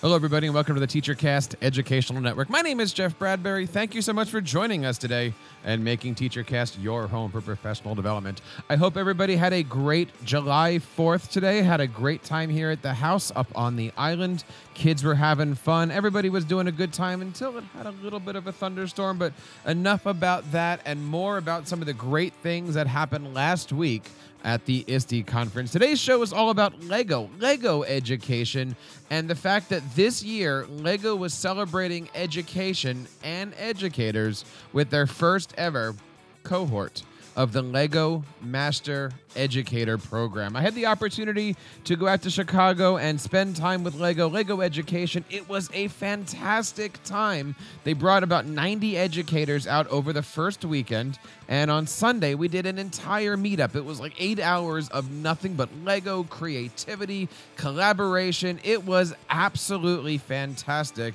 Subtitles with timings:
[0.00, 2.48] Hello, everybody, and welcome to the TeacherCast Educational Network.
[2.48, 3.66] My name is Jeff Bradbury.
[3.66, 7.94] Thank you so much for joining us today and making TeacherCast your home for professional
[7.94, 8.40] development.
[8.70, 12.80] I hope everybody had a great July 4th today, had a great time here at
[12.80, 14.42] the house up on the island.
[14.72, 15.90] Kids were having fun.
[15.90, 19.18] Everybody was doing a good time until it had a little bit of a thunderstorm,
[19.18, 19.34] but
[19.66, 24.04] enough about that and more about some of the great things that happened last week
[24.44, 25.72] at the ISTE conference.
[25.72, 28.74] Today's show is all about Lego, Lego education,
[29.10, 35.54] and the fact that this year Lego was celebrating education and educators with their first
[35.56, 35.94] ever
[36.42, 37.02] cohort
[37.40, 40.54] of the Lego Master Educator Program.
[40.54, 44.60] I had the opportunity to go out to Chicago and spend time with Lego, Lego
[44.60, 45.24] Education.
[45.30, 47.54] It was a fantastic time.
[47.82, 51.18] They brought about 90 educators out over the first weekend,
[51.48, 53.74] and on Sunday we did an entire meetup.
[53.74, 58.60] It was like eight hours of nothing but Lego creativity, collaboration.
[58.64, 61.14] It was absolutely fantastic.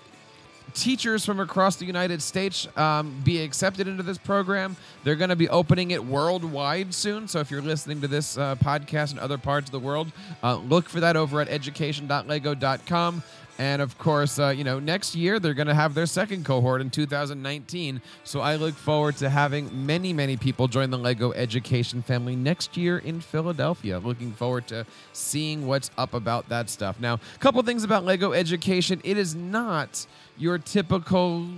[0.75, 4.77] teachers from across the United States um, be accepted into this program.
[5.03, 7.27] They're going to be opening it worldwide soon.
[7.27, 10.13] So if you're listening to this uh, podcast in other parts of the world,
[10.43, 13.23] uh, look for that over at education.lego.com.
[13.59, 16.81] And of course, uh, you know, next year they're going to have their second cohort
[16.81, 18.01] in 2019.
[18.23, 22.77] So I look forward to having many, many people join the Lego education family next
[22.77, 23.99] year in Philadelphia.
[23.99, 27.01] Looking forward to seeing what's up about that stuff.
[27.01, 29.01] Now, a couple things about Lego education.
[29.03, 31.49] It is not your typical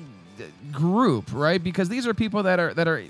[0.72, 1.62] group, right?
[1.62, 3.02] Because these are people that are that are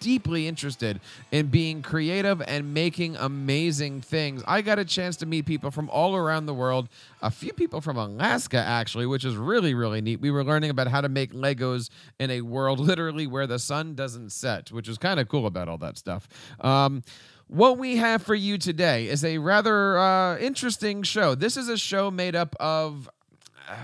[0.00, 1.00] deeply interested
[1.30, 4.42] in being creative and making amazing things.
[4.46, 6.88] I got a chance to meet people from all around the world,
[7.22, 10.20] a few people from Alaska, actually, which is really, really neat.
[10.20, 13.94] We were learning about how to make Legos in a world literally where the sun
[13.94, 16.28] doesn't set, which is kind of cool about all that stuff.
[16.60, 17.02] Um,
[17.46, 21.34] what we have for you today is a rather uh, interesting show.
[21.34, 23.10] This is a show made up of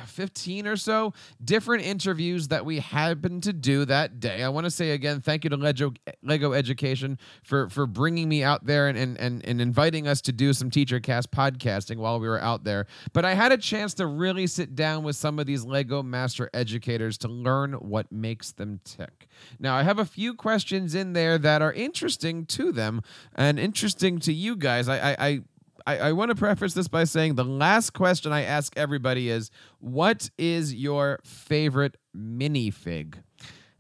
[0.06, 1.12] 15 or so
[1.44, 4.42] different interviews that we happened to do that day.
[4.42, 5.92] I want to say again, thank you to Lego,
[6.22, 10.32] Lego Education for, for bringing me out there and, and, and, and inviting us to
[10.32, 12.86] do some TeacherCast podcasting while we were out there.
[13.12, 16.50] But I had a chance to really sit down with some of these Lego master
[16.52, 19.28] educators to learn what makes them tick.
[19.58, 23.02] Now, I have a few questions in there that are interesting to them
[23.34, 24.88] and interesting to you guys.
[24.88, 25.40] I, I, I
[25.86, 29.50] I, I want to preface this by saying the last question I ask everybody is
[29.78, 33.14] what is your favorite minifig?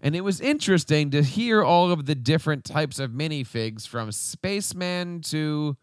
[0.00, 5.20] And it was interesting to hear all of the different types of minifigs from Spaceman
[5.22, 5.76] to,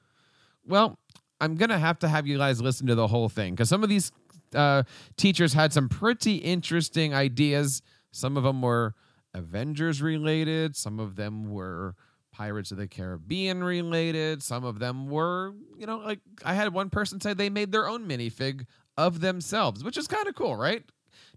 [0.66, 0.97] well,
[1.39, 3.83] I'm going to have to have you guys listen to the whole thing because some
[3.83, 4.11] of these
[4.56, 4.83] uh,
[5.17, 7.81] teachers had some pretty interesting ideas.
[8.11, 8.95] Some of them were
[9.33, 11.95] Avengers related, some of them were
[12.38, 14.44] Pirates of the Caribbean related.
[14.44, 17.88] Some of them were, you know, like I had one person say they made their
[17.88, 20.84] own minifig of themselves, which is kind of cool, right?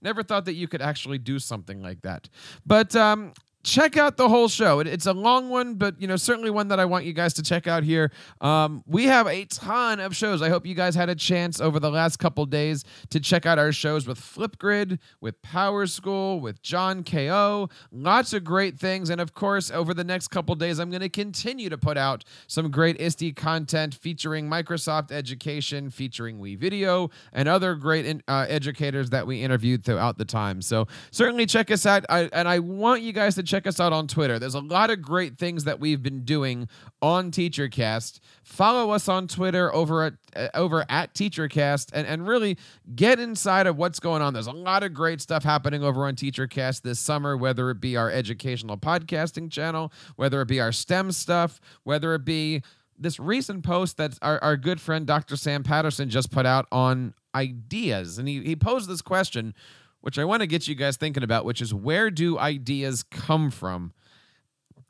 [0.02, 2.28] Never thought that you could actually do something like that.
[2.66, 4.80] But um, check out the whole show.
[4.80, 7.34] It, it's a long one, but you know certainly one that I want you guys
[7.34, 8.10] to check out here.
[8.40, 10.42] Um, we have a ton of shows.
[10.42, 13.58] I hope you guys had a chance over the last couple days to check out
[13.58, 17.68] our shows with Flipgrid, with PowerSchool, with John Ko.
[17.92, 21.08] Lots of great things, and of course, over the next couple days, I'm going to
[21.08, 27.74] continue to put out some great ISTE content featuring Microsoft Education, featuring WeVideo, and other
[27.74, 30.62] great in, uh, educators that we interviewed throughout the time.
[30.62, 33.92] So certainly check us out, I, and I want you guys to check us out
[33.92, 34.38] on Twitter.
[34.38, 36.68] There's a lot of great things that we've been doing
[37.02, 38.20] on TeacherCast.
[38.44, 42.56] Follow us on Twitter over at uh, over at TeacherCast and, and really
[42.94, 44.32] get inside of what's going on.
[44.32, 47.96] There's a lot of great stuff happening over on TeacherCast this summer, whether it be
[47.96, 52.62] our educational podcasting channel, whether it be our STEM stuff, whether it be
[52.96, 55.34] this recent post that our, our good friend Dr.
[55.34, 58.18] Sam Patterson just put out on ideas.
[58.18, 59.54] And he, he posed this question,
[60.00, 63.50] which I want to get you guys thinking about, which is where do ideas come
[63.50, 63.92] from?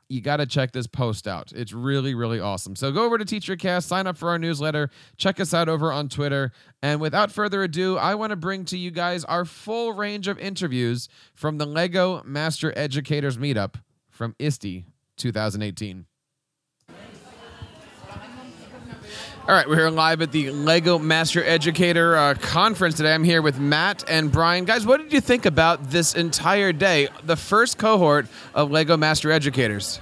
[0.09, 1.53] You got to check this post out.
[1.55, 2.75] It's really, really awesome.
[2.75, 6.09] So go over to TeacherCast, sign up for our newsletter, check us out over on
[6.09, 6.51] Twitter.
[6.83, 10.37] And without further ado, I want to bring to you guys our full range of
[10.37, 13.75] interviews from the LEGO Master Educators Meetup
[14.09, 14.83] from ISTE
[15.15, 16.05] 2018.
[19.47, 23.11] All right, we're here live at the Lego Master Educator uh, Conference today.
[23.11, 24.65] I'm here with Matt and Brian.
[24.65, 27.07] Guys, what did you think about this entire day?
[27.23, 29.99] The first cohort of Lego Master Educators.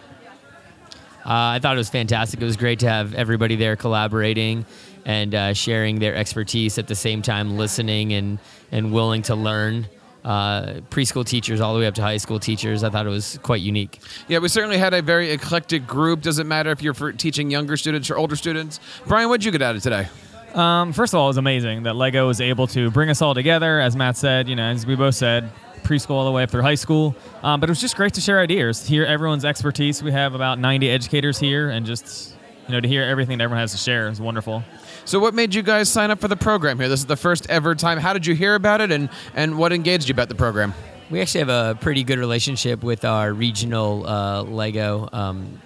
[1.26, 2.42] Uh, I thought it was fantastic.
[2.42, 4.66] It was great to have everybody there collaborating
[5.06, 8.40] and uh, sharing their expertise at the same time, listening and,
[8.74, 9.88] and willing to learn
[10.24, 12.84] uh, preschool teachers all the way up to high school teachers.
[12.84, 14.00] I thought it was quite unique.
[14.28, 16.22] Yeah, we certainly had a very eclectic group.
[16.22, 18.80] Doesn't matter if you're for teaching younger students or older students.
[19.06, 20.08] Brian, what did you get out of today?
[20.54, 23.34] Um, first of all, it was amazing that Lego was able to bring us all
[23.34, 23.80] together.
[23.80, 25.52] As Matt said, you know, as we both said,
[25.84, 27.16] preschool all the way up through high school.
[27.44, 30.02] Um, but it was just great to share ideas, hear everyone's expertise.
[30.04, 32.36] We have about 90 educators here, and just
[32.68, 34.64] you know to hear everything that everyone has to share is wonderful.
[35.10, 36.88] So, what made you guys sign up for the program here?
[36.88, 37.98] This is the first ever time.
[37.98, 40.72] How did you hear about it, and and what engaged you about the program?
[41.10, 45.60] We actually have a pretty good relationship with our regional uh, Lego um,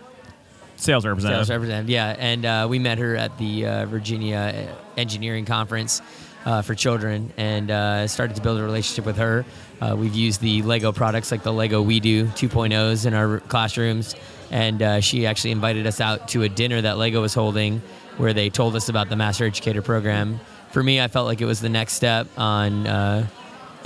[0.78, 1.48] sales representative.
[1.48, 2.16] Sales representative, yeah.
[2.18, 6.01] And uh, we met her at the uh, Virginia Engineering Conference
[6.46, 9.44] uh, for children, and uh, started to build a relationship with her.
[9.81, 14.16] Uh, we've used the Lego products like the Lego WeDo 2.0s in our classrooms,
[14.51, 17.81] and she actually invited us out to a dinner that Lego was holding
[18.18, 20.39] where they told us about the Master Educator program.
[20.71, 23.27] For me, I felt like it was the next step on uh,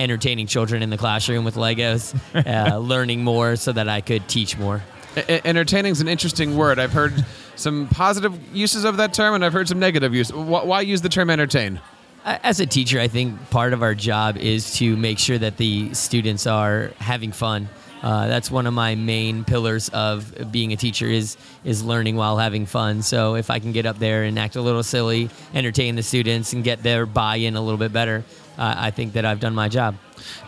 [0.00, 2.18] entertaining children in the classroom with Legos,
[2.72, 4.82] uh, learning more so that I could teach more.
[5.28, 6.78] entertaining is an interesting word.
[6.78, 7.24] I've heard
[7.56, 10.32] some positive uses of that term, and I've heard some negative use.
[10.32, 11.80] Why use the term entertain?
[12.24, 15.94] As a teacher, I think part of our job is to make sure that the
[15.94, 17.68] students are having fun
[18.02, 22.36] uh, that's one of my main pillars of being a teacher is is learning while
[22.36, 23.02] having fun.
[23.02, 26.52] So if I can get up there and act a little silly, entertain the students,
[26.52, 28.24] and get their buy-in a little bit better,
[28.58, 29.96] uh, I think that I've done my job.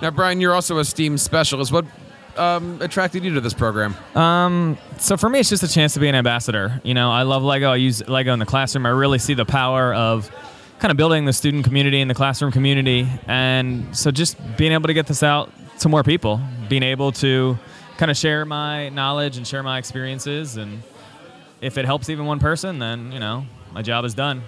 [0.00, 1.72] Now, Brian, you're also a STEAM specialist.
[1.72, 1.86] What
[2.36, 3.94] um, attracted you to this program?
[4.14, 6.80] Um, so for me, it's just a chance to be an ambassador.
[6.84, 7.70] You know, I love Lego.
[7.70, 8.86] I use Lego in the classroom.
[8.86, 10.30] I really see the power of
[10.78, 13.06] kind of building the student community and the classroom community.
[13.26, 17.58] And so just being able to get this out to more people, being able to
[17.96, 20.56] kind of share my knowledge and share my experiences.
[20.56, 20.82] And
[21.60, 24.42] if it helps even one person, then, you know, my job is done.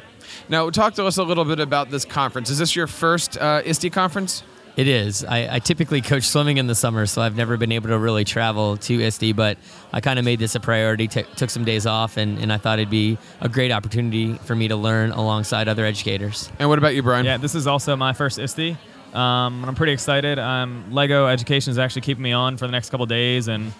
[0.49, 2.50] Now, talk to us a little bit about this conference.
[2.50, 4.43] Is this your first uh, ISTE conference?
[4.75, 5.23] It is.
[5.23, 8.25] I, I, typically coach swimming in the summer, so I've never been able to really
[8.25, 9.58] travel to ISTE, but
[9.93, 12.56] I kind of made this a priority, t- took some days off, and, and I
[12.56, 16.50] thought it'd be a great opportunity for me to learn alongside other educators.
[16.58, 17.26] And what about you, Brian?
[17.26, 18.79] Yeah, this is also my first ISTE.
[19.14, 20.38] Um, I'm pretty excited.
[20.38, 23.73] Um, Lego Education is actually keeping me on for the next couple days, and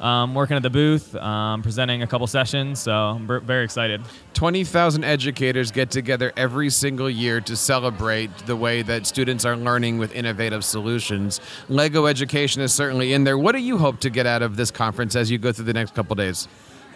[0.00, 2.80] um, working at the booth, um, presenting a couple sessions.
[2.80, 4.02] So I'm b- very excited.
[4.34, 9.56] Twenty thousand educators get together every single year to celebrate the way that students are
[9.56, 11.40] learning with innovative solutions.
[11.68, 13.38] Lego Education is certainly in there.
[13.38, 15.74] What do you hope to get out of this conference as you go through the
[15.74, 16.46] next couple days?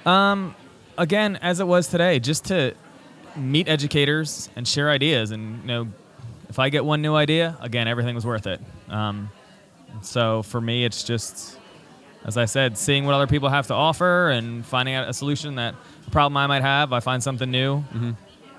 [0.06, 0.54] Um,
[0.96, 2.74] again, as it was today, just to
[3.36, 5.88] meet educators and share ideas and you know
[6.50, 8.60] if I get one new idea, again, everything was worth it.
[8.88, 9.30] Um,
[10.02, 11.56] so for me, it's just,
[12.24, 15.54] as I said, seeing what other people have to offer and finding out a solution
[15.54, 15.76] that
[16.06, 16.92] a problem I might have.
[16.92, 17.76] I find something new.
[17.76, 18.10] Mm-hmm.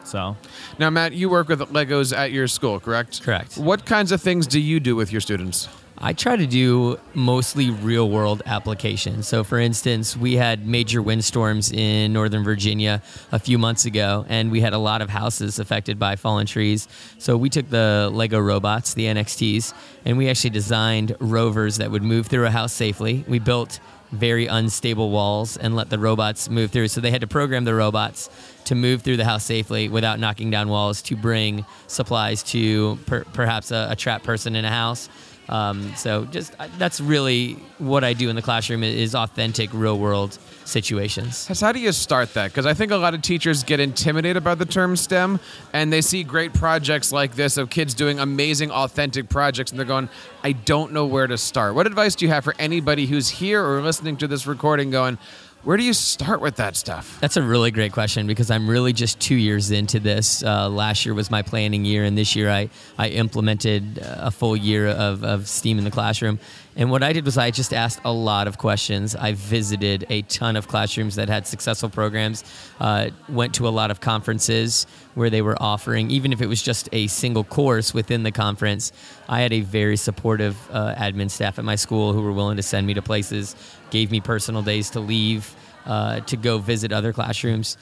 [0.05, 0.37] So
[0.79, 3.21] now, Matt, you work with Legos at your school, correct?
[3.23, 3.57] Correct.
[3.57, 5.67] What kinds of things do you do with your students?
[6.03, 9.27] I try to do mostly real world applications.
[9.27, 14.49] So, for instance, we had major windstorms in Northern Virginia a few months ago, and
[14.49, 16.87] we had a lot of houses affected by fallen trees.
[17.19, 22.01] So, we took the Lego robots, the NXTs, and we actually designed rovers that would
[22.01, 23.23] move through a house safely.
[23.27, 23.79] We built
[24.11, 26.87] very unstable walls and let the robots move through.
[26.87, 28.27] So, they had to program the robots
[28.65, 33.23] to move through the house safely without knocking down walls to bring supplies to per-
[33.25, 35.07] perhaps a, a trapped person in a house
[35.49, 39.99] Um, so just uh, that's really what I do in the classroom is authentic, real
[39.99, 41.59] world situations.
[41.59, 42.51] How do you start that?
[42.51, 45.39] Because I think a lot of teachers get intimidated by the term STEM,
[45.73, 49.85] and they see great projects like this of kids doing amazing, authentic projects, and they're
[49.85, 50.09] going,
[50.43, 53.63] "I don't know where to start." What advice do you have for anybody who's here
[53.63, 55.17] or listening to this recording, going?
[55.63, 57.19] Where do you start with that stuff?
[57.21, 60.43] That's a really great question because I'm really just two years into this.
[60.43, 64.57] Uh, last year was my planning year, and this year I, I implemented a full
[64.57, 66.39] year of, of STEAM in the classroom.
[66.75, 69.13] And what I did was I just asked a lot of questions.
[69.15, 72.45] I visited a ton of classrooms that had successful programs,
[72.79, 76.61] uh, went to a lot of conferences where they were offering, even if it was
[76.61, 78.93] just a single course within the conference.
[79.27, 82.63] I had a very supportive uh, admin staff at my school who were willing to
[82.63, 83.55] send me to places,
[83.89, 85.53] gave me personal days to leave
[85.85, 87.77] uh, to go visit other classrooms.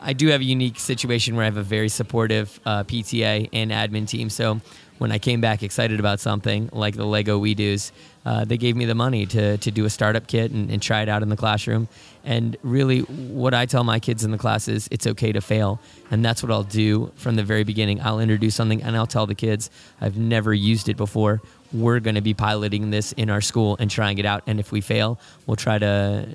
[0.00, 3.70] I do have a unique situation where I have a very supportive uh, PTA and
[3.70, 4.30] admin team.
[4.30, 4.60] So
[5.00, 7.90] when I came back excited about something like the Lego WeDo's,
[8.26, 11.00] uh, they gave me the money to, to do a startup kit and, and, try
[11.00, 11.88] it out in the classroom.
[12.22, 15.80] And really, what I tell my kids in the class is it's okay to fail.
[16.10, 18.02] And that's what I'll do from the very beginning.
[18.02, 19.70] I'll introduce something and I'll tell the kids,
[20.02, 21.40] I've never used it before.
[21.72, 24.42] We're going to be piloting this in our school and trying it out.
[24.46, 26.28] And if we fail, we'll try to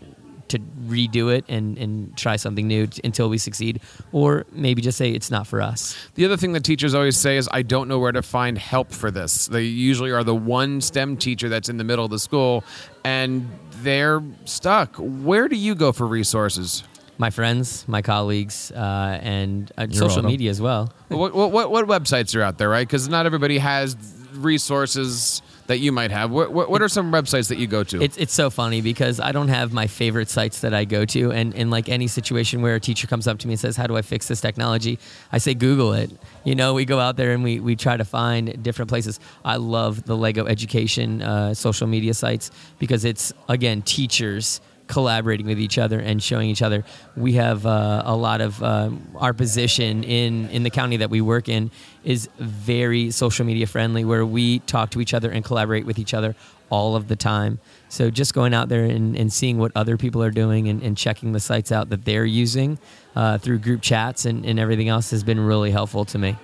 [0.49, 4.97] to redo it and, and try something new t- until we succeed, or maybe just
[4.97, 5.95] say it's not for us.
[6.15, 8.91] The other thing that teachers always say is, I don't know where to find help
[8.91, 9.47] for this.
[9.47, 12.63] They usually are the one STEM teacher that's in the middle of the school
[13.03, 13.49] and
[13.81, 14.95] they're stuck.
[14.97, 16.83] Where do you go for resources?
[17.17, 20.25] My friends, my colleagues, uh, and uh, social welcome.
[20.25, 20.91] media as well.
[21.07, 22.85] what, what, what websites are out there, right?
[22.85, 23.95] Because not everybody has
[24.33, 26.31] resources that you might have.
[26.31, 28.01] What, what, what are some websites that you go to?
[28.01, 31.31] It's, it's so funny because I don't have my favorite sites that I go to.
[31.31, 33.87] And in like any situation where a teacher comes up to me and says, How
[33.87, 34.99] do I fix this technology?
[35.31, 36.11] I say, Google it.
[36.43, 39.19] You know, we go out there and we, we try to find different places.
[39.43, 45.59] I love the Lego education uh, social media sites because it's, again, teachers collaborating with
[45.59, 46.83] each other and showing each other.
[47.15, 51.21] We have uh, a lot of uh, our position in in the county that we
[51.21, 51.71] work in
[52.03, 56.13] is very social media friendly, where we talk to each other and collaborate with each
[56.13, 56.35] other
[56.69, 57.59] all of the time.
[57.89, 60.97] So just going out there and, and seeing what other people are doing and, and
[60.97, 62.79] checking the sites out that they're using
[63.15, 66.35] uh, through group chats and, and everything else has been really helpful to me.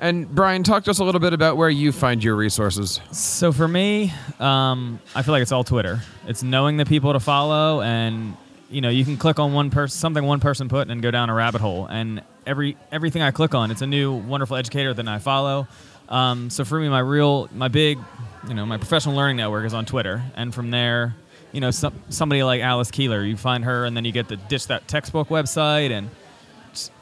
[0.00, 3.00] And Brian, talk to us a little bit about where you find your resources.
[3.12, 6.00] So for me, um, I feel like it's all Twitter.
[6.26, 8.36] It's knowing the people to follow, and
[8.70, 11.30] you know, you can click on one person, something one person put, and go down
[11.30, 11.86] a rabbit hole.
[11.86, 15.66] And every everything I click on, it's a new wonderful educator that I follow.
[16.08, 17.98] Um, so for me, my real, my big,
[18.46, 21.14] you know, my professional learning network is on Twitter, and from there,
[21.52, 24.36] you know, some, somebody like Alice Keeler, you find her, and then you get to
[24.36, 26.10] ditch that textbook website, and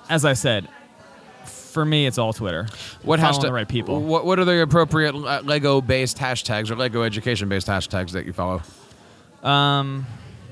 [0.09, 0.69] as I said,
[1.76, 2.66] for me, it's all Twitter.
[3.02, 3.42] What Following hashtag?
[3.42, 4.00] the right people?
[4.02, 8.62] What, what are the appropriate uh, Lego-based hashtags or Lego education-based hashtags that you follow?
[9.42, 10.06] Um,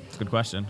[0.07, 0.67] it's a good question.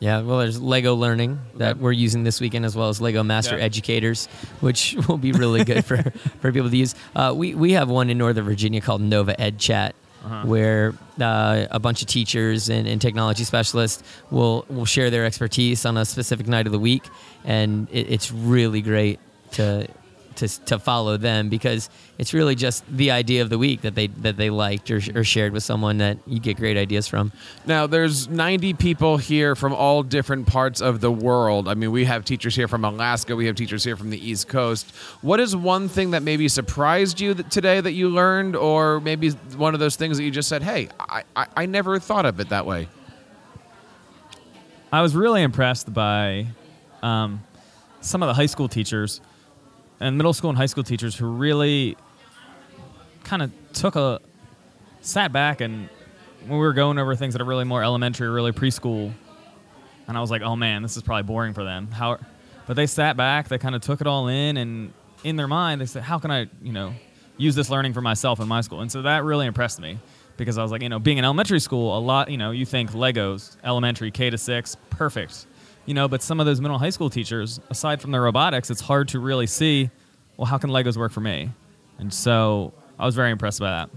[0.00, 1.80] Yeah, well, there's Lego Learning that Okay.
[1.80, 3.64] we're using this weekend, as well as Lego Master Yeah.
[3.64, 4.26] Educators,
[4.60, 5.96] which will be really good for,
[6.40, 6.94] for people to use.
[7.16, 10.46] Uh, we we have one in Northern Virginia called Nova Ed Chat, Uh-huh.
[10.46, 15.84] where uh, a bunch of teachers and, and technology specialists will will share their expertise
[15.84, 17.02] on a specific night of the week,
[17.44, 19.18] and it, it's really great
[19.52, 19.88] to.
[20.36, 24.06] To, to follow them because it's really just the idea of the week that they
[24.06, 27.32] that they liked or, or shared with someone that you get great ideas from.
[27.66, 31.66] Now, there's 90 people here from all different parts of the world.
[31.66, 34.46] I mean, we have teachers here from Alaska, we have teachers here from the East
[34.46, 34.88] Coast.
[35.22, 39.30] What is one thing that maybe surprised you that today that you learned, or maybe
[39.56, 42.38] one of those things that you just said, hey, I, I, I never thought of
[42.38, 42.86] it that way?
[44.90, 46.46] I was really impressed by
[47.02, 47.44] um,
[48.00, 49.20] some of the high school teachers
[50.00, 51.96] and middle school and high school teachers who really
[53.24, 54.20] kind of took a
[55.00, 55.88] sat back and
[56.42, 59.12] when we were going over things that are really more elementary, really preschool,
[60.06, 61.88] and I was like, oh man, this is probably boring for them.
[61.90, 62.18] How,
[62.66, 64.92] but they sat back, they kind of took it all in, and
[65.24, 66.94] in their mind, they said, how can I, you know,
[67.36, 68.80] use this learning for myself in my school?
[68.80, 69.98] And so that really impressed me
[70.36, 72.64] because I was like, you know, being in elementary school, a lot, you know, you
[72.64, 75.46] think Legos, elementary, K to six, perfect,
[75.88, 78.82] you know, but some of those middle high school teachers, aside from the robotics, it's
[78.82, 79.88] hard to really see,
[80.36, 81.50] well, how can Legos work for me?
[81.98, 83.90] And so I was very impressed by that.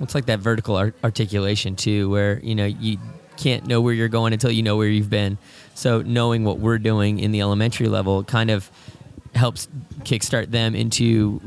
[0.00, 2.98] It's like that vertical art- articulation too, where you know you
[3.36, 5.36] can't know where you're going until you know where you've been.
[5.74, 8.70] So knowing what we're doing in the elementary level kind of
[9.34, 9.66] helps
[10.04, 11.40] kickstart them into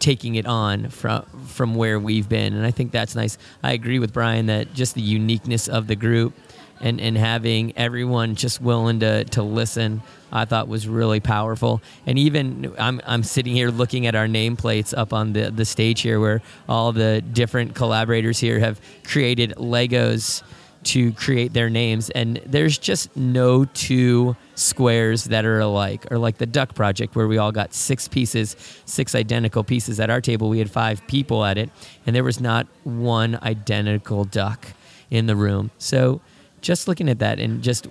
[0.00, 3.38] taking it on from from where we've been, and I think that's nice.
[3.62, 6.34] I agree with Brian that just the uniqueness of the group
[6.80, 11.82] and, and having everyone just willing to, to listen, I thought was really powerful.
[12.06, 16.00] And even I'm, I'm sitting here looking at our nameplates up on the, the stage
[16.00, 20.42] here where all the different collaborators here have created Legos
[20.82, 22.08] to create their names.
[22.10, 27.28] And there's just no two squares that are alike, or like the Duck Project, where
[27.28, 28.56] we all got six pieces,
[28.86, 30.00] six identical pieces.
[30.00, 31.70] At our table, we had five people at it,
[32.06, 34.68] and there was not one identical duck
[35.10, 35.70] in the room.
[35.76, 36.22] So
[36.60, 37.88] just looking at that and just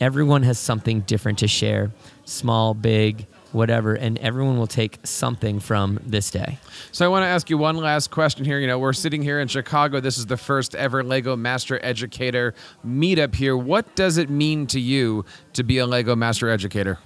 [0.00, 1.90] everyone has something different to share
[2.24, 6.58] small, big, whatever, and everyone will take something from this day.
[6.90, 8.58] So I want to ask you one last question here.
[8.58, 10.00] You know, we're sitting here in Chicago.
[10.00, 12.54] This is the first ever Lego Master Educator
[12.86, 13.56] meetup here.
[13.56, 16.98] What does it mean to you to be a Lego Master Educator?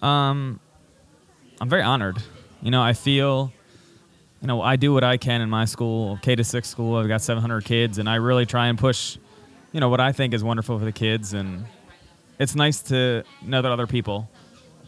[0.00, 0.60] Um,
[1.60, 2.18] I'm very honored.
[2.60, 3.52] You know, I feel,
[4.40, 6.96] you know, I do what I can in my school, K to six school.
[6.96, 9.18] I've got 700 kids, and I really try and push,
[9.72, 11.32] you know, what I think is wonderful for the kids.
[11.32, 11.64] And
[12.38, 14.30] it's nice to know that other people,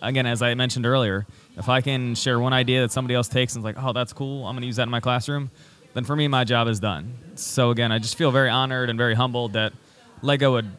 [0.03, 1.27] again, as I mentioned earlier,
[1.57, 4.13] if I can share one idea that somebody else takes and is like, oh, that's
[4.13, 5.51] cool, I'm going to use that in my classroom,
[5.95, 7.15] then for me, my job is done.
[7.37, 9.73] So again, I just feel very honored and very humbled that
[10.23, 10.71] Lego would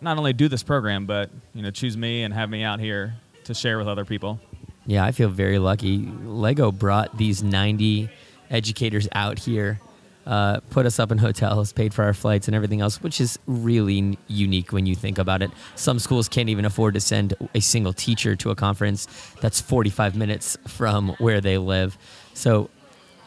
[0.00, 3.14] not only do this program, but you know, choose me and have me out here
[3.44, 4.40] to share with other people.
[4.84, 5.98] Yeah, I feel very lucky.
[6.24, 8.10] Lego brought these 90
[8.50, 9.80] educators out here,
[10.26, 13.38] uh, put us up in hotels, paid for our flights and everything else, which is
[13.46, 15.50] really unique when you think about it.
[15.74, 19.06] Some schools can't even afford to send a single teacher to a conference
[19.40, 21.98] that's 45 minutes from where they live.
[22.34, 22.70] So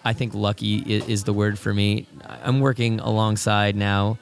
[0.04, 2.08] I think lucky is the word for me.
[2.44, 4.18] I'm working alongside now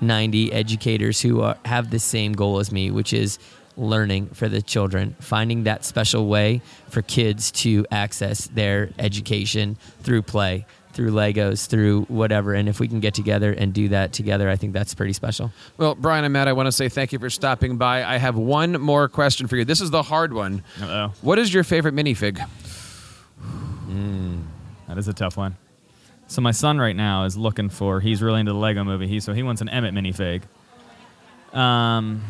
[0.00, 3.38] 90 educators who are, have the same goal as me, which is
[3.76, 10.22] learning for the children, finding that special way for kids to access their education through
[10.22, 12.54] play, through Legos, through whatever.
[12.54, 15.52] And if we can get together and do that together, I think that's pretty special.
[15.76, 18.04] Well, Brian and Matt, I want to say thank you for stopping by.
[18.04, 19.64] I have one more question for you.
[19.64, 20.62] This is the hard one.
[20.80, 21.12] Uh-oh.
[21.20, 22.40] What is your favorite minifig?
[24.94, 25.56] That is a tough one.
[26.28, 28.00] So my son right now is looking for.
[28.00, 29.08] He's really into the Lego Movie.
[29.08, 30.42] He so he wants an Emmett minifig.
[31.52, 32.22] Um,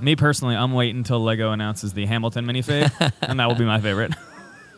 [0.00, 3.80] me personally, I'm waiting until Lego announces the Hamilton minifig, and that will be my
[3.80, 4.12] favorite.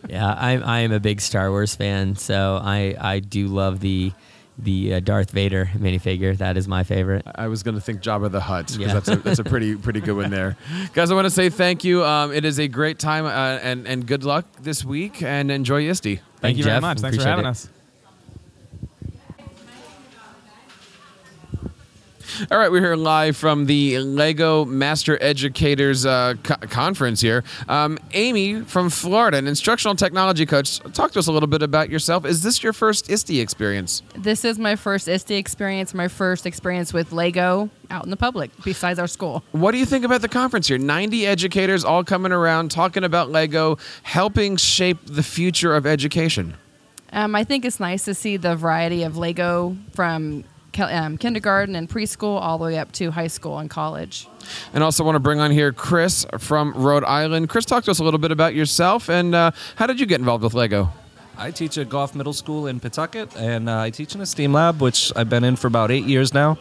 [0.08, 4.12] Yeah, I, I am a big Star Wars fan, so I, I do love the
[4.56, 6.36] the uh, Darth Vader minifigure.
[6.38, 7.26] That is my favorite.
[7.34, 8.94] I was going to think Jabba the Hutt because Yeah.
[8.94, 10.56] that's a, that's a pretty pretty good one there,
[10.92, 11.10] guys.
[11.10, 12.04] I want to say thank you.
[12.04, 13.30] Um, it is a great time uh,
[13.62, 16.20] and and good luck this week and enjoy ISTE.
[16.40, 17.00] Thank you very much.
[17.00, 17.48] Thanks for having it.
[17.48, 17.68] us.
[22.50, 27.44] All right, we're here live from the Lego Master Educators uh, co- conference here.
[27.68, 30.80] Um, Amy from Florida, an instructional technology coach.
[30.94, 32.24] Talk to us a little bit about yourself.
[32.24, 34.02] Is this your first ISTE experience?
[34.16, 38.50] This is my first ISTE experience, my first experience with Lego out in the public
[38.64, 39.44] besides our school.
[39.52, 40.78] What do you think about the conference here?
[40.78, 46.56] 90 educators all coming around talking about Lego, helping shape the future of education.
[47.12, 50.42] Um, I think it's nice to see the variety of Lego from
[50.78, 54.28] um, kindergarten and preschool all the way up to high school and college.
[54.72, 57.48] And also want to bring on here Chris from Rhode Island.
[57.48, 60.20] Chris, talk to us a little bit about yourself and uh, how did you get
[60.20, 60.90] involved with Lego?
[61.36, 64.52] I teach at Goff Middle School in Pawtucket, and uh, I teach in a STEAM
[64.52, 66.58] lab, which I've been in for about eight years now.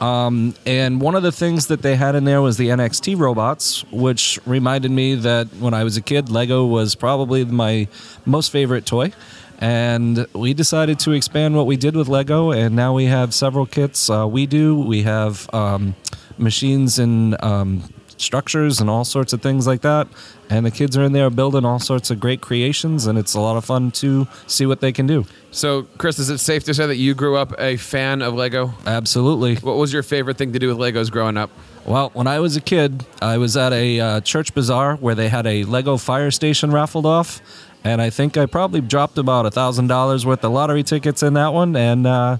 [0.00, 3.84] Um, and one of the things that they had in there was the NXT robots,
[3.92, 7.86] which reminded me that when I was a kid, Lego was probably my
[8.24, 9.12] most favorite toy.
[9.58, 13.66] And we decided to expand what we did with Lego, and now we have several
[13.66, 14.10] kits.
[14.10, 14.78] Uh, we do.
[14.78, 15.94] We have um,
[16.38, 17.82] machines and um,
[18.18, 20.08] structures and all sorts of things like that.
[20.48, 23.40] And the kids are in there building all sorts of great creations, and it's a
[23.40, 25.24] lot of fun to see what they can do.
[25.50, 28.74] So, Chris, is it safe to say that you grew up a fan of Lego?
[28.86, 29.56] Absolutely.
[29.56, 31.50] What was your favorite thing to do with Legos growing up?
[31.84, 35.28] Well, when I was a kid, I was at a uh, church bazaar where they
[35.28, 37.40] had a Lego fire station raffled off,
[37.84, 41.34] and I think I probably dropped about a thousand dollars worth of lottery tickets in
[41.34, 41.76] that one.
[41.76, 42.38] And uh,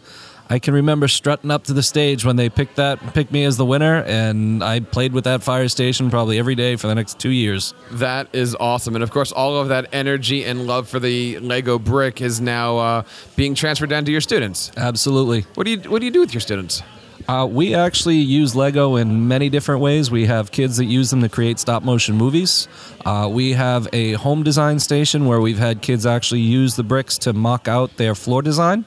[0.48, 3.56] I can remember strutting up to the stage when they picked that, picked me as
[3.56, 7.18] the winner, and I played with that fire station probably every day for the next
[7.18, 7.74] two years.
[7.90, 8.94] That is awesome.
[8.94, 12.78] And of course, all of that energy and love for the Lego brick is now
[12.78, 13.02] uh,
[13.34, 14.70] being transferred down to your students.
[14.76, 15.42] Absolutely.
[15.54, 16.82] What do you What do you do with your students?
[17.28, 20.10] Uh, we actually use Lego in many different ways.
[20.10, 22.68] We have kids that use them to create stop motion movies.
[23.04, 27.18] Uh, we have a home design station where we've had kids actually use the bricks
[27.18, 28.84] to mock out their floor design.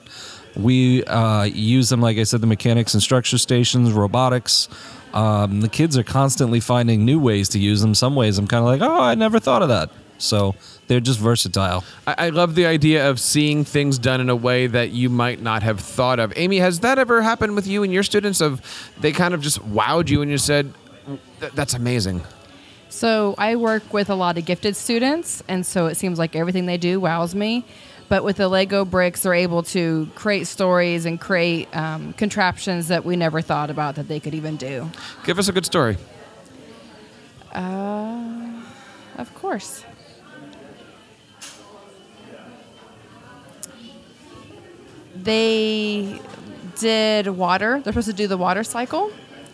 [0.56, 4.68] We uh, use them, like I said, the mechanics and structure stations, robotics.
[5.14, 7.96] Um, the kids are constantly finding new ways to use them.
[7.96, 9.90] Some ways I'm kind of like, oh, I never thought of that.
[10.20, 10.54] So
[10.88, 11.84] they're just versatile.
[12.06, 15.42] I, I love the idea of seeing things done in a way that you might
[15.42, 16.32] not have thought of.
[16.36, 18.42] Amy, has that ever happened with you and your students?
[18.42, 18.62] Of
[19.00, 20.74] they kind of just wowed you and you said,
[21.40, 22.22] "That's amazing."
[22.90, 26.66] So I work with a lot of gifted students, and so it seems like everything
[26.66, 27.66] they do wows me.
[28.10, 33.06] But with the Lego bricks, they're able to create stories and create um, contraptions that
[33.06, 34.90] we never thought about that they could even do.
[35.24, 35.98] Give us a good story.
[39.20, 39.84] Of course.
[45.24, 46.22] They
[46.78, 47.82] did water.
[47.84, 49.12] They're supposed to do the water cycle.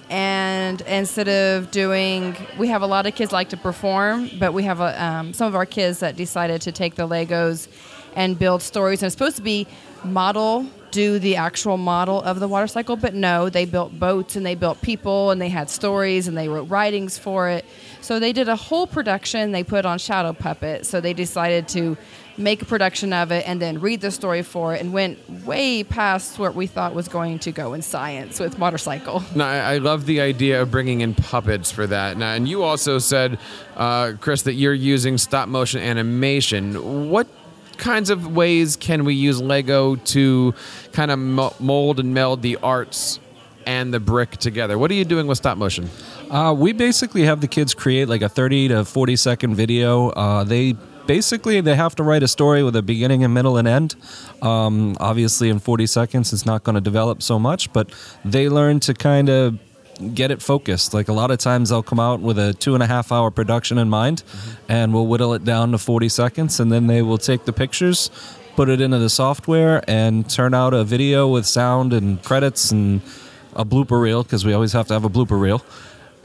[0.10, 4.64] And instead of doing, we have a lot of kids like to perform, but we
[4.64, 7.68] have a, um, some of our kids that decided to take the Legos
[8.16, 9.02] and build stories.
[9.02, 9.68] And it's supposed to be
[10.04, 14.46] model, do the actual model of the water cycle, but no, they built boats and
[14.46, 17.66] they built people and they had stories and they wrote writings for it.
[18.02, 20.86] So they did a whole production they put on Shadow Puppet.
[20.86, 21.98] So they decided to
[22.38, 25.84] make a production of it and then read the story for it and went way
[25.84, 29.24] past what we thought was going to go in science with water cycle.
[29.36, 32.18] No, I, I love the idea of bringing in puppets for that.
[32.18, 33.40] Now, and you also said,
[33.76, 37.10] uh, Chris, that you're using stop motion animation.
[37.10, 37.28] What
[37.78, 40.54] kinds of ways can we use Lego to
[40.94, 41.20] kind of
[41.60, 43.20] mold and meld the arts
[43.66, 44.78] and the brick together?
[44.78, 45.90] What are you doing with stop motion?
[46.30, 50.10] Uh, we basically have the kids create like a 30 to 40 second video.
[50.10, 50.76] Uh, they
[51.08, 53.96] basically they have to write a story with a beginning and middle and end.
[54.42, 57.92] Um, obviously, in 40 seconds, it's not going to develop so much, but
[58.24, 59.60] they learn to kind of
[60.14, 60.94] get it focused.
[60.94, 63.32] Like a lot of times, they'll come out with a two and a half hour
[63.32, 64.24] production in mind,
[64.68, 68.10] and we'll whittle it down to 40 seconds, and then they will take the pictures.
[68.56, 73.02] Put it into the software and turn out a video with sound and credits and
[73.54, 75.62] a blooper reel because we always have to have a blooper reel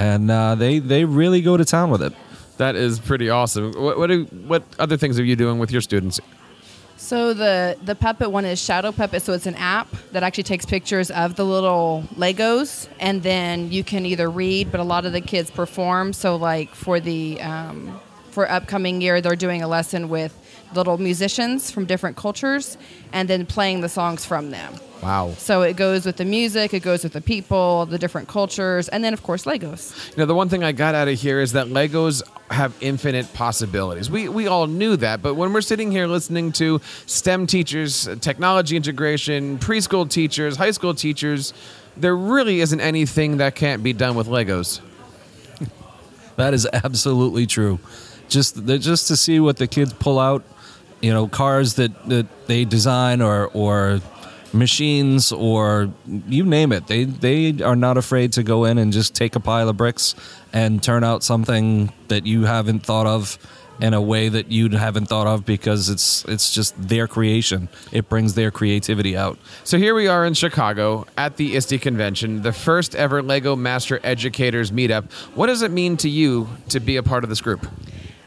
[0.01, 2.15] and uh, they they really go to town with it.
[2.61, 3.73] That is pretty awesome.
[3.73, 6.21] What what, do, what other things are you doing with your students?
[6.99, 9.23] So the the puppet one is Shadow Puppet.
[9.23, 13.83] So it's an app that actually takes pictures of the little Legos, and then you
[13.83, 16.13] can either read, but a lot of the kids perform.
[16.13, 17.99] So like for the um,
[18.31, 20.37] for upcoming year, they're doing a lesson with
[20.75, 22.77] little musicians from different cultures,
[23.15, 24.75] and then playing the songs from them.
[25.03, 25.33] Wow.
[25.39, 29.03] So it goes with the music, it goes with the people, the different cultures, and
[29.03, 30.11] then of course Legos.
[30.11, 33.33] You know, the one thing I got out of here is that Legos have infinite
[33.33, 34.11] possibilities.
[34.11, 38.77] We we all knew that, but when we're sitting here listening to STEM teachers, technology
[38.77, 41.55] integration, preschool teachers, high school teachers,
[41.97, 44.81] there really isn't anything that can't be done with Legos.
[46.37, 47.81] That is absolutely true.
[48.29, 50.43] Just just to see what the kids pull out,
[51.03, 54.01] you know, cars that, that they design or or
[54.53, 55.93] machines or
[56.29, 56.87] you name it.
[56.87, 60.15] They they are not afraid to go in and just take a pile of bricks
[60.53, 63.39] and turn out something that you haven't thought of
[63.81, 67.69] in a way that you haven't thought of because it's it's just their creation.
[67.93, 69.39] It brings their creativity out.
[69.65, 74.01] So here we are in Chicago at the ISTE convention, the first ever Lego Master
[74.03, 75.11] Educators meetup.
[75.35, 77.67] What does it mean to you to be a part of this group?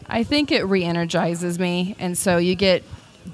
[0.07, 2.83] I think it re-energizes me, and so you get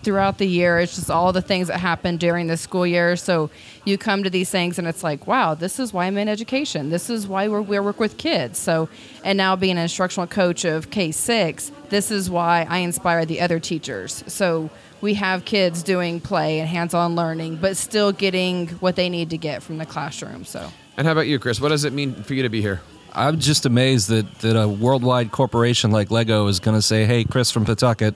[0.04, 0.80] throughout the year.
[0.80, 3.15] It's just all the things that happen during the school year.
[3.15, 3.49] So
[3.86, 6.89] you come to these things, and it's like, wow, this is why I'm in education.
[6.89, 8.58] This is why we're, we work with kids.
[8.58, 8.89] So,
[9.23, 13.41] and now being an instructional coach of K six, this is why I inspire the
[13.41, 14.23] other teachers.
[14.28, 14.69] So
[15.02, 19.38] we have kids doing play and hands-on learning, but still getting what they need to
[19.38, 20.45] get from the classroom.
[20.45, 20.69] So.
[20.97, 21.62] And how about you, Chris?
[21.62, 22.82] What does it mean for you to be here?
[23.13, 27.23] I'm just amazed that, that a worldwide corporation like Lego is going to say, hey,
[27.23, 28.13] Chris from Pawtucket,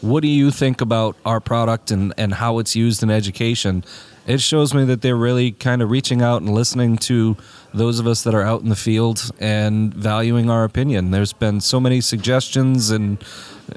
[0.00, 3.84] what do you think about our product and, and how it's used in education?
[4.26, 7.36] It shows me that they're really kind of reaching out and listening to
[7.72, 11.10] those of us that are out in the field and valuing our opinion.
[11.10, 13.22] There's been so many suggestions and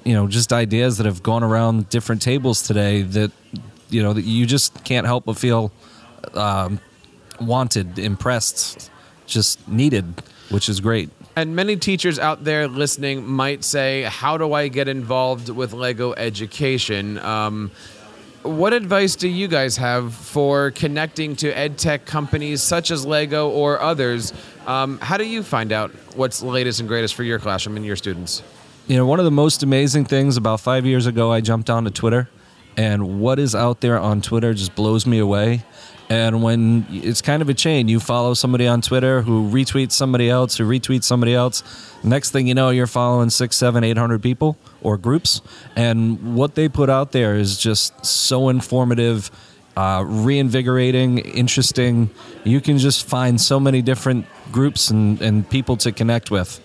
[0.04, 3.32] you know just ideas that have gone around different tables today that
[3.90, 5.72] you know that you just can't help but feel
[6.34, 6.80] um,
[7.40, 8.92] wanted, impressed,
[9.26, 11.10] just needed, which is great.
[11.36, 16.14] And many teachers out there listening might say, How do I get involved with Lego
[16.14, 17.18] education?
[17.20, 17.72] Um,
[18.44, 23.50] what advice do you guys have for connecting to ed tech companies such as Lego
[23.50, 24.34] or others?
[24.66, 27.86] Um, how do you find out what's the latest and greatest for your classroom and
[27.86, 28.42] your students?
[28.88, 31.92] You know, one of the most amazing things about five years ago, I jumped onto
[31.92, 32.30] Twitter,
[32.76, 35.64] and what is out there on Twitter just blows me away.
[36.12, 40.30] And when it's kind of a chain, you follow somebody on Twitter who retweets somebody
[40.30, 41.64] else, who retweets somebody else.
[42.04, 45.40] Next thing you know, you're following six, seven, eight hundred people or groups,
[45.78, 49.32] and what they put out there is just so informative,
[49.78, 52.10] uh, reinvigorating, interesting.
[52.44, 56.60] You can just find so many different groups and, and people to connect with.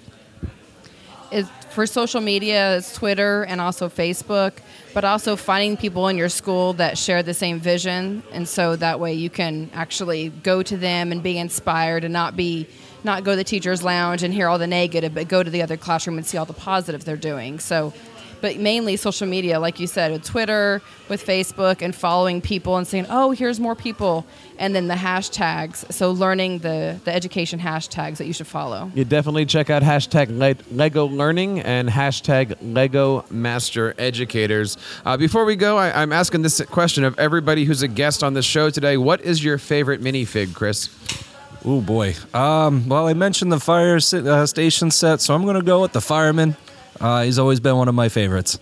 [1.30, 4.54] is for social media, it's Twitter and also Facebook,
[4.96, 8.98] but also finding people in your school that share the same vision, and so that
[8.98, 12.66] way you can actually go to them and be inspired and not be
[13.04, 15.60] not go to the teacher's lounge and hear all the negative, but go to the
[15.60, 17.58] other classroom and see all the positive they're doing.
[17.58, 17.92] So
[18.40, 22.86] but mainly social media, like you said, with Twitter, with Facebook, and following people and
[22.86, 24.26] saying, "Oh, here's more people,"
[24.58, 25.90] and then the hashtags.
[25.92, 28.90] So learning the the education hashtags that you should follow.
[28.94, 34.76] You definitely check out hashtag Le- Lego Learning and hashtag Lego Master Educators.
[35.04, 38.34] Uh, before we go, I, I'm asking this question of everybody who's a guest on
[38.34, 38.96] the show today.
[38.96, 40.88] What is your favorite minifig, Chris?
[41.64, 42.14] Oh boy.
[42.32, 45.80] Um, well, I mentioned the fire si- uh, station set, so I'm going to go
[45.82, 46.56] with the fireman.
[47.00, 48.58] Uh, he's always been one of my favorites.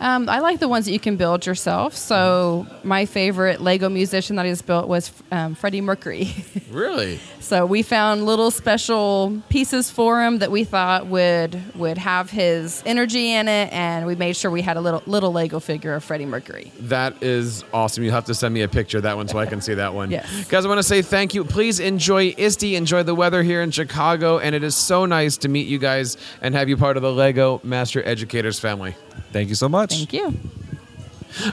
[0.00, 1.94] Um, I like the ones that you can build yourself.
[1.94, 6.32] So my favorite Lego musician that I just built was um, Freddie Mercury.
[6.70, 7.18] Really?
[7.40, 12.80] So we found little special pieces for him that we thought would would have his
[12.86, 16.04] energy in it, and we made sure we had a little little Lego figure of
[16.04, 16.70] Freddie Mercury.
[16.78, 18.04] That is awesome.
[18.04, 19.94] You'll have to send me a picture of that one so I can see that
[19.94, 20.10] one.
[20.20, 20.44] Yes.
[20.48, 21.44] Guys, I want to say thank you.
[21.44, 25.48] Please enjoy ISTE, enjoy the weather here in Chicago, and it is so nice to
[25.48, 28.94] meet you guys and have you part of the Lego Master Educators family.
[29.32, 29.94] Thank you so much.
[29.94, 30.34] Thank you.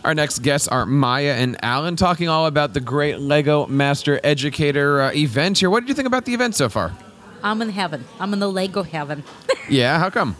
[0.04, 5.02] Our next guests are Maya and Alan talking all about the great Lego Master Educator
[5.02, 5.70] uh, event here.
[5.70, 6.94] What did you think about the event so far?
[7.44, 8.06] I'm in heaven.
[8.20, 9.24] I'm in the Lego heaven.
[9.70, 10.38] Yeah, how come?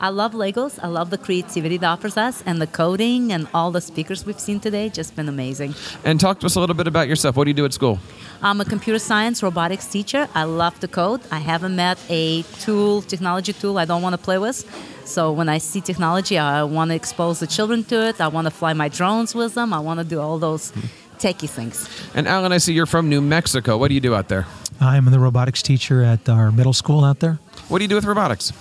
[0.00, 0.80] I love Legos.
[0.82, 4.40] I love the creativity that offers us and the coding and all the speakers we've
[4.40, 4.88] seen today.
[4.88, 5.74] Just been amazing.
[6.04, 7.36] And talk to us a little bit about yourself.
[7.36, 8.00] What do you do at school?
[8.42, 10.28] I'm a computer science robotics teacher.
[10.34, 11.20] I love to code.
[11.30, 14.64] I haven't met a tool, technology tool I don't want to play with.
[15.08, 18.20] So when I see technology, I want to expose the children to it.
[18.20, 19.72] I want to fly my drones with them.
[19.72, 20.70] I want to do all those
[21.18, 21.88] techie things.
[22.14, 23.78] And Alan, I see you're from New Mexico.
[23.78, 24.46] What do you do out there?
[24.80, 27.38] I'm the robotics teacher at our middle school out there.
[27.68, 28.52] What do you do with robotics?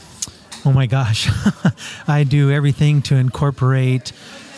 [0.65, 1.29] Oh my gosh.
[2.07, 4.13] I do everything to incorporate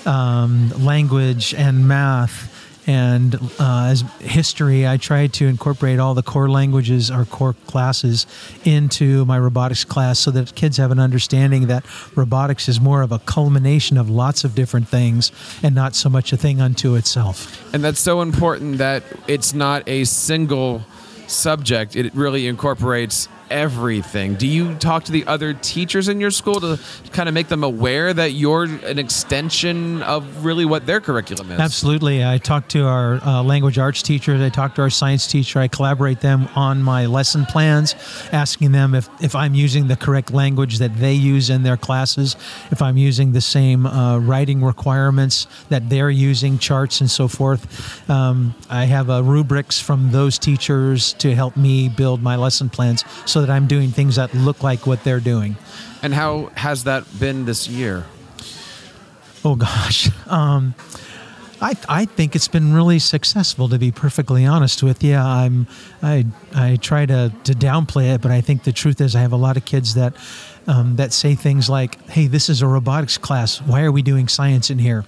[0.06, 2.49] um, language and math
[2.90, 4.88] and uh, as history.
[4.88, 8.26] I try to incorporate all the core languages or core classes
[8.66, 13.12] into my robotics class so that kids have an understanding that robotics is more of
[13.12, 17.64] a culmination of lots of different things and not so much a thing unto itself.
[17.76, 20.84] And that's so important that it's not a single
[21.28, 21.96] subject.
[21.96, 24.36] It really incorporates everything.
[24.36, 26.80] Do you talk to the other teachers in your school to
[27.12, 31.60] kind of make them aware that you're an extension of really what their curriculum is?
[31.60, 32.26] Absolutely.
[32.26, 34.42] I talk to our uh, language arts teachers.
[34.42, 35.60] I talk to our science teacher.
[35.60, 37.96] I collaborate them on my lesson plans,
[38.32, 42.36] asking them if, if I'm using the correct language that they use in their classes,
[42.72, 48.10] if I'm using the same uh, writing requirements that they're using, charts and so forth.
[48.10, 53.04] Um, I have uh, rubrics from those teachers to help me build my lesson plans
[53.26, 55.58] so that I'm doing things that look like what they're doing.
[56.02, 58.06] And how has that been this year?
[59.44, 60.10] Oh gosh.
[60.30, 60.76] Um,
[61.62, 65.16] I, I think it's been really successful to be perfectly honest with you.
[65.16, 65.68] I'm
[66.02, 66.26] I
[66.56, 69.38] I try to, to downplay it, but I think the truth is I have a
[69.38, 70.14] lot of kids that
[70.68, 73.62] um, that say things like, "Hey, this is a robotics class.
[73.62, 75.04] Why are we doing science in here?"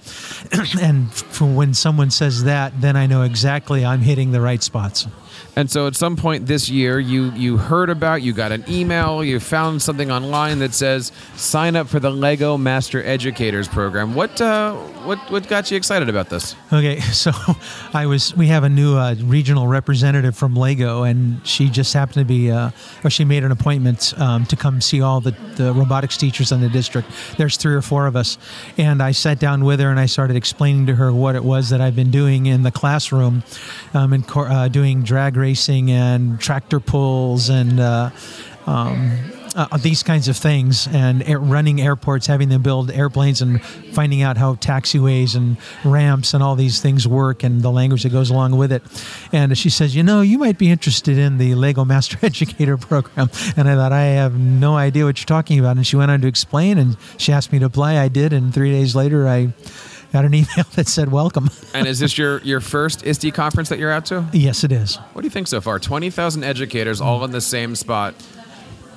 [0.80, 5.06] and for when someone says that, then I know exactly I'm hitting the right spots.
[5.54, 9.22] And so at some point this year, you you heard about, you got an email,
[9.22, 14.14] you found something online that says sign up for the Lego Master Educators program.
[14.14, 16.56] What uh, what what got you excited about this?
[16.72, 17.32] Okay, so
[17.92, 18.34] I was.
[18.34, 22.50] We have a new uh, regional representative from Lego, and she just happened to be,
[22.50, 22.70] uh,
[23.04, 26.62] or she made an appointment um, to come see all the, the robotics teachers in
[26.62, 27.08] the district.
[27.36, 28.38] There's three or four of us,
[28.78, 31.68] and I sat down with her and I started explaining to her what it was
[31.70, 33.42] that I've been doing in the classroom,
[33.92, 37.80] um, and uh, doing drag racing and tractor pulls and.
[37.80, 38.10] Uh,
[38.64, 39.18] um,
[39.54, 44.22] uh, these kinds of things and air, running airports, having them build airplanes and finding
[44.22, 48.30] out how taxiways and ramps and all these things work and the language that goes
[48.30, 48.82] along with it.
[49.32, 53.28] And she says, You know, you might be interested in the Lego Master Educator program.
[53.56, 55.76] And I thought, I have no idea what you're talking about.
[55.76, 57.98] And she went on to explain and she asked me to apply.
[57.98, 58.32] I did.
[58.32, 59.52] And three days later, I
[60.12, 61.50] got an email that said, Welcome.
[61.74, 64.26] And is this your your first ISTE conference that you're out to?
[64.32, 64.96] yes, it is.
[65.14, 65.78] What do you think so far?
[65.78, 68.14] Twenty thousand educators all in the same spot.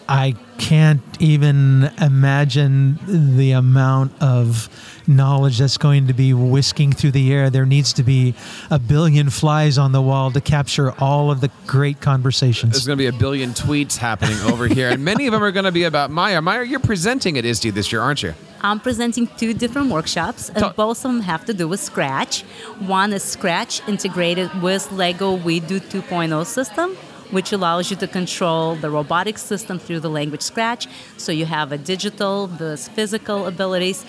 [0.08, 3.00] I can't even imagine
[3.38, 4.70] the amount of
[5.08, 7.50] knowledge that's going to be whisking through the air.
[7.50, 8.36] There needs to be
[8.70, 12.74] a billion flies on the wall to capture all of the great conversations.
[12.74, 15.52] There's going to be a billion tweets happening over here, and many of them are
[15.52, 16.42] going to be about Maya.
[16.42, 18.34] Maya, you're presenting at ISTE this year, aren't you?
[18.62, 22.42] I'm presenting two different workshops, and Tell- both of them have to do with Scratch.
[22.80, 26.98] One is Scratch integrated with Lego WeDo 2.0 system.
[27.32, 30.88] Which allows you to control the robotic system through the language scratch.
[31.18, 34.06] So you have a digital, the physical abilities,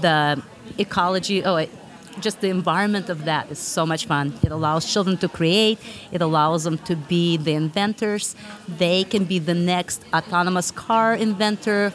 [0.00, 0.42] the
[0.78, 1.44] ecology.
[1.44, 1.70] Oh, it,
[2.20, 4.34] just the environment of that is so much fun.
[4.42, 5.78] It allows children to create,
[6.12, 8.34] it allows them to be the inventors.
[8.68, 11.92] They can be the next autonomous car inventor.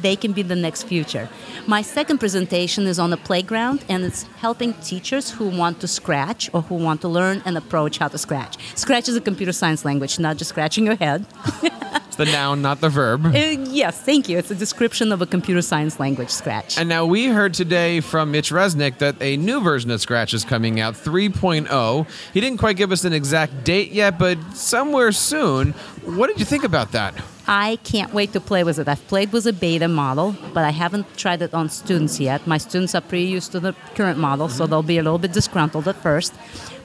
[0.00, 1.28] They can be the next future.
[1.66, 6.50] My second presentation is on the playground, and it's helping teachers who want to scratch
[6.52, 8.56] or who want to learn and approach how to scratch.
[8.74, 11.26] Scratch is a computer science language, not just scratching your head.
[12.14, 13.26] It's the noun, not the verb.
[13.26, 14.38] Uh, yes, thank you.
[14.38, 16.78] It's a description of a computer science language, Scratch.
[16.78, 20.44] And now we heard today from Mitch Resnick that a new version of Scratch is
[20.44, 22.08] coming out, 3.0.
[22.32, 25.72] He didn't quite give us an exact date yet, but somewhere soon.
[26.04, 27.20] What did you think about that?
[27.46, 28.88] I can't wait to play with it.
[28.88, 32.46] I've played with a beta model, but I haven't tried it on students yet.
[32.46, 34.70] My students are pretty used to the current model, so mm-hmm.
[34.70, 36.32] they'll be a little bit disgruntled at first.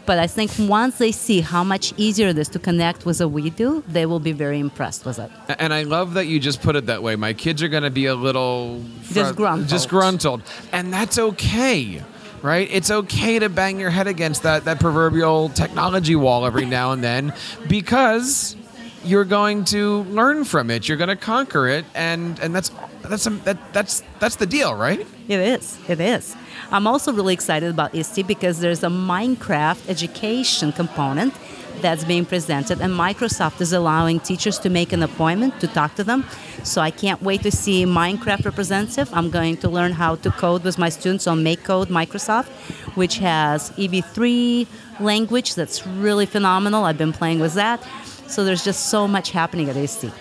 [0.05, 3.25] But I think once they see how much easier it is to connect with a
[3.25, 5.29] WeDo, they will be very impressed with it.
[5.59, 7.15] And I love that you just put it that way.
[7.15, 9.69] My kids are going to be a little fr- Disgruntled.
[9.69, 10.41] disgruntled,
[10.71, 12.01] and that's okay.
[12.41, 12.67] Right?
[12.71, 17.03] It's okay to bang your head against that, that proverbial technology wall every now and
[17.03, 17.33] then
[17.67, 18.55] because
[19.03, 20.87] you're going to learn from it.
[20.87, 22.71] You're going to conquer it, and, and that's
[23.03, 24.99] that's that, that's that's the deal, right?
[25.27, 25.77] It is.
[25.87, 26.35] It is.
[26.71, 31.33] I'm also really excited about ISTE because there's a Minecraft education component
[31.81, 36.03] that's being presented, and Microsoft is allowing teachers to make an appointment to talk to
[36.03, 36.25] them.
[36.63, 39.09] So I can't wait to see Minecraft representative.
[39.13, 42.49] I'm going to learn how to code with my students on MakeCode Microsoft,
[42.95, 44.67] which has EV3
[44.99, 46.83] language that's really phenomenal.
[46.83, 47.81] I've been playing with that.
[48.29, 50.11] So there's just so much happening at ISTE.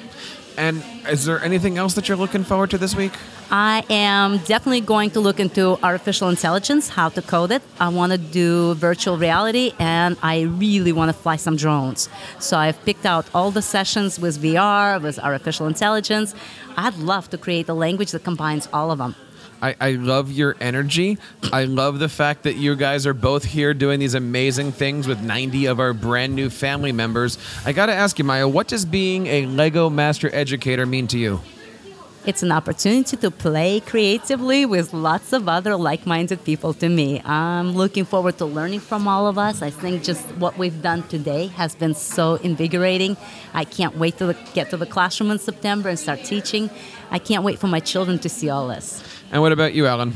[0.56, 3.12] And is there anything else that you're looking forward to this week?
[3.50, 7.62] I am definitely going to look into artificial intelligence, how to code it.
[7.78, 12.08] I want to do virtual reality and I really want to fly some drones.
[12.40, 16.34] So I've picked out all the sessions with VR, with artificial intelligence.
[16.76, 19.14] I'd love to create a language that combines all of them.
[19.60, 21.18] I, I love your energy.
[21.52, 25.20] I love the fact that you guys are both here doing these amazing things with
[25.20, 27.38] 90 of our brand new family members.
[27.64, 31.18] I got to ask you, Maya, what does being a Lego Master Educator mean to
[31.18, 31.40] you?
[32.26, 37.22] It's an opportunity to play creatively with lots of other like minded people to me.
[37.24, 39.62] I'm looking forward to learning from all of us.
[39.62, 43.16] I think just what we've done today has been so invigorating.
[43.54, 46.68] I can't wait to get to the classroom in September and start teaching.
[47.10, 49.02] I can't wait for my children to see all this.
[49.30, 50.14] And what about you, Alan?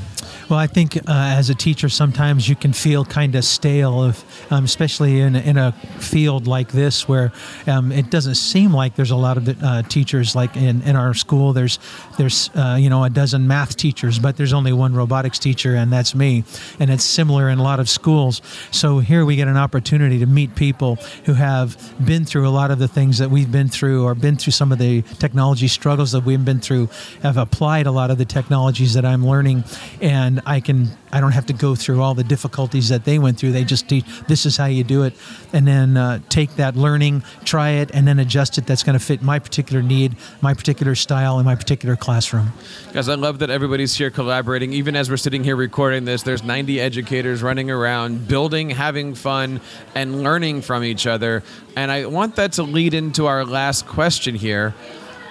[0.49, 4.53] Well, I think uh, as a teacher, sometimes you can feel kind of stale, if,
[4.53, 7.33] um, especially in, in a field like this where
[7.67, 10.37] um, it doesn't seem like there's a lot of uh, teachers.
[10.37, 11.79] Like in, in our school, there's
[12.19, 15.91] there's uh, you know a dozen math teachers, but there's only one robotics teacher, and
[15.91, 16.45] that's me.
[16.79, 18.43] And it's similar in a lot of schools.
[18.73, 22.71] So here we get an opportunity to meet people who have been through a lot
[22.71, 26.13] of the things that we've been through, or been through some of the technology struggles
[26.13, 26.91] that we've been through,
[27.23, 29.65] have applied a lot of the technologies that I'm learning,
[30.01, 33.39] and I can I don't have to go through all the difficulties that they went
[33.39, 33.53] through.
[33.53, 35.15] They just teach this is how you do it,
[35.53, 38.67] and then uh, take that learning, try it, and then adjust it.
[38.67, 42.53] That's going to fit my particular need, my particular style, and my particular classroom.
[42.93, 44.73] Guys, I love that everybody's here collaborating.
[44.73, 49.61] Even as we're sitting here recording this, there's 90 educators running around, building, having fun,
[49.95, 51.43] and learning from each other.
[51.77, 54.75] And I want that to lead into our last question here.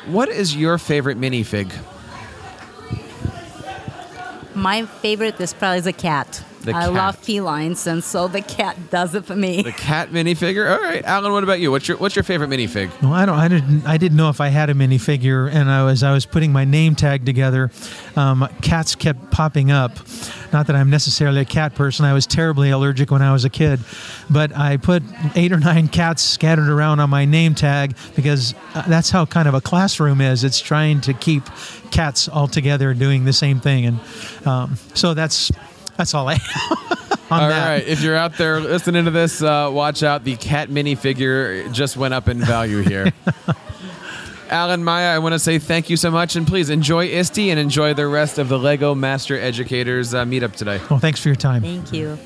[0.06, 1.72] What is your favorite minifig?
[4.54, 6.44] My favorite is probably the cat.
[6.62, 6.94] The I cat.
[6.94, 9.64] love felines, and so the cat does it for me.
[9.64, 10.72] The cat minifigure.
[10.72, 11.32] All right, Alan.
[11.32, 11.72] What about you?
[11.72, 12.90] What's your What's your favorite minifig?
[13.02, 13.38] No, I don't.
[13.38, 13.86] I didn't.
[13.88, 16.64] I didn't know if I had a minifigure, and I was I was putting my
[16.64, 17.72] name tag together.
[18.16, 19.98] Um, cats kept popping up.
[20.54, 22.06] Not that I'm necessarily a cat person.
[22.06, 23.80] I was terribly allergic when I was a kid,
[24.30, 25.02] but I put
[25.36, 29.48] eight or nine cats scattered around on my name tag because uh, that's how kind
[29.48, 30.44] of a classroom is.
[30.44, 31.44] It's trying to keep
[31.90, 34.00] cats all together doing the same thing, and
[34.46, 35.52] um, so that's
[36.02, 37.68] that's all I have All that.
[37.70, 40.24] right, if you're out there listening to this, uh, watch out.
[40.24, 43.14] The cat minifigure just went up in value here.
[44.50, 47.60] Alan Maya, I want to say thank you so much, and please enjoy ISTE and
[47.60, 50.82] enjoy the rest of the Lego Master Educators uh, meetup today.
[50.90, 51.62] Well, thanks for your time.
[51.62, 52.18] Thank you.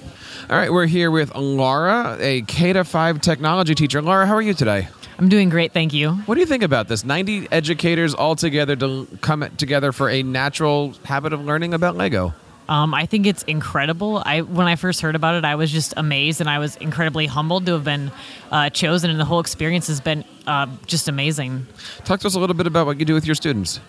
[0.50, 4.02] All right, we're here with Laura, a K to five technology teacher.
[4.02, 4.88] Laura, how are you today?
[5.20, 6.14] I'm doing great, thank you.
[6.14, 7.06] What do you think about this?
[7.06, 12.34] 90 educators all together to come together for a natural habit of learning about Lego.
[12.68, 14.22] Um, I think it's incredible.
[14.26, 17.28] I when I first heard about it, I was just amazed, and I was incredibly
[17.28, 18.12] humbled to have been
[18.52, 21.68] uh, chosen, and the whole experience has been uh, just amazing.
[22.06, 23.80] Talk to us a little bit about what you do with your students.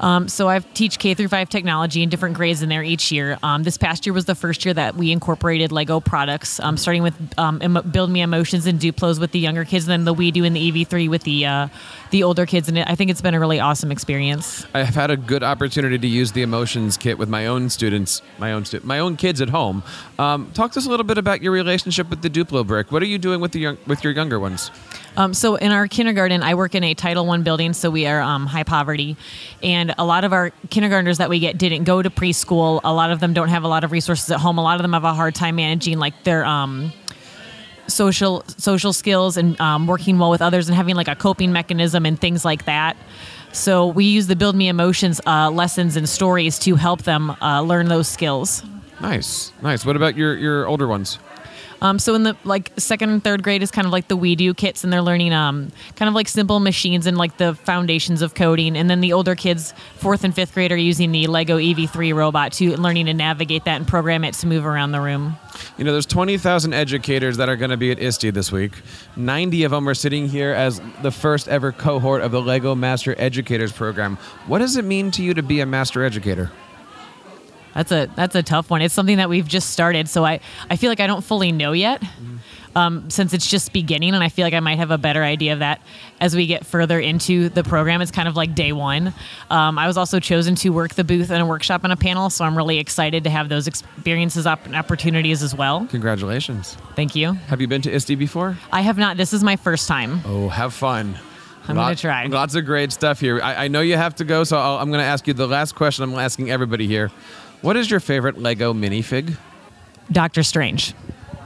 [0.00, 3.38] Um, so I teach K through five technology in different grades in there each year.
[3.42, 7.02] Um, this past year was the first year that we incorporated Lego products, um, starting
[7.02, 7.58] with um,
[7.90, 10.70] Build Me Emotions and Duplos with the younger kids, and then the WeDo and the
[10.72, 11.68] EV3 with the uh,
[12.10, 12.68] the older kids.
[12.68, 14.66] And I think it's been a really awesome experience.
[14.74, 18.22] I have had a good opportunity to use the emotions kit with my own students,
[18.38, 19.82] my own stu- my own kids at home.
[20.18, 22.92] Um, talk to us a little bit about your relationship with the Duplo brick.
[22.92, 24.70] What are you doing with the young, with your younger ones?
[25.16, 28.20] Um, so in our kindergarten, I work in a Title One building, so we are
[28.20, 29.16] um, high poverty,
[29.62, 32.80] and a lot of our kindergartners that we get didn't go to preschool.
[32.84, 34.58] A lot of them don't have a lot of resources at home.
[34.58, 36.92] A lot of them have a hard time managing like their um,
[37.86, 42.04] social social skills and um, working well with others and having like a coping mechanism
[42.04, 42.96] and things like that.
[43.52, 47.62] So we use the Build Me Emotions uh, lessons and stories to help them uh,
[47.62, 48.62] learn those skills.
[49.00, 49.86] Nice, nice.
[49.86, 51.18] What about your your older ones?
[51.80, 54.56] Um, so in the like second and third grade is kind of like the WeDo
[54.56, 58.34] kits, and they're learning um, kind of like simple machines and like the foundations of
[58.34, 58.76] coding.
[58.76, 62.52] And then the older kids, fourth and fifth grade, are using the Lego EV3 robot
[62.54, 65.36] to learning to navigate that and program it to move around the room.
[65.78, 68.72] You know, there's 20,000 educators that are going to be at ISTE this week.
[69.16, 73.14] 90 of them are sitting here as the first ever cohort of the Lego Master
[73.18, 74.16] Educators program.
[74.46, 76.50] What does it mean to you to be a master educator?
[77.76, 78.80] That's a that's a tough one.
[78.80, 81.72] It's something that we've just started, so I I feel like I don't fully know
[81.72, 82.02] yet.
[82.74, 85.54] Um, since it's just beginning, and I feel like I might have a better idea
[85.54, 85.80] of that
[86.20, 88.02] as we get further into the program.
[88.02, 89.14] It's kind of like day one.
[89.48, 92.28] Um, I was also chosen to work the booth and a workshop and a panel,
[92.28, 95.86] so I'm really excited to have those experiences op- and opportunities as well.
[95.86, 96.76] Congratulations.
[96.96, 97.32] Thank you.
[97.32, 98.58] Have you been to ISTE before?
[98.70, 99.16] I have not.
[99.16, 100.20] This is my first time.
[100.26, 101.18] Oh, have fun.
[101.68, 102.26] I'm gonna try.
[102.26, 103.40] Lots of great stuff here.
[103.42, 105.48] I, I know you have to go, so I'll, I'm going to ask you the
[105.48, 107.10] last question I'm asking everybody here.
[107.62, 109.36] What is your favorite Lego minifig?
[110.12, 110.94] Doctor Strange.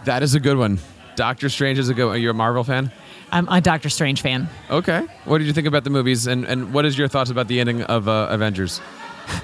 [0.05, 0.79] That is a good one.
[1.17, 2.15] Doctor Strange is a good one.
[2.15, 2.91] Are you a Marvel fan?
[3.33, 4.49] I'm a Doctor Strange fan.
[4.71, 5.07] Okay.
[5.25, 7.61] What did you think about the movies, and, and what is your thoughts about the
[7.61, 8.81] ending of uh, Avengers?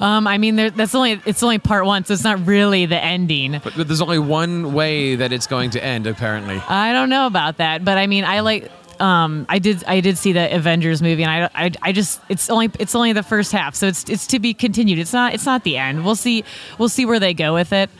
[0.00, 3.02] Um, I mean, there, that's only it's only part one, so it's not really the
[3.02, 3.52] ending.
[3.62, 6.56] But, but there's only one way that it's going to end, apparently.
[6.68, 8.70] I don't know about that, but I mean, I like.
[9.00, 9.84] Um, I did.
[9.84, 12.20] I did see the Avengers movie, and I, I, I just.
[12.28, 12.70] It's only.
[12.78, 14.08] It's only the first half, so it's.
[14.08, 14.98] It's to be continued.
[14.98, 15.34] It's not.
[15.34, 16.04] It's not the end.
[16.04, 16.44] We'll see.
[16.78, 17.90] We'll see where they go with it.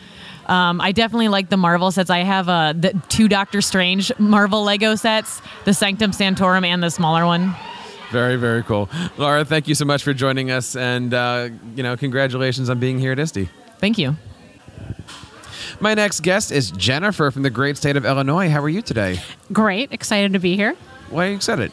[0.47, 2.09] Um, I definitely like the Marvel sets.
[2.09, 6.91] I have uh, the two Doctor Strange Marvel Lego sets, the Sanctum Sanctorum and the
[6.91, 7.55] smaller one.
[8.11, 8.89] Very, very cool.
[9.17, 12.99] Laura, thank you so much for joining us, and uh, you know, congratulations on being
[12.99, 13.49] here at ISTE.
[13.79, 14.15] Thank you.
[15.79, 18.49] My next guest is Jennifer from the great state of Illinois.
[18.49, 19.19] How are you today?
[19.51, 19.91] Great.
[19.91, 20.73] Excited to be here.
[21.09, 21.71] Why are you excited?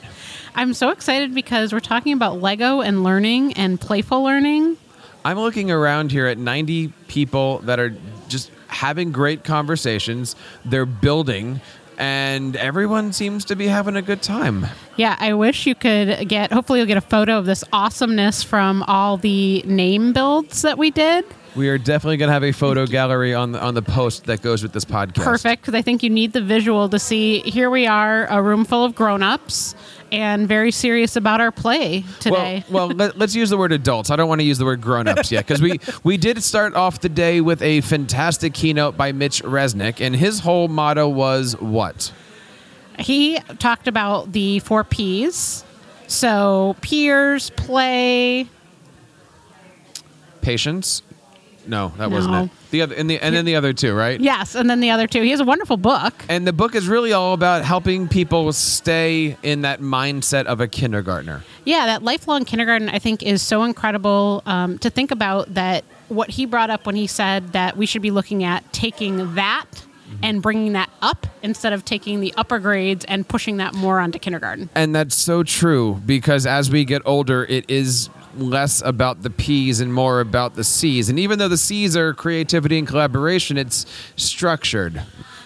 [0.54, 4.76] I'm so excited because we're talking about Lego and learning and playful learning.
[5.24, 7.94] I'm looking around here at 90 people that are
[8.28, 10.34] just having great conversations.
[10.64, 11.60] They're building,
[11.96, 14.66] and everyone seems to be having a good time.
[14.96, 18.82] Yeah, I wish you could get, hopefully, you'll get a photo of this awesomeness from
[18.88, 21.24] all the name builds that we did.
[21.54, 24.40] We are definitely going to have a photo gallery on the, on the post that
[24.40, 25.24] goes with this podcast.
[25.24, 28.64] Perfect, because I think you need the visual to see here we are, a room
[28.64, 29.74] full of grown ups,
[30.10, 32.64] and very serious about our play today.
[32.70, 34.10] Well, well let, us use the word adults.
[34.10, 37.00] I don't want to use the word grown-ups yet because we we did start off
[37.00, 42.12] the day with a fantastic keynote by Mitch Resnick, and his whole motto was what?
[42.98, 45.64] he talked about the four P's.
[46.06, 48.46] So, peers, play,
[50.42, 51.02] Patience.
[51.66, 52.16] No, that No.
[52.16, 52.50] wasn't it.
[52.70, 54.18] The other and the and then the other two, right?
[54.20, 55.22] yes, and then the other two.
[55.22, 56.14] He has a wonderful book.
[56.28, 60.66] And the book is really all about helping people stay in that mindset of a
[60.68, 61.42] kindergartner.
[61.64, 66.30] Yeah, that lifelong kindergarten, I think, is so incredible um, to think about that what
[66.30, 69.66] he brought up when he said that we should be looking at taking that
[70.22, 74.18] and bringing that up instead of taking the upper grades and pushing that more onto
[74.18, 74.68] kindergarten.
[74.74, 79.80] And that's so true because as we get older, it is less about the P's
[79.80, 81.08] and more about the C's.
[81.08, 85.02] And even though the C's are creativity and collaboration, it's structured.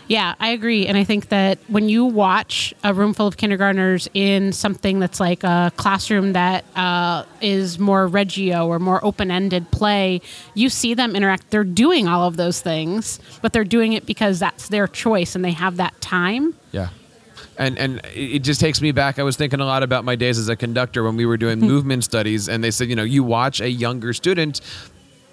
[0.08, 0.86] Yeah, I agree.
[0.86, 5.18] And I think that when you watch a room full of kindergartners in something that's
[5.18, 10.20] like a classroom that uh, is more Reggio or more open ended play,
[10.54, 11.50] you see them interact.
[11.50, 15.44] They're doing all of those things, but they're doing it because that's their choice and
[15.44, 16.54] they have that time.
[16.70, 16.90] Yeah.
[17.58, 19.18] And and it just takes me back.
[19.18, 21.58] I was thinking a lot about my days as a conductor when we were doing
[21.58, 21.66] hmm.
[21.66, 24.60] movement studies, and they said, you know, you watch a younger student,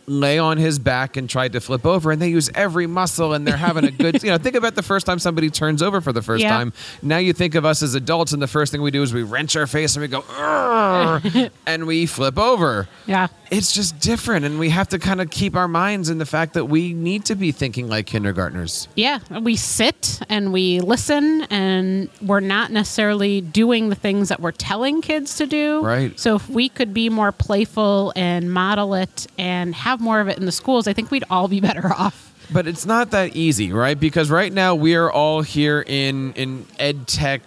[0.05, 3.47] lay on his back and tried to flip over and they use every muscle and
[3.47, 6.11] they're having a good you know think about the first time somebody turns over for
[6.11, 6.49] the first Yeah.
[6.49, 9.13] time now you think of us as adults and the first thing we do is
[9.13, 10.21] we wrench our face and we go
[11.65, 13.27] and we flip over Yeah.
[13.51, 16.53] it's just different and we have to kind of keep our minds in the fact
[16.55, 22.09] that we need to be thinking like kindergartners Yeah, we sit and we listen, and
[22.21, 25.81] we're not necessarily doing the things that we're telling kids to do.
[25.83, 26.17] Right.
[26.19, 30.37] So, if we could be more playful and model it and have more of it
[30.37, 32.31] in the schools, I think we'd all be better off.
[32.51, 33.99] But it's not that easy, right?
[33.99, 37.41] Because right now we are all here in in ed tech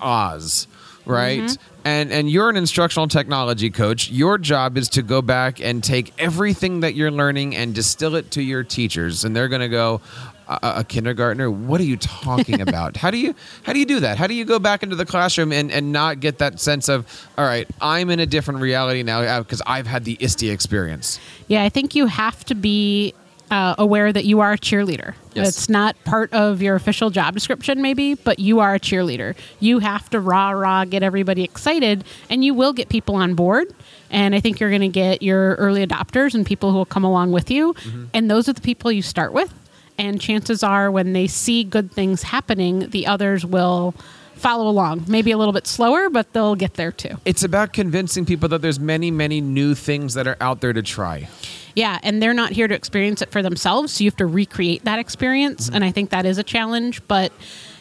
[0.00, 0.66] Oz,
[1.04, 1.42] right?
[1.42, 1.72] Mm-hmm.
[1.84, 4.10] And and you're an instructional technology coach.
[4.10, 8.32] Your job is to go back and take everything that you're learning and distill it
[8.32, 10.00] to your teachers, and they're going to go.
[10.48, 13.34] A, a kindergartner what are you talking about how do you
[13.64, 15.90] how do you do that how do you go back into the classroom and, and
[15.92, 17.04] not get that sense of
[17.36, 21.18] all right i'm in a different reality now because i've had the ISTE experience
[21.48, 23.14] Yeah, I think you have to be
[23.50, 25.14] uh, aware that you are a cheerleader.
[25.34, 25.48] Yes.
[25.48, 29.36] It's not part of your official job description, maybe, but you are a cheerleader.
[29.60, 33.72] You have to rah rah get everybody excited, and you will get people on board.
[34.10, 37.04] And I think you're going to get your early adopters and people who will come
[37.04, 37.74] along with you.
[38.12, 39.52] And those are the people you start with.
[39.98, 43.94] And chances are, when they see good things happening, the others will
[44.34, 45.04] follow along.
[45.08, 47.16] Maybe a little bit slower, but they'll get there too.
[47.24, 50.82] it's about convincing people that there's many many new things that are out there to
[50.82, 51.26] try
[51.74, 54.84] Yeah, and they're not here to experience it for themselves, so you have to recreate
[54.84, 57.32] that experience, and I think that is a challenge, but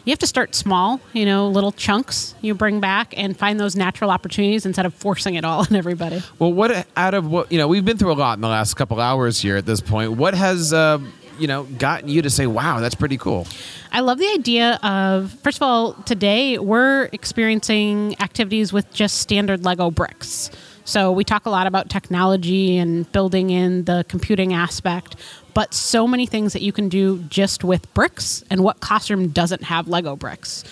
[0.06, 3.76] you have to start small, you know, little chunks you bring back and find those
[3.76, 6.22] natural opportunities instead of forcing it all on everybody.
[6.40, 8.76] Well, what out of what you know, we've been through a lot in the last
[8.76, 10.12] couple hours here at this point.
[10.14, 11.00] What has uh,
[11.40, 13.48] you know gotten you to say, "Wow, that's pretty cool"?
[13.92, 19.64] I love the idea of, first of all, today we're experiencing activities with just standard
[19.64, 20.52] Lego bricks.
[20.84, 25.16] So we talk a lot about technology and building in the computing aspect,
[25.56, 28.44] but so many things that you can do just with bricks.
[28.52, 30.64] And what classroom doesn't have Lego bricks?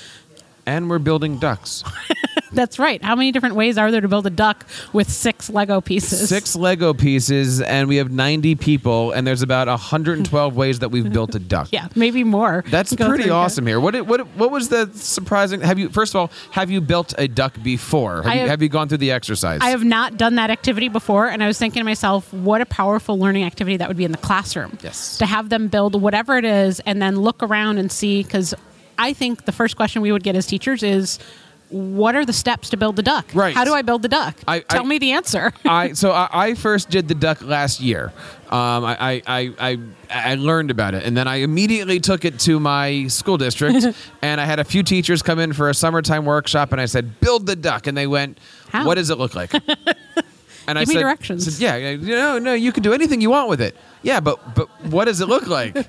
[0.66, 1.84] And we're building ducks.
[2.53, 3.03] That's right.
[3.03, 6.30] How many different ways are there to build a duck with six Lego pieces?
[6.30, 11.11] Six Lego pieces, and we have 90 people, and there's about 112 ways that we've
[11.11, 11.70] built a duck.
[11.72, 12.64] Yeah, maybe more.
[12.68, 13.43] That's Go pretty through and go.
[13.43, 13.80] awesome here.
[13.80, 15.61] What what what was the surprising?
[15.61, 18.18] Have you first of all have you built a duck before?
[18.18, 19.59] Have, I you, have- have you gone through the exercise?
[19.64, 22.68] I have not done that activity before, and I was thinking to myself, what a
[22.68, 24.78] powerful learning activity that would be in the classroom.
[24.84, 25.18] Yes.
[25.18, 28.53] To have them build whatever it is and then look around and see, because
[28.98, 31.20] I think the first question we would get as teachers is,
[31.70, 33.26] what are the steps to build the duck?
[33.34, 33.56] Right.
[33.56, 34.36] How do I build the duck?
[34.48, 35.52] I- Tell I- me the answer.
[35.66, 38.14] I so I, I first did the duck last year.
[38.52, 39.80] Um, I, I, I
[40.12, 43.88] I learned about it, and then I immediately took it to my school district,
[44.22, 47.20] and I had a few teachers come in for a summertime workshop, and I said,
[47.20, 48.38] "Build the duck," and they went,
[48.70, 48.86] How?
[48.86, 49.52] "What does it look like?"
[50.66, 51.44] And I me said, directions.
[51.58, 53.76] said, yeah, yeah, no, no, you can do anything you want with it.
[54.04, 55.76] Yeah, but but what does it look like?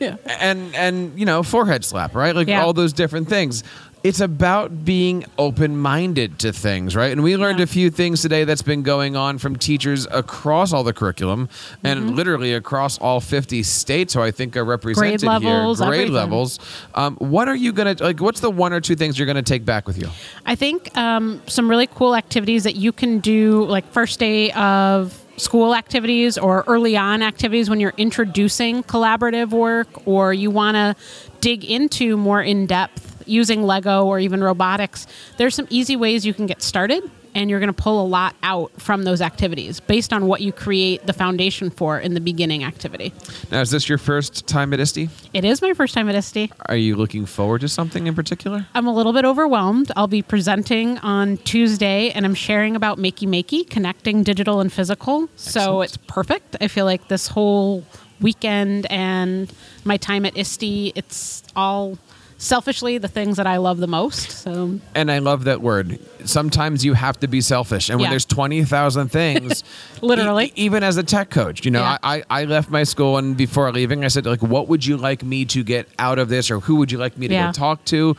[0.00, 0.16] Yeah.
[0.40, 2.34] And and you know, forehead slap, right?
[2.34, 2.64] Like Yeah.
[2.64, 3.62] all those different things.
[4.02, 7.12] It's about being open-minded to things, right?
[7.12, 7.64] And we learned Yeah.
[7.64, 11.50] a few things today that's been going on from teachers across all the curriculum
[11.84, 12.14] and Mm-hmm.
[12.14, 15.88] literally across all 50 states who I think are represented levels, here.
[15.88, 16.14] Grade everything.
[16.14, 16.58] levels.
[16.94, 18.20] Um, what are you gonna like?
[18.22, 20.08] What's the one or two things you're gonna take back with you?
[20.46, 25.12] I think um, some really cool activities that you can do, like first day of
[25.40, 30.94] school activities or early on activities when you're introducing collaborative work or you want to
[31.40, 35.06] dig into more in depth using Lego or even robotics.
[35.36, 37.10] There's some easy ways you can get started.
[37.34, 40.52] And you're going to pull a lot out from those activities based on what you
[40.52, 43.12] create the foundation for in the beginning activity.
[43.50, 45.08] Now, is this your first time at ISTE?
[45.32, 46.50] It is my first time at ISTE.
[46.66, 48.66] Are you looking forward to something in particular?
[48.74, 49.92] I'm a little bit overwhelmed.
[49.96, 55.28] I'll be presenting on Tuesday and I'm sharing about Makey Makey, connecting digital and physical.
[55.36, 56.56] So it's perfect.
[56.60, 57.84] I feel like this whole
[58.20, 59.52] weekend and
[59.84, 61.98] my time at ISTE, it's all
[62.40, 64.30] selfishly the things that I love the most.
[64.30, 65.98] So And I love that word.
[66.24, 67.90] Sometimes you have to be selfish.
[67.90, 68.10] And when Yeah.
[68.12, 69.62] there's 20,000 things,
[70.00, 70.46] Literally.
[70.46, 71.98] e- even as a tech coach, you know, Yeah.
[72.02, 75.22] I, I left my school and before leaving, I said, like, what would you like
[75.22, 77.46] me to get out of this or who would you like me to Yeah.
[77.48, 78.16] go talk to?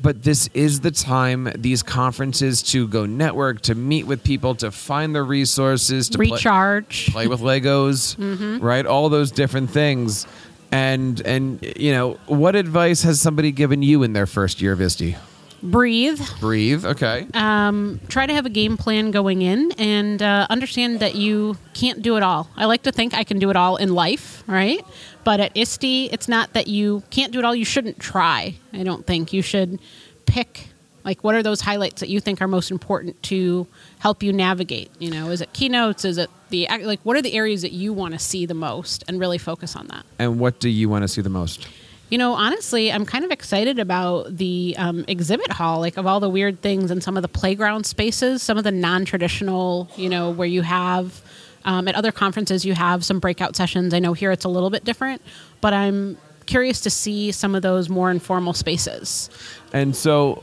[0.00, 4.72] But this is the time, these conferences, to go network, to meet with people, to
[4.72, 7.10] find the resources, to play- recharge.
[7.12, 8.58] play with Legos, Mm-hmm.
[8.64, 8.84] right?
[8.84, 10.26] All those different things.
[10.72, 14.80] And and you know, what advice has somebody given you in their first year of
[14.80, 15.16] ISTE?
[15.62, 16.20] Breathe.
[16.40, 16.84] Breathe.
[16.84, 17.26] Okay.
[17.34, 22.02] um, try to have a game plan going in and uh, understand that you can't
[22.02, 22.50] do it all.
[22.56, 24.84] I like to think I can do it all in life, right?
[25.22, 27.54] But at ISTE, it's not that you can't do it all.
[27.54, 28.56] You shouldn't try.
[28.72, 29.78] I don't think you should
[30.26, 30.68] pick
[31.04, 33.66] like what are those highlights that you think are most important to
[33.98, 34.90] help you navigate.
[34.98, 36.04] You know, is it keynotes?
[36.04, 39.02] Is it the like what are the areas that you want to see the most
[39.08, 40.04] and really focus on that.
[40.20, 41.66] And what do you want to see the most?
[42.10, 46.20] You know, honestly, I'm kind of excited about the um, exhibit hall, like of all
[46.20, 50.30] the weird things and some of the playground spaces, some of the non-traditional, you know,
[50.30, 51.22] where you have
[51.64, 53.94] um, at other conferences you have some breakout sessions.
[53.94, 55.22] I know here it's a little bit different,
[55.62, 59.30] but I'm curious to see some of those more informal spaces.
[59.72, 60.42] And so,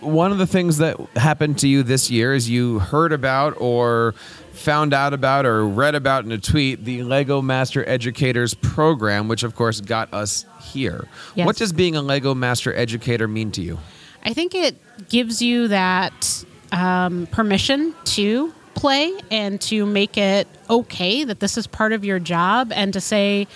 [0.00, 4.14] one of the things that happened to you this year is you heard about or
[4.56, 9.42] found out about or read about in a tweet the Lego Master Educators program, which
[9.42, 11.06] of course got us here.
[11.34, 11.46] Yes.
[11.46, 13.78] What does being a Lego Master Educator mean to you?
[14.24, 14.76] I think it
[15.08, 21.66] gives you that um, permission to play and to make it okay that this is
[21.66, 23.46] part of your job and to say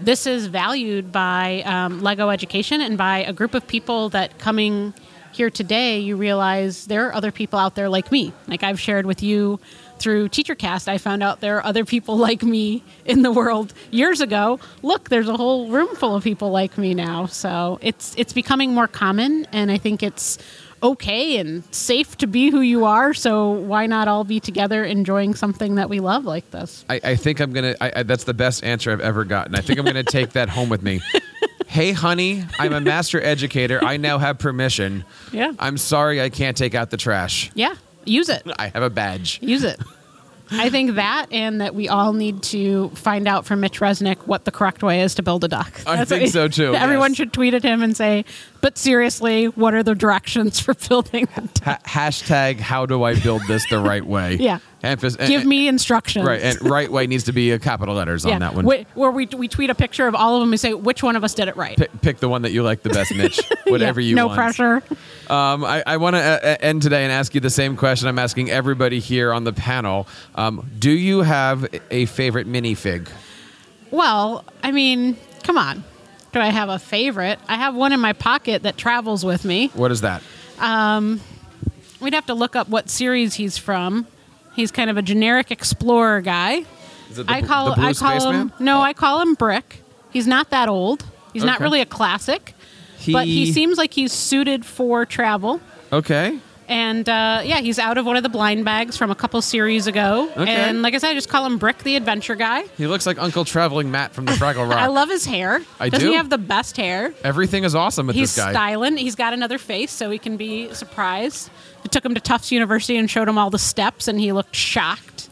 [0.00, 4.94] this is valued by um, Lego Education and by a group of people that coming
[5.32, 8.32] here today, you realize there are other people out there like me.
[8.46, 9.60] Like I've shared with you
[10.00, 14.20] through TeacherCast, I found out there are other people like me in the world years
[14.20, 14.60] ago.
[14.82, 17.26] Look, there's a whole room full of people like me now.
[17.26, 20.38] So it's it's becoming more common, and I think it's
[20.82, 23.12] okay and safe to be who you are.
[23.14, 26.84] So why not all be together enjoying something that we love like this?
[26.88, 27.74] I, I think I'm gonna.
[27.80, 29.54] I, I, that's the best answer I've ever gotten.
[29.54, 31.00] I think I'm gonna take that home with me.
[31.68, 33.78] Hey, honey, I'm a master educator.
[33.84, 35.04] I now have permission.
[35.32, 35.52] Yeah.
[35.58, 37.50] I'm sorry I can't take out the trash.
[37.54, 37.74] Yeah,
[38.08, 38.42] use it.
[38.58, 39.38] I have a badge.
[39.42, 39.80] Use it.
[40.50, 44.46] I think that, and that we all need to find out from Mitch Resnick what
[44.46, 45.82] the correct way is to build a duck.
[45.86, 47.18] I That's think what- so, too, Everyone yes.
[47.18, 48.24] should tweet at him and say,
[48.60, 51.28] "But seriously, what are the directions for building?
[51.62, 54.36] Ha- hashtag How do I build this the right way?
[54.48, 54.58] Yeah.
[54.82, 55.28] Emphasis.
[55.28, 56.24] Give me instructions.
[56.24, 58.64] Right, and right way needs to be a capital letters on that one.
[58.64, 61.16] Wh- Where we, we tweet a picture of all of them and say which one
[61.16, 61.76] of us did it right.
[61.76, 63.40] Pick, pick the one that you like the best, Mitch.
[63.66, 64.36] Whatever Yeah, you no want.
[64.36, 64.82] No pressure.
[65.28, 68.20] Um, I, I want to uh, end today and ask you the same question I'm
[68.20, 70.06] asking everybody here on the panel.
[70.36, 73.08] Um, do you have a favorite minifig?
[73.90, 75.82] Well, I mean, come on.
[76.32, 77.38] Do I have a favorite?
[77.48, 79.68] I have one in my pocket that travels with me.
[79.74, 80.22] What is that?
[80.58, 81.20] Um,
[82.00, 84.06] we'd have to look up what series he's from.
[84.54, 86.64] He's kind of a generic explorer guy.
[87.10, 88.82] Is it the, I call the I call him no, oh.
[88.82, 89.82] I call him Brick.
[90.10, 91.04] He's not that old.
[91.32, 92.54] He's not really a classic,
[93.12, 95.60] but he He- seems like he's suited for travel.
[95.92, 96.40] Okay.
[96.68, 99.86] And uh, yeah, he's out of one of the blind bags from a couple series
[99.86, 100.30] ago.
[100.36, 100.54] Okay.
[100.54, 102.64] And like I said, I just call him Brick the Adventure Guy.
[102.76, 104.78] He looks like Uncle Traveling Matt from the Fraggle Rock.
[104.78, 105.62] I love his hair.
[105.80, 106.10] I Doesn't do.
[106.12, 107.14] he have the best hair?
[107.24, 108.52] Everything is awesome with He's this guy.
[108.52, 108.98] styling.
[108.98, 111.48] He's got another face, so he can be surprised.
[111.84, 114.54] I took him to Tufts University and showed him all the steps, and he looked
[114.54, 115.30] shocked.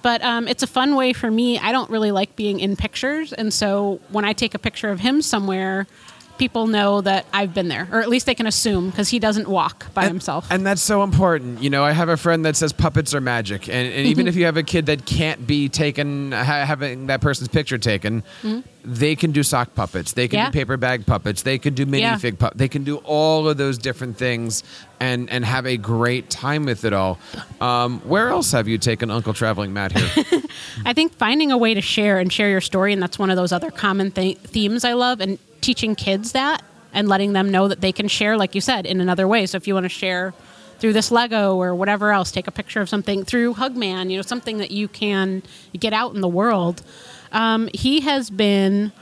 [0.00, 1.58] But um, it's a fun way for me.
[1.58, 5.00] I don't really like being in pictures, and so when I take a picture of
[5.00, 5.86] him somewhere,
[6.42, 9.46] people know that I've been there, or at least they can assume because he doesn't
[9.46, 10.48] walk by and, himself.
[10.50, 11.62] And that's so important.
[11.62, 13.68] You know, I have a friend that says puppets are magic.
[13.68, 17.20] And, and even if you have a kid that can't be taken, ha- having that
[17.20, 18.24] person's picture taken,
[18.84, 20.14] they can do sock puppets.
[20.14, 20.46] They can Yeah.
[20.46, 21.42] do paper bag puppets.
[21.42, 22.16] They can do Yeah.
[22.16, 22.58] minifig puppets.
[22.58, 24.64] They can do all of those different things
[24.98, 27.20] and, and have a great time with it all.
[27.60, 30.42] Um, where else have you taken Uncle Traveling Matt here?
[30.84, 33.36] I think finding a way to share and share your story, and that's one of
[33.36, 37.68] those other common th- themes I love, and teaching kids that and letting them know
[37.68, 39.46] that they can share, like you said, in another way.
[39.46, 40.34] So if you want to share
[40.78, 44.22] through this Lego or whatever else, take a picture of something through Hugman, you know,
[44.22, 45.42] something that you can
[45.78, 46.82] get out in the world.
[47.30, 48.92] Um, he has been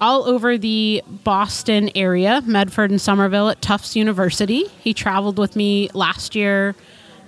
[0.00, 4.64] all over the Boston area, Medford and Somerville at Tufts University.
[4.80, 6.74] He traveled with me last year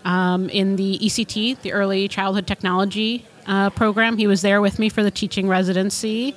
[0.05, 4.19] um, in the ECT, the Early Childhood Technology uh, program.
[4.19, 6.35] He was there with me for the teaching residency.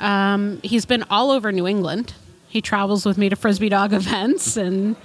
[0.00, 2.14] Um, he's been all over New England.
[2.48, 4.96] He travels with me to frisbee dog events, and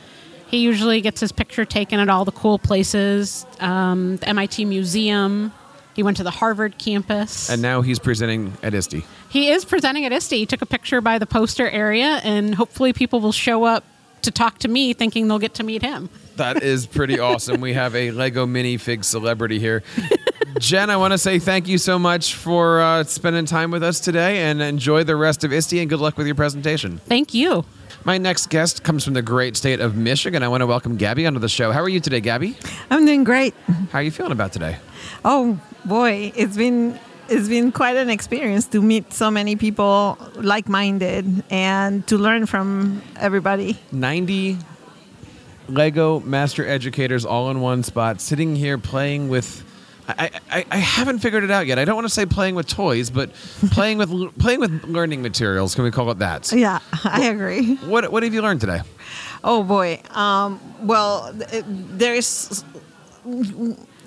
[0.48, 3.46] he usually gets his picture taken at all the cool places.
[3.60, 5.54] Um, the MIT Museum.
[5.96, 7.50] He went to the Harvard campus.
[7.50, 9.04] and now he's presenting at ISTE.
[9.30, 10.32] He is presenting at ISTE.
[10.32, 13.84] He took a picture by the poster area, and hopefully, people will show up
[14.22, 16.10] to talk to me, thinking they'll get to meet him.
[16.38, 17.60] That is pretty awesome.
[17.60, 19.84] We have a Lego minifig celebrity here.
[20.58, 24.00] Jen, I want to say thank you so much for uh, spending time with us
[24.00, 26.98] today and enjoy the rest of ISTE and good luck with your presentation.
[27.00, 27.66] Thank you.
[28.04, 30.42] My next guest comes from the great state of Michigan.
[30.42, 31.72] I want to welcome Gabby onto the show.
[31.72, 32.58] How are you today, Gabby?
[32.90, 33.54] I'm doing great.
[33.92, 34.78] How are you feeling about today?
[35.24, 36.98] Oh boy, it's been
[37.28, 43.04] it's been quite an experience to meet so many people like-minded and to learn from
[43.18, 43.78] everybody.
[43.92, 44.58] 90
[45.68, 49.64] Lego master educators all in one spot, sitting here playing with.
[50.18, 51.78] I, I, I haven't figured it out yet.
[51.78, 53.32] I don't want to say playing with toys, but
[53.72, 55.76] playing with playing with learning materials.
[55.76, 56.52] Can we call it that?
[56.52, 57.76] Yeah, I agree.
[57.76, 58.82] What what have you learned today?
[59.44, 60.02] Oh boy.
[60.12, 62.64] Um, well, there is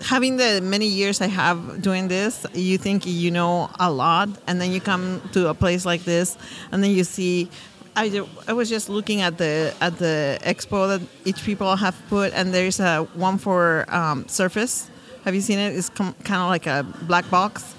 [0.03, 4.61] having the many years I have doing this, you think you know a lot, and
[4.61, 6.37] then you come to a place like this,
[6.73, 7.49] and then you see.
[7.95, 12.33] I, I was just looking at the at the expo that each people have put,
[12.33, 14.89] and there's a one for um, surface.
[15.25, 15.77] Have you seen it?
[15.77, 17.75] It's com- kind of like a black box,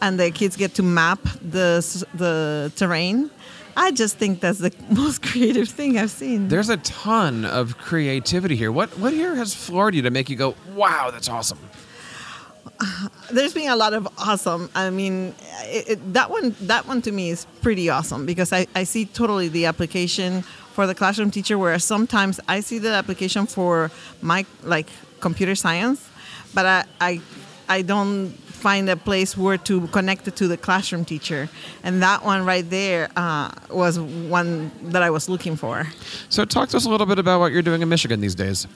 [0.00, 3.30] and the kids get to map the the terrain.
[3.76, 6.48] I just think that's the most creative thing I've seen.
[6.48, 8.72] There's a ton of creativity here.
[8.72, 11.58] What what here has floored you to make you go, wow, that's awesome?
[13.30, 14.70] there's been a lot of awesome.
[14.74, 15.34] I mean,
[15.64, 19.06] it, it, that one that one to me is pretty awesome because I, I see
[19.06, 21.58] totally the application for the classroom teacher.
[21.58, 23.90] Whereas sometimes I see the application for
[24.22, 24.88] my like
[25.20, 26.08] computer science,
[26.56, 27.20] but I I,
[27.68, 28.30] I don't
[28.66, 31.48] find a place where to connect it to the classroom teacher.
[31.84, 35.86] And that one right there uh, was one that I was looking for.
[36.28, 38.66] So talk to us a little bit about what you're doing in Michigan these days.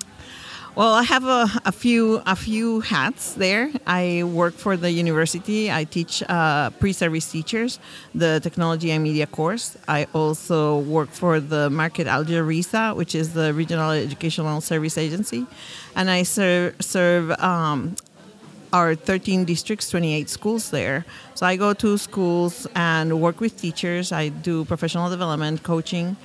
[0.77, 3.73] Well, I have a, a few a few hats there.
[3.89, 5.71] I work for the university.
[5.71, 7.81] I teach uh, pre-service teachers
[8.15, 9.77] the technology and media course.
[9.89, 15.45] I also work for the Marquette Alger RESA, which is the Regional Educational Service Agency,
[15.97, 17.97] and I serve serve um,
[18.73, 21.05] our 13 districts, 28 schools there.
[21.35, 24.13] So I go to schools and work with teachers.
[24.13, 26.17] I do professional development, coaching,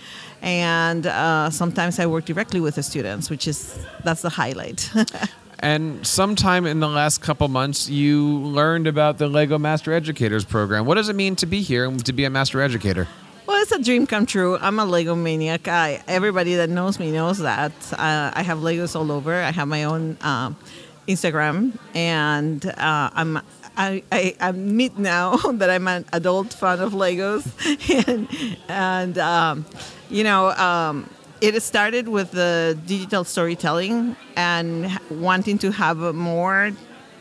[0.45, 4.89] and uh, sometimes I work directly with the students, which is that's the highlight.
[5.59, 10.85] And sometime in the last couple months, you learned about the Lego Master Educators program.
[10.85, 13.07] What does it mean to be here and to be a Master Educator?
[13.47, 14.57] Well, it's a dream come true.
[14.57, 15.67] I'm a Lego maniac.
[15.67, 17.71] I, everybody that knows me knows that.
[17.93, 19.33] Uh, I have Legos all over.
[19.33, 20.51] I have my own uh,
[21.07, 23.39] Instagram, and uh, I'm
[23.77, 27.45] I, I admit now that I'm an adult fan of Legos,
[28.07, 28.27] and,
[28.67, 29.65] and um,
[30.09, 30.49] you know.
[30.51, 31.09] Um,
[31.41, 36.71] it started with the digital storytelling and wanting to have more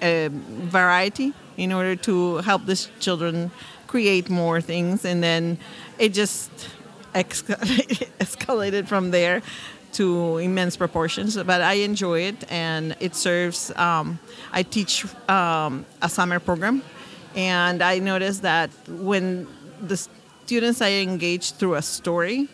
[0.01, 3.51] uh, variety in order to help these children
[3.87, 5.59] create more things and then
[5.99, 6.51] it just
[7.15, 9.43] escalated from there
[9.95, 14.19] to immense proportions but i enjoy it and it serves um,
[14.53, 16.83] i teach um, a summer program
[17.35, 19.47] and i noticed that when
[19.81, 22.49] the students i engage through a story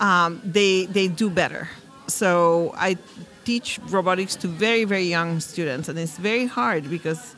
[0.00, 1.68] um, they they do better.
[2.06, 2.96] So I
[3.44, 7.34] teach robotics to very very young students, and it's very hard because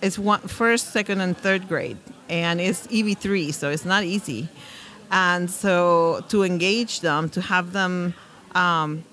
[0.00, 1.98] it's one, first, second, and third grade,
[2.28, 4.48] and it's EV3, so it's not easy.
[5.10, 8.14] And so to engage them, to have them
[8.54, 9.04] um,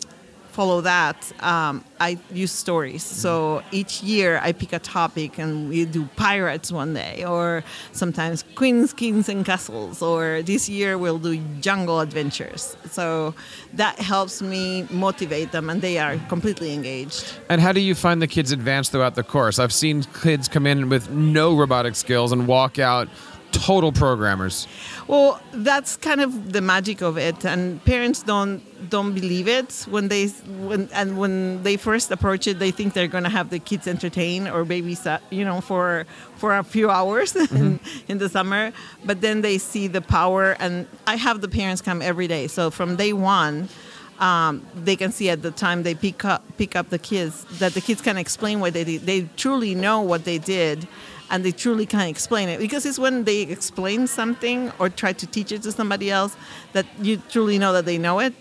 [0.52, 3.04] follow that, um, I use stories.
[3.04, 7.62] So each year I pick a topic and we do pirates one day, or
[7.92, 12.78] sometimes queens, kings, and castles, or this year we'll do jungle adventures.
[12.90, 13.36] So
[13.74, 17.34] that helps me motivate them, and they are completely engaged.
[17.50, 19.60] And how do you find the kids advance throughout the course?
[19.60, 23.10] I've seen kids come in with no robotic skills and walk out
[23.52, 24.68] total programmers.
[25.08, 30.08] Well, that's kind of the magic of it, and parents don't don't believe it when
[30.08, 33.60] they when and when they first approach it, they think they're going to have the
[33.60, 36.06] kids entertain or babysat, you know, for
[36.36, 38.72] for a few hours in, in the summer.
[39.04, 42.48] But then they see the power, and I have the parents come every day.
[42.48, 43.70] So from day one.
[44.18, 47.74] Um, they can see at the time they pick up pick up the kids that
[47.74, 49.02] the kids can explain what they did.
[49.02, 50.88] They truly know what they did,
[51.30, 55.28] and they truly can't explain it because it's when they explain something or try to
[55.28, 56.38] teach it to somebody else
[56.72, 58.34] that you truly know that they know it.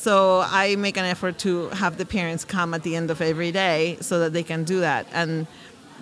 [0.00, 3.52] So I make an effort to have the parents come at the end of every
[3.52, 5.46] day so that they can do that and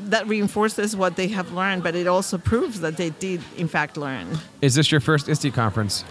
[0.05, 3.97] that reinforces what they have learned, but it also proves that they did, in fact,
[3.97, 4.39] learn.
[4.63, 6.05] Is this your first ISTE conference?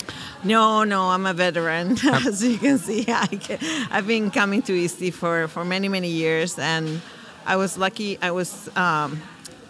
[0.43, 1.97] No, no, I'm a veteran.
[2.03, 3.57] As you can see, I can,
[3.89, 7.01] I've been coming to ISTE for, for many, many years, and
[7.45, 8.19] I was lucky.
[8.21, 9.21] I was um,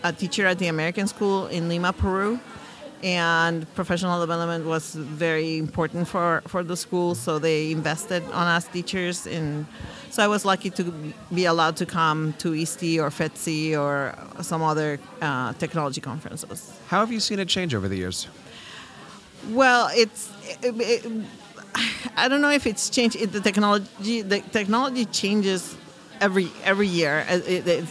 [0.03, 2.39] a teacher at the American School in Lima, Peru,
[3.03, 8.67] and professional development was very important for, for the school, so they invested on us
[8.67, 9.27] teachers.
[9.27, 9.65] And
[10.09, 10.83] so I was lucky to
[11.33, 16.71] be allowed to come to ISTE or FETSI or some other uh, technology conferences.
[16.87, 18.27] How have you seen it change over the years?
[19.49, 20.31] Well, it's.
[20.63, 21.11] It, it,
[22.15, 23.15] I don't know if it's changed.
[23.15, 25.77] It, the technology, the technology changes
[26.19, 27.23] every every year.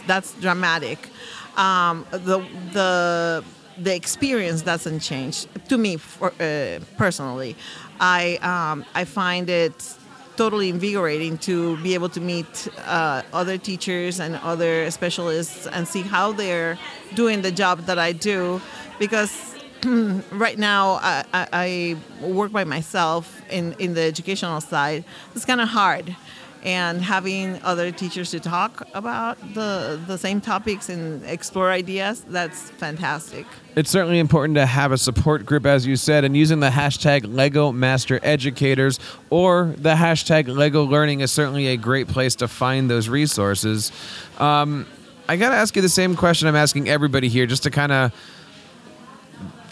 [0.05, 1.09] That's dramatic.
[1.55, 3.43] Um, the the
[3.79, 7.55] the experience doesn't change to me for, uh, personally.
[7.99, 9.95] I um, I find it
[10.37, 16.03] totally invigorating to be able to meet uh, other teachers and other specialists and see
[16.03, 16.77] how they're
[17.15, 18.61] doing the job that I do
[18.99, 19.55] because
[20.31, 25.03] right now I, I, work by myself in, in the educational side.
[25.35, 26.15] It's kind of hard.
[26.63, 32.69] And having other teachers to talk about the the same topics and explore ideas that's
[32.71, 33.45] fantastic
[33.75, 37.31] It's certainly important to have a support group, as you said, and using the hashtag
[37.31, 38.99] Lego Master Educators
[39.29, 43.91] or the hashtag Lego Learning is certainly a great place to find those resources.
[44.39, 44.87] Um,
[45.29, 47.91] I got to ask you the same question I'm asking everybody here, just to kind
[47.91, 48.13] of.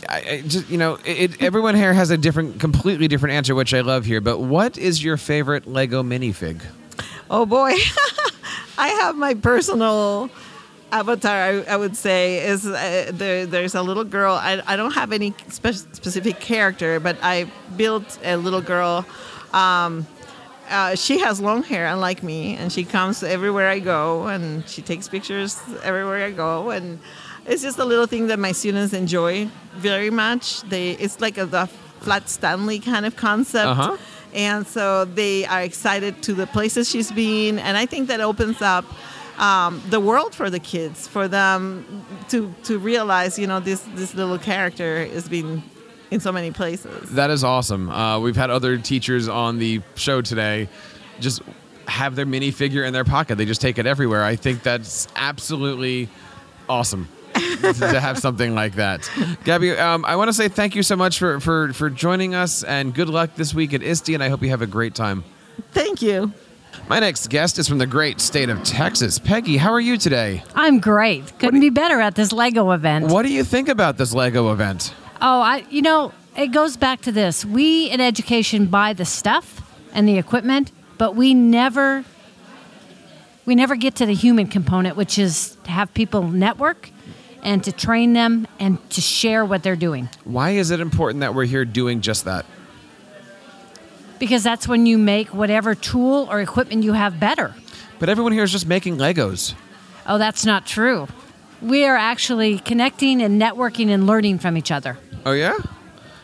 [0.09, 3.73] I, I just you know, it, everyone here has a different, completely different answer, which
[3.73, 4.21] I love here.
[4.21, 6.61] But what is your favorite Lego minifig?
[7.29, 7.73] Oh boy,
[8.77, 10.29] I have my personal
[10.91, 11.35] avatar.
[11.35, 14.35] I, I would say is uh, there, there's a little girl.
[14.35, 19.05] I, I don't have any spe- specific character, but I built a little girl.
[19.53, 20.05] Um,
[20.69, 24.81] uh, she has long hair, unlike me, and she comes everywhere I go, and she
[24.81, 26.99] takes pictures everywhere I go, and
[27.45, 30.61] it's just a little thing that my students enjoy very much.
[30.63, 31.67] They it's like a the
[31.99, 33.67] flat Stanley kind of concept.
[33.67, 33.97] Uh-huh.
[34.33, 38.61] And so they are excited to the places she's been, and I think that opens
[38.61, 38.83] up
[39.39, 44.13] um, the world for the kids, for them to to realize, you know, this this
[44.13, 45.63] little character has been
[46.11, 47.11] in so many places.
[47.11, 47.89] That is awesome.
[47.89, 50.69] Uh, we've had other teachers on the show today
[51.19, 51.41] just
[51.87, 53.35] have their minifigure in their pocket.
[53.35, 54.23] They just take it everywhere.
[54.23, 56.09] I think that's absolutely
[56.67, 57.07] awesome
[57.61, 59.09] to have something like that.
[59.43, 62.63] Gabby, um, I want to say thank you so much for, for, for joining us
[62.63, 65.23] and good luck this week at ISTE, and I hope you have a great time.
[65.71, 66.33] Thank you.
[66.87, 69.17] My next guest is from the great state of Texas.
[69.17, 70.43] Peggy, how are you today?
[70.53, 71.37] I'm great.
[71.39, 73.07] Couldn't be better at this Lego event.
[73.07, 74.93] What do you think about this Lego event?
[75.21, 77.43] Oh, I you know, it goes back to this.
[77.43, 79.61] We in education buy the stuff
[79.93, 82.03] and the equipment, but we never
[83.45, 86.91] we never get to the human component, which is to have people network
[87.45, 90.09] and to train them and to share what they're doing.
[90.25, 92.45] Why is it important that we're here doing just that?
[94.17, 97.53] Because that's when you make whatever tool or equipment you have better.
[97.99, 99.53] But everyone here is just making Legos.
[100.07, 101.07] Oh, that's not true.
[101.61, 104.97] We are actually connecting and networking and learning from each other.
[105.25, 105.57] Oh, yeah?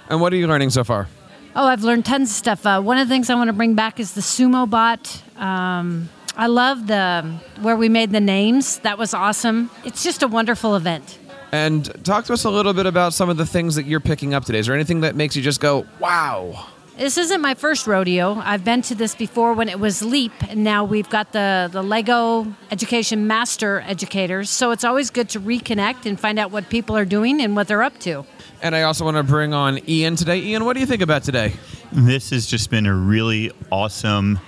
[0.10, 1.08] And what are you learning so far?
[1.56, 2.66] Oh, I've learned tons of stuff.
[2.66, 5.22] Uh, one of the things I want to bring back is the sumo bot.
[5.38, 7.24] Um, I love the
[7.62, 8.80] where we made the names.
[8.80, 9.70] That was awesome.
[9.84, 11.20] It's just a wonderful event.
[11.52, 14.34] And talk to us a little bit about some of the things that you're picking
[14.34, 14.60] up today.
[14.60, 16.68] Is there anything that makes you just go, wow?
[16.98, 18.36] This isn't my first rodeo.
[18.36, 21.82] I've been to this before when it was Leap, and now we've got the, the
[21.82, 24.50] Lego Education Master Educators.
[24.50, 27.68] So it's always good to reconnect and find out what people are doing and what
[27.68, 28.26] they're up to.
[28.62, 30.40] And I also want to bring on Ian today.
[30.40, 31.54] Ian, what do you think about today?
[31.92, 34.40] This has just been a really awesome,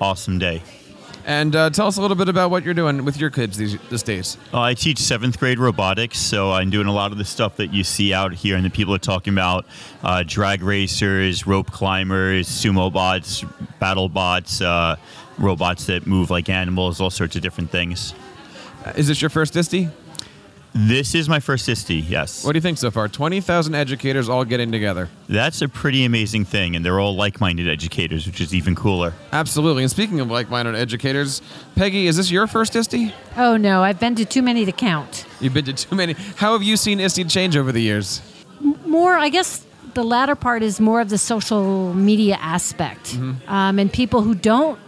[0.00, 0.62] awesome day.
[1.26, 3.78] And uh, tell us a little bit about what you're doing with your kids these,
[3.90, 4.38] these days.
[4.52, 7.72] Uh, I teach seventh grade robotics, so I'm doing a lot of the stuff that
[7.72, 9.66] you see out here, and the people are talking about
[10.02, 13.44] uh, drag racers, rope climbers, sumo bots,
[13.78, 14.96] battle bots, uh,
[15.38, 18.14] robots that move like animals, all sorts of different things.
[18.96, 19.88] Is this your first ISTE?
[20.72, 22.44] This is my first ISTE, yes.
[22.44, 23.08] What do you think so far?
[23.08, 25.08] 20,000 educators all getting together.
[25.28, 29.12] That's a pretty amazing thing, and they're all like minded educators, which is even cooler.
[29.32, 29.82] Absolutely.
[29.82, 31.42] And speaking of like minded educators,
[31.74, 33.12] Peggy, is this your first ISTE?
[33.36, 35.26] Oh, no, I've been to too many to count.
[35.40, 36.12] You've been to too many.
[36.36, 38.22] How have you seen ISTE change over the years?
[38.86, 43.16] More, I guess the latter part is more of the social media aspect.
[43.48, 44.78] Um, and people who don't,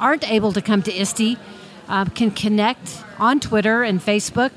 [0.00, 1.36] aren't able to come to ISTE
[1.88, 4.52] uh, can connect on Twitter and Facebook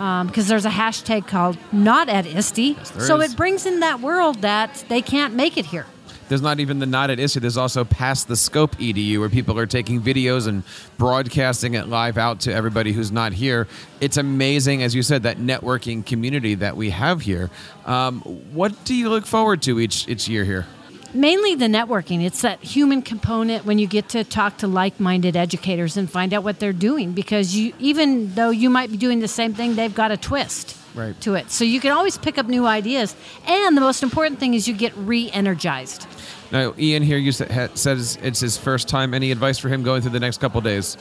[0.00, 2.74] because there's a hashtag called not at ISTE.
[2.74, 3.32] there so is.
[3.32, 5.84] it brings in that world that they can't make it here.
[6.30, 7.40] There's not even the not at ISTE.
[7.40, 10.62] There's also Periscope EDU where people are taking videos and
[10.96, 13.68] broadcasting it live out to everybody who's not here.
[14.00, 17.50] It's amazing, as you said, that networking community that we have here.
[17.84, 18.20] Um,
[18.52, 20.66] what do you look forward to each each year here?
[21.12, 22.24] Mainly the networking.
[22.24, 26.44] It's that human component when you get to talk to like-minded educators and find out
[26.44, 29.94] what they're doing because you even though you might be doing the same thing, they've
[29.94, 31.18] got a twist Right.
[31.22, 31.50] to it.
[31.50, 33.14] So you can always pick up new ideas.
[33.46, 36.06] And the most important thing is you get re-energized.
[36.52, 39.14] Now, Ian here you says it's his first time.
[39.14, 40.96] Any advice for him going through the next couple days?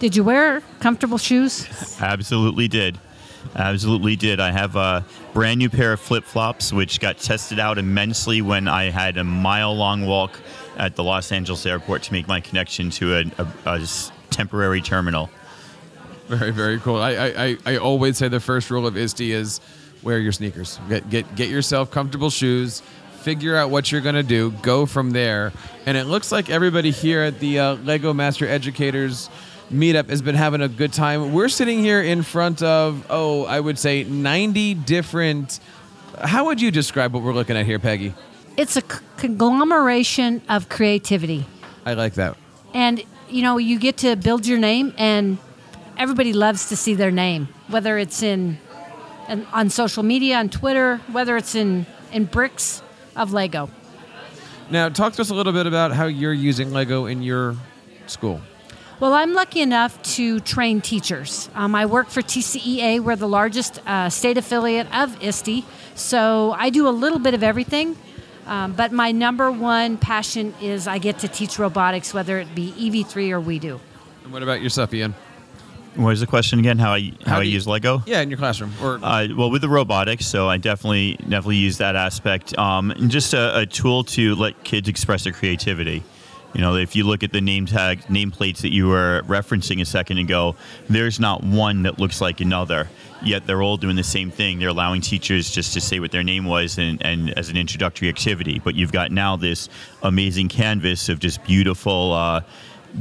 [0.00, 1.66] Did you wear comfortable shoes?
[2.00, 2.98] Absolutely did.
[3.56, 4.40] Absolutely did.
[4.40, 8.68] I have a brand new pair of flip flops, which got tested out immensely when
[8.68, 10.38] I had a mile long walk
[10.76, 13.32] at the Los Angeles airport to make my connection to
[13.66, 13.80] a
[14.30, 15.30] temporary terminal.
[16.28, 17.00] Very, very cool.
[17.00, 19.60] I, I, I, I always say the first rule of ISTE is
[20.02, 20.78] wear your sneakers.
[20.88, 22.82] Get, get, get yourself comfortable shoes.
[23.22, 24.52] Figure out what you're going to do.
[24.62, 25.52] Go from there.
[25.86, 29.28] And it looks like everybody here at the uh, Lego Master Educators
[29.72, 31.32] meetup has been having a good time.
[31.32, 35.60] We're sitting here in front of, oh, I would say 90 different.
[36.22, 38.14] How would you describe what we're looking at here, Peggy?
[38.56, 41.46] It's a c- conglomeration of creativity.
[41.86, 42.36] I like that.
[42.74, 45.38] And you know, you get to build your name, and
[45.96, 48.58] everybody loves to see their name, whether it's in,
[49.28, 52.82] in on social media, on Twitter, whether it's in in bricks
[53.16, 53.70] of Lego.
[54.70, 57.56] Now, talk to us a little bit about how you're using Lego in your
[58.06, 58.40] school.
[59.00, 61.48] Well, I'm lucky enough to train teachers.
[61.54, 62.98] Um, I work for TCEA.
[63.00, 65.64] We're the largest uh, state affiliate of ISTE.
[65.94, 67.96] So I do a little bit of everything.
[68.46, 72.72] Um, but my number one passion is I get to teach robotics, whether it be
[72.72, 73.78] EV3 or WeDo.
[74.24, 75.14] And what about yourself, Ian?
[75.94, 76.78] What is the question again?
[76.78, 78.02] How I how, How I you- use Lego?
[78.06, 78.72] Yeah, in your classroom.
[78.82, 83.10] Or Uh, well, with the robotics, so I definitely definitely use that aspect, um, and
[83.10, 86.02] just a, a tool to let kids express their creativity.
[86.54, 89.84] You know, if you look at the name tag nameplates that you were referencing a
[89.84, 90.56] second ago,
[90.88, 92.88] there's not one that looks like another.
[93.22, 94.58] Yet they're all doing the same thing.
[94.58, 98.08] They're allowing teachers just to say what their name was and, and as an introductory
[98.08, 98.60] activity.
[98.60, 99.68] But you've got now this
[100.02, 102.12] amazing canvas of just beautiful.
[102.12, 102.40] Uh,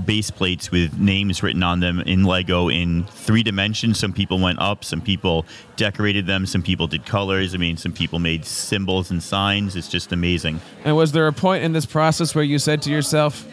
[0.05, 3.99] base plates with names written on them in Lego in three dimensions.
[3.99, 7.53] Some people went up, some people decorated them, some people did colors.
[7.53, 9.75] I mean, some people made symbols and signs.
[9.75, 10.59] It's just amazing.
[10.83, 13.45] And was there a point in this process where you said to yourself,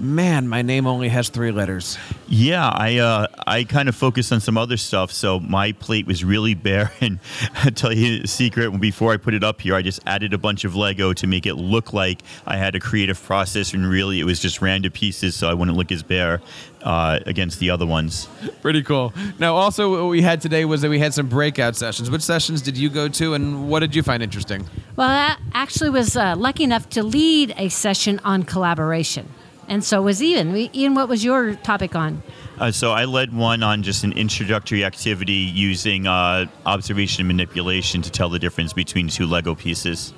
[0.00, 1.98] "Man, my name only has three letters"?
[2.28, 6.24] Yeah, I uh, I kind of focused on some other stuff, so my plate was
[6.24, 6.92] really bare.
[7.00, 7.18] And
[7.56, 10.38] I'll tell you a secret: before I put it up here, I just added a
[10.38, 14.20] bunch of Lego to make it look like I had a creative process, and really
[14.20, 16.40] it was just random pieces, so I wouldn't look as bare
[16.84, 18.28] uh, against the other ones.
[18.62, 19.12] Pretty cool.
[19.38, 22.10] Now, also what we had today was that we had some breakout sessions.
[22.10, 24.68] Which sessions did you go to, and what did you find interesting?
[24.96, 29.28] Well, I actually was uh, lucky enough to lead a session on collaboration.
[29.68, 30.56] And so was Ian.
[30.74, 32.22] Ian, what was your topic on?
[32.58, 38.02] Uh, so I led one on just an introductory activity using uh, observation and manipulation
[38.02, 40.12] to tell the difference between two Lego pieces.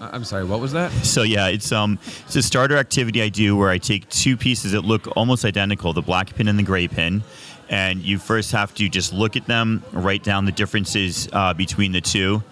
[0.00, 0.90] Uh, I'm sorry, what was that?
[1.04, 4.72] So yeah, it's um it's a starter activity I do where I take two pieces
[4.72, 7.22] that look almost identical, the black pin and the gray pin,
[7.68, 11.92] and you first have to just look at them, write down the differences uh, between
[11.92, 12.42] the two,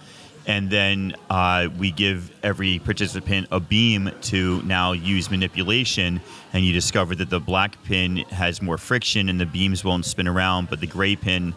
[0.45, 6.21] and then uh, we give every participant a beam to now use manipulation,
[6.53, 10.27] and you discover that the black pin has more friction and the beams won't spin
[10.27, 11.55] around, but the gray pin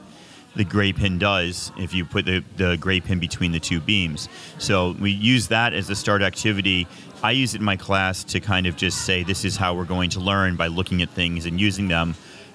[0.55, 4.29] the gray pin does if you put the, the gray pin between the two beams.
[4.59, 6.87] So we use that as a start activity.
[7.23, 9.85] I use it in my class to kind of just say this is how we're
[9.85, 12.15] going to learn by looking at things and using them.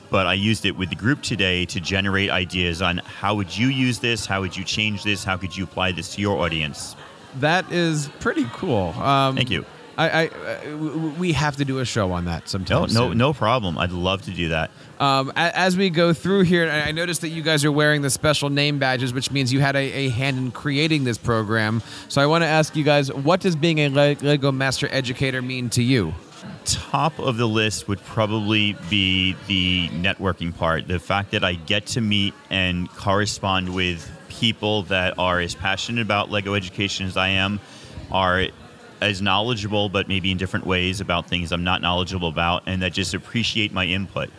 [0.09, 3.67] But I used it with the group today to generate ideas on how would you
[3.67, 6.95] use this, how would you change this, how could you apply this to your audience.
[7.39, 8.93] That is pretty cool.
[8.99, 9.65] Um, Thank you.
[9.99, 10.75] I, I
[11.17, 12.81] we have to do a show on that No, sometime.
[12.81, 13.17] no, soon.
[13.17, 13.79] no problem.
[13.79, 14.69] I'd love to do that.
[14.99, 18.11] Um, as we go through here, I I noticed that you guys are wearing the
[18.11, 21.81] special name badges, which means you had a, a hand in creating this program.
[22.09, 25.69] So I want to ask you guys, what does being a Lego Master Educator mean
[25.71, 26.13] to you?
[26.65, 30.87] Top of the list would probably be the networking part.
[30.87, 36.01] The fact that I get to meet and correspond with people that are as passionate
[36.01, 37.59] about Lego education as I am,
[38.11, 38.47] are
[39.01, 42.93] as knowledgeable, but maybe in different ways about things I'm not knowledgeable about, and that
[42.93, 44.29] just appreciate my input.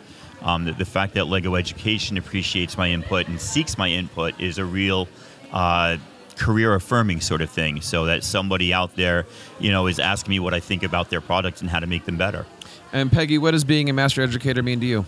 [0.41, 4.57] Um, the, the fact that Lego education appreciates my input and seeks my input is
[4.57, 5.07] a real
[5.51, 5.97] uh,
[6.39, 7.81] career affirming sort of thing.
[7.81, 9.27] So that somebody out there,
[9.59, 12.05] you know, is asking me what I think about their product and how to make
[12.05, 12.45] them better.
[12.91, 15.05] And Peggy, what does being a Master Educator mean to you?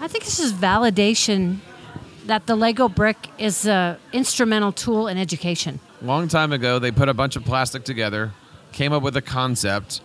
[0.00, 1.58] I think this is validation
[2.26, 5.78] that the Lego brick is an instrumental tool in education.
[6.00, 8.32] Long time ago, they put a bunch of plastic together,
[8.72, 10.00] came up with a concept,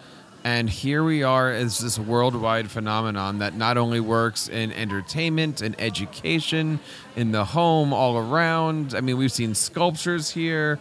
[0.48, 5.76] and here we are as this worldwide phenomenon that not only works in entertainment and
[5.78, 6.80] education,
[7.18, 8.96] in the home, all around.
[8.96, 10.80] I mean, we've seen sculptures here.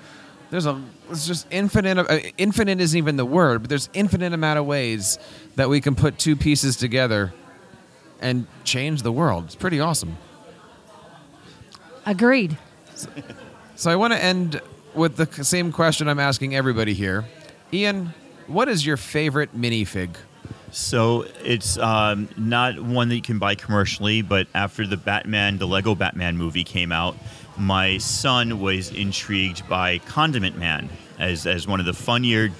[0.50, 1.98] There's a it's just infinite.
[1.98, 5.18] Uh, infinite isn't even the word, but there's infinite amount of ways
[5.56, 7.34] that we can put two pieces together
[8.20, 9.46] and change the world.
[9.46, 10.16] It's pretty awesome.
[12.06, 12.56] Agreed.
[13.74, 14.60] So I want to end
[14.94, 17.24] with the same question I'm asking everybody here.
[17.72, 18.14] Ian,
[18.46, 20.16] what is your favorite minifig?
[20.70, 25.66] So it's um, not one that you can buy commercially, but after the Batman, the
[25.66, 27.16] Lego Batman movie came out,
[27.56, 32.50] my son was intrigued by Condiment Man as, as one of the funnier,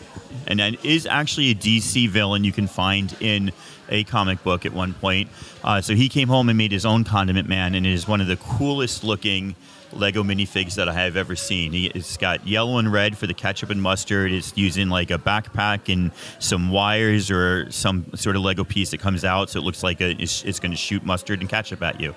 [0.47, 3.53] and, is actually a DC villain you can find in
[3.89, 5.29] a comic book at one point.
[5.63, 8.21] Uh, so he came home and made his own Condiment Man, and it is one
[8.21, 9.55] of the coolest looking
[9.93, 11.73] Lego minifigs that I have ever seen.
[11.73, 14.33] He, it's got yellow and red for the ketchup and mustard.
[14.33, 18.99] It's using like a backpack and some wires or some sort of Lego piece that
[18.99, 21.83] comes out, so it looks like a, it's, it's going to shoot mustard and ketchup
[21.83, 22.15] at you.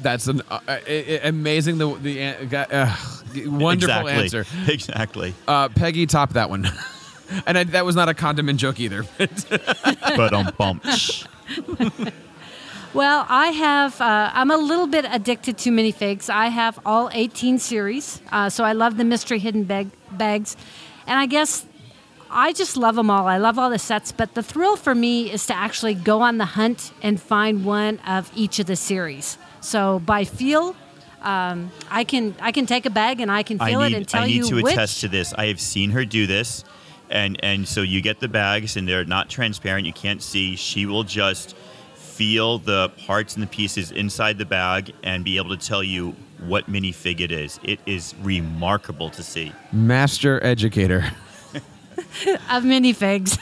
[0.00, 0.78] That's an uh, uh,
[1.22, 1.78] amazing.
[1.78, 2.96] The the uh,
[3.46, 4.12] wonderful exactly.
[4.12, 4.46] answer.
[4.66, 5.34] Exactly.
[5.46, 6.68] Uh, Peggy, top that one.
[7.46, 9.04] and I, that was not a condiment joke either.
[9.18, 10.84] but um, bump.
[12.94, 13.98] Well, I have.
[14.02, 16.28] Uh, I'm a little bit addicted to minifigs.
[16.28, 20.58] I have all 18 series, uh, so I love the mystery hidden bag, bags,
[21.06, 21.64] and I guess
[22.30, 23.26] I just love them all.
[23.26, 26.36] I love all the sets, but the thrill for me is to actually go on
[26.36, 29.38] the hunt and find one of each of the series.
[29.62, 30.76] So by feel,
[31.22, 33.96] um, I can I can take a bag and I can I feel need, it
[33.96, 34.40] and tell you.
[34.40, 34.74] I need you to which.
[34.74, 35.32] attest to this.
[35.32, 36.62] I have seen her do this,
[37.08, 39.86] and and so you get the bags, and they're not transparent.
[39.86, 40.56] You can't see.
[40.56, 41.56] She will just
[42.22, 46.14] feel the parts and the pieces inside the bag and be able to tell you
[46.46, 47.58] what minifig it is.
[47.64, 49.52] It is remarkable to see.
[49.72, 51.04] Master educator.
[51.54, 53.36] of minifigs.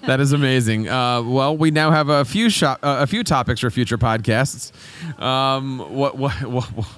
[0.06, 0.88] that is amazing.
[0.88, 4.72] Uh, well, we now have a few shop, uh, a few topics for future podcasts.
[5.20, 6.88] Um, what, what, what, what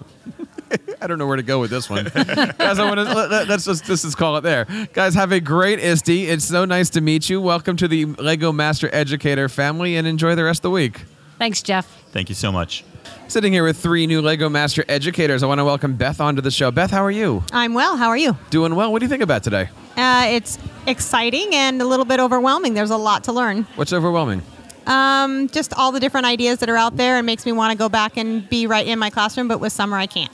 [1.02, 2.78] I don't know where to go with this one, guys.
[2.78, 5.14] I want to let, let's just let's just call it there, guys.
[5.14, 6.28] Have a great ISTE.
[6.30, 7.40] It's so nice to meet you.
[7.40, 11.02] Welcome to the Lego Master Educator family, and enjoy the rest of the week.
[11.38, 11.86] Thanks, Jeff.
[12.12, 12.84] Thank you so much.
[13.28, 16.50] Sitting here with three new Lego Master Educators, I want to welcome Beth onto the
[16.50, 16.70] show.
[16.70, 17.42] Beth, how are you?
[17.52, 17.96] I'm well.
[17.96, 18.36] How are you?
[18.50, 18.92] Doing well.
[18.92, 19.68] What do you think about today?
[19.96, 22.74] Uh, it's exciting and a little bit overwhelming.
[22.74, 23.64] There's a lot to learn.
[23.76, 24.42] What's overwhelming?
[24.86, 27.18] Um, just all the different ideas that are out there.
[27.18, 29.72] It makes me want to go back and be right in my classroom, but with
[29.72, 30.32] summer I can't.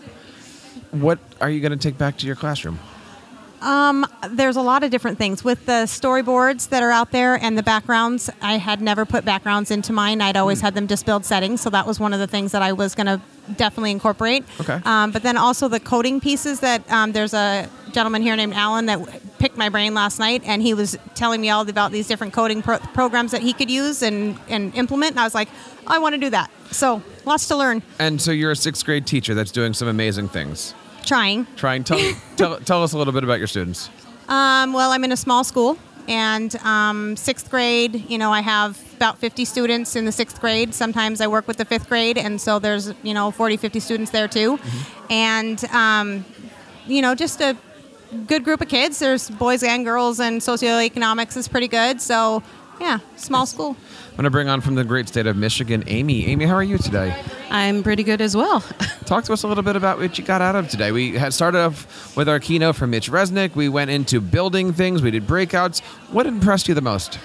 [0.91, 2.79] What are you going to take back to your classroom?
[3.61, 7.59] Um, there's a lot of different things with the storyboards that are out there and
[7.59, 8.31] the backgrounds.
[8.41, 10.21] I had never put backgrounds into mine.
[10.21, 12.63] I'd always had them just build settings, so that was one of the things that
[12.63, 13.21] I was going to
[13.57, 14.45] definitely incorporate.
[14.61, 14.81] Okay.
[14.85, 18.87] Um, but then also the coding pieces that um, there's a gentleman here named Alan
[18.87, 22.07] that w- picked my brain last night, and he was telling me all about these
[22.07, 25.13] different coding pro- programs that he could use and, and implement.
[25.13, 25.49] And I was like,
[25.87, 26.51] I want to do that.
[26.71, 27.83] So lots to learn.
[27.99, 30.75] And so you're a sixth grade teacher that's doing some amazing things.
[31.11, 31.49] Trying.
[31.57, 31.83] Trying.
[31.83, 31.99] Tell,
[32.37, 33.91] tell, tell us a little bit about your students.
[34.29, 38.81] Um, well, I'm in a small school, and um, sixth grade, you know, I have
[38.95, 40.73] about 50 students in the sixth grade.
[40.73, 44.13] Sometimes I work with the fifth grade, and so there's, you know, 40, 50 students
[44.13, 44.61] there too.
[45.11, 46.25] And, um,
[46.87, 47.57] you know, just a
[48.29, 49.01] good group of kids.
[49.01, 52.01] There's boys and girls, and socioeconomics is pretty good.
[52.01, 52.41] So,
[52.81, 53.77] yeah, small school.
[54.11, 56.27] I'm going to bring on from the great state of Michigan, Amy.
[56.27, 57.15] Amy, how are you today?
[57.51, 58.61] I'm pretty good as well.
[59.05, 60.91] Talk to us a little bit about what you got out of today.
[60.91, 63.55] We had started off with our keynote from Mitch Resnick.
[63.55, 65.03] We went into building things.
[65.03, 65.81] We did breakouts.
[66.11, 67.19] What impressed you the most?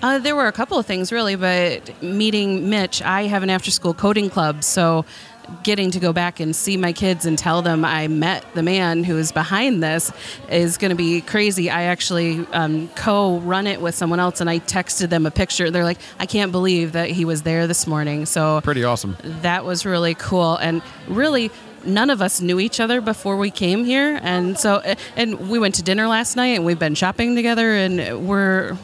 [0.00, 3.72] Uh, there were a couple of things really, but meeting Mitch, I have an after
[3.72, 5.04] school coding club, so
[5.62, 9.04] getting to go back and see my kids and tell them I met the man
[9.04, 10.12] who is behind this
[10.50, 11.70] is going to be crazy.
[11.70, 15.70] I actually um, co run it with someone else and I texted them a picture.
[15.70, 18.26] They're like, I can't believe that he was there this morning.
[18.26, 19.16] So Pretty awesome.
[19.42, 21.50] that was really cool and really
[21.84, 24.82] none of us knew each other before we came here and so
[25.16, 28.76] and we went to dinner last night and we've been shopping together and we're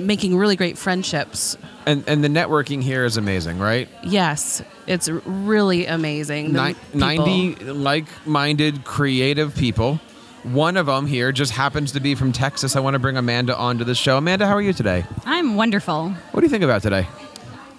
[0.00, 1.56] making really great friendships.
[1.86, 3.88] And, and the networking here is amazing, right?
[4.02, 6.52] yes it's really amazing.
[6.52, 10.00] The Ni- people- 90 like-minded creative people.
[10.42, 12.74] One of them here just happens to be from texas.
[12.74, 14.18] I want to bring amanda onto the show.
[14.18, 15.04] Amanda how are you today?
[15.24, 16.10] I'm wonderful.
[16.32, 17.06] what do you think about today?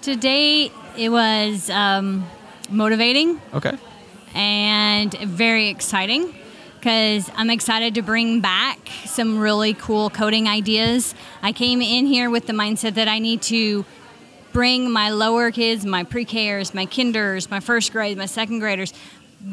[0.00, 2.24] Today it was um,
[2.70, 3.40] motivating.
[3.52, 3.76] Okay.
[4.34, 6.34] And very exciting
[6.82, 11.14] because I'm excited to bring back some really cool coding ideas.
[11.40, 13.84] I came in here with the mindset that I need to
[14.52, 18.92] bring my lower kids, my pre-Kers, my kinders, my first grade, my second graders,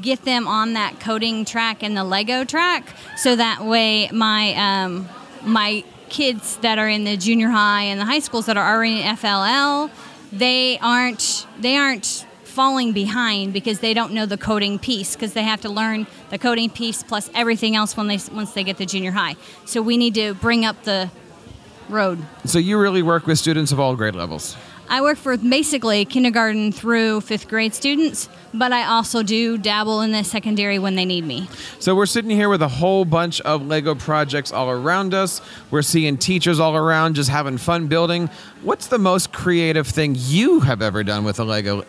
[0.01, 5.07] get them on that coding track and the Lego track, so that way my um,
[5.43, 9.01] my kids that are in the junior high and the high schools that are already
[9.01, 9.91] in FLL,
[10.31, 12.25] they aren't they aren't
[12.59, 16.37] falling behind because they don't know the coding piece because they have to learn the
[16.37, 19.33] coding piece plus everything else when they once they get to junior high.
[19.63, 21.09] So we need to bring up the
[21.87, 22.19] road.
[22.43, 24.57] so you really work with students of all grade levels
[24.91, 30.11] I work for basically kindergarten through fifth grade students, but I also do dabble in
[30.11, 31.47] the secondary when they need me.
[31.77, 35.41] So we're sitting here with a whole bunch of Lego projects all around us.
[35.69, 38.31] We're seeing teachers all around just having fun building.
[38.63, 41.85] What's the most creative thing you have ever done with a Lego?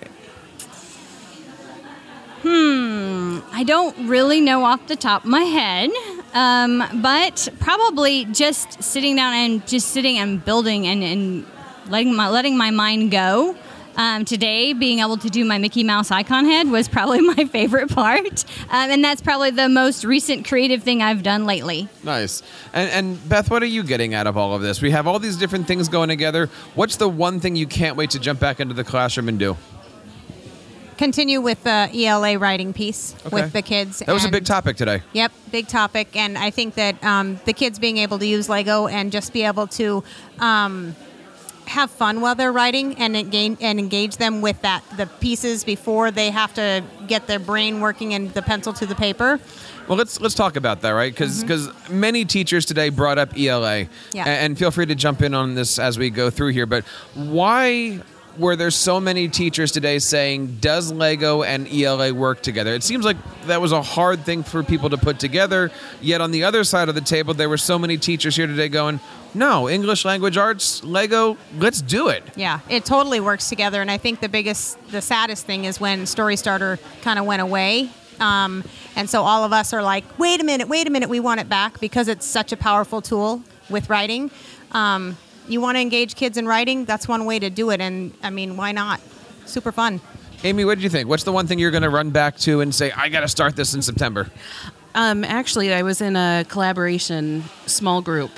[2.42, 5.90] Hmm, I don't really know off the top of my head,
[6.32, 11.46] um, but probably just sitting down and just sitting and building and, and
[11.88, 13.56] letting my letting my mind go.
[13.96, 17.90] Um, today, being able to do my Mickey Mouse icon head was probably my favorite
[17.90, 21.88] part, um, and that's probably the most recent creative thing I've done lately.
[22.02, 22.42] Nice.
[22.72, 24.80] And, and Beth, what are you getting out of all of this?
[24.80, 26.48] We have all these different things going together.
[26.74, 29.58] What's the one thing you can't wait to jump back into the classroom and do?
[31.00, 33.34] Continue with the ELA writing piece Okay.
[33.34, 34.00] with the kids.
[34.00, 35.00] That was a big topic today.
[35.14, 38.86] Yep, big topic, and I think that um, the kids being able to use Lego
[38.86, 40.04] and just be able to
[40.40, 40.94] um,
[41.64, 46.10] have fun while they're writing and engage, and engage them with that the pieces before
[46.10, 49.40] they have to get their brain working and the pencil to the paper.
[49.88, 51.10] Well, let's let's talk about that, right?
[51.10, 54.24] Because because many teachers today brought up ELA, Yeah.
[54.26, 56.66] And feel free to jump in on this as we go through here.
[56.66, 58.02] But why
[58.38, 63.04] were there's so many teachers today saying, "Does Lego and ELA work together?" It seems
[63.04, 63.16] like
[63.46, 65.70] that was a hard thing for people to put together.
[66.00, 68.68] Yet on the other side of the table, there were so many teachers here today
[68.68, 69.00] going,
[69.34, 73.80] "No, English language arts, Lego, let's do it." Yeah, it totally works together.
[73.80, 77.42] And I think the biggest, the saddest thing is when Story Starter kind of went
[77.42, 77.90] away.
[78.20, 78.64] Um,
[78.96, 81.40] and so all of us are like, wait a minute, wait a minute, we want
[81.40, 84.30] it back because it's such a powerful tool with writing.
[84.72, 85.16] Um,
[85.48, 86.84] you want to engage kids in writing?
[86.84, 87.80] That's one way to do it.
[87.80, 89.00] And I mean, why not?
[89.46, 90.00] Super fun.
[90.42, 91.08] Amy, what did you think?
[91.08, 93.28] What's the one thing you're going to run back to and say, "I got to
[93.28, 94.30] start this in September"?
[94.94, 98.30] Um, actually, I was in a collaboration small group,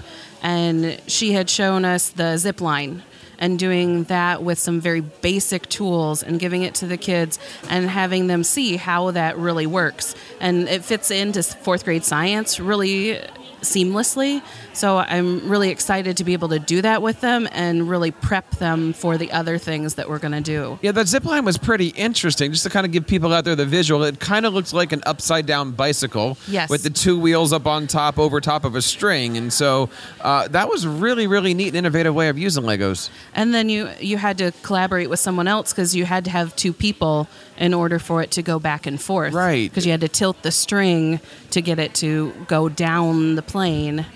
[0.42, 3.02] and she had shown us the zip line
[3.38, 7.38] and doing that with some very basic tools and giving it to the kids
[7.68, 10.14] and having them see how that really works.
[10.40, 13.20] And it fits into fourth grade science really
[13.60, 14.42] seamlessly.
[14.74, 18.50] So I'm really excited to be able to do that with them and really prep
[18.52, 20.78] them for the other things that we're going to do.
[20.82, 22.52] Yeah, that zip line was pretty interesting.
[22.52, 24.92] Just to kind of give people out there the visual, it kind of looks like
[24.92, 26.70] an upside down bicycle Yes.
[26.70, 29.36] with the two wheels up on top over top of a string.
[29.36, 29.90] And so
[30.20, 33.10] uh, that was really, really neat and innovative way of using Legos.
[33.34, 36.54] And then you you had to collaborate with someone else because you had to have
[36.56, 37.28] two people
[37.58, 39.34] in order for it to go back and forth.
[39.34, 39.70] Right.
[39.70, 41.20] Because you had to tilt the string
[41.50, 44.06] to get it to go down the plane.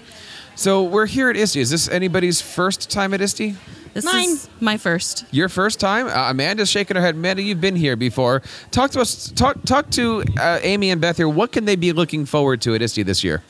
[0.56, 1.56] So we're here at ISTE.
[1.56, 3.54] Is this anybody's first time at ISTE?
[3.92, 5.26] This is my first.
[5.30, 6.06] Your first time?
[6.06, 7.14] Uh, Amanda's shaking her head.
[7.14, 8.42] Amanda, you've been here before.
[8.70, 9.30] Talk to us.
[9.32, 11.28] Talk talk to uh, Amy and Beth here.
[11.28, 13.42] What can they be looking forward to at ISTE this year?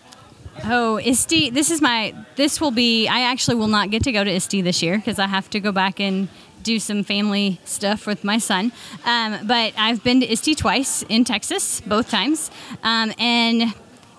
[0.64, 4.24] Oh, ISTE, this is my, this will be, I actually will not get to go
[4.24, 6.28] to ISTE this year because I have to go back and
[6.62, 8.72] do some family stuff with my son.
[9.04, 12.50] Um, but I've been to ISTE twice in Texas, both times.
[12.82, 13.74] Um, and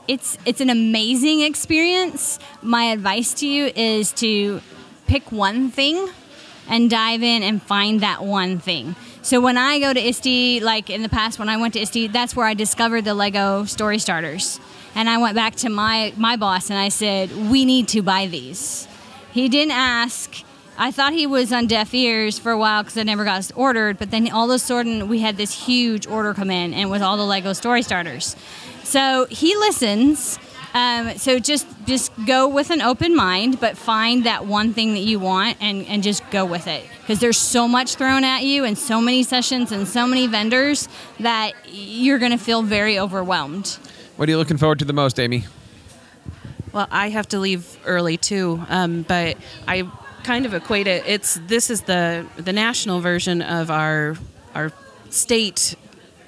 [0.08, 2.40] it's, it's an amazing experience.
[2.62, 4.62] My advice to you is to
[5.08, 6.10] pick one thing
[6.70, 8.96] and dive in and find that one thing.
[9.22, 12.12] So when I go to ISTE, like in the past when I went to ISTE,
[12.14, 14.60] that's where I discovered the Lego story starters.
[14.96, 18.28] And I went back to my, my boss and I said, we need to buy
[18.28, 18.88] these.
[19.32, 20.44] He didn't ask.
[20.80, 23.98] I thought he was on deaf ears for a while because I never got ordered.
[23.98, 27.02] But then all of a sudden, we had this huge order come in, and with
[27.02, 28.36] all the Lego story starters.
[28.88, 30.40] So he listens.
[30.74, 35.02] Um, so just just go with an open mind, but find that one thing that
[35.02, 36.86] you want and, and just go with it.
[37.02, 40.88] Because there's so much thrown at you, and so many sessions, and so many vendors
[41.20, 43.78] that you're going to feel very overwhelmed.
[44.16, 45.44] What are you looking forward to the most, Amy?
[46.72, 49.36] Well, I have to leave early too, um, but
[49.68, 49.92] I
[50.24, 51.04] kind of equate it.
[51.06, 54.16] It's this is the the national version of our
[54.56, 54.72] our
[55.10, 55.76] state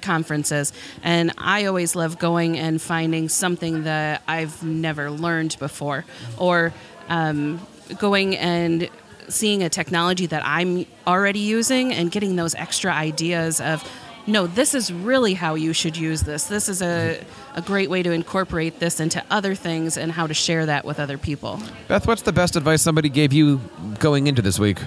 [0.02, 0.72] conferences,
[1.02, 6.04] and I always love going and finding something that I've never learned before,
[6.36, 6.72] or
[7.08, 7.60] um,
[7.98, 8.88] going and
[9.28, 13.88] seeing a technology that I'm already using and getting those extra ideas of
[14.26, 16.44] no, this is really how you should use this.
[16.44, 17.20] This is a,
[17.54, 21.00] a great way to incorporate this into other things and how to share that with
[21.00, 21.60] other people.
[21.88, 23.60] Beth, what's the best advice somebody gave you
[23.98, 24.78] going into this week?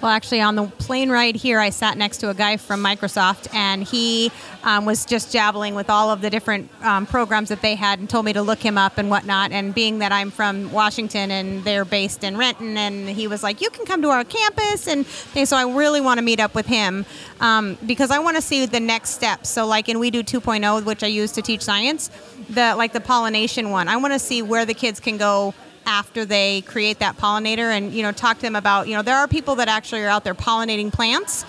[0.00, 3.52] Well, actually, on the plane ride here, I sat next to a guy from Microsoft,
[3.52, 4.30] and he
[4.62, 8.08] um, was just jabbling with all of the different um, programs that they had and
[8.08, 9.50] told me to look him up and whatnot.
[9.50, 13.60] And being that I'm from Washington and they're based in Renton, and he was like,
[13.60, 14.86] You can come to our campus.
[14.86, 17.04] And so I really want to meet up with him
[17.40, 19.48] um, because I want to see the next steps.
[19.48, 22.08] So, like in WeDo 2.0, which I use to teach science,
[22.48, 25.54] the like the pollination one, I want to see where the kids can go
[25.88, 29.16] after they create that pollinator and you know talk to them about you know there
[29.16, 31.44] are people that actually are out there pollinating plants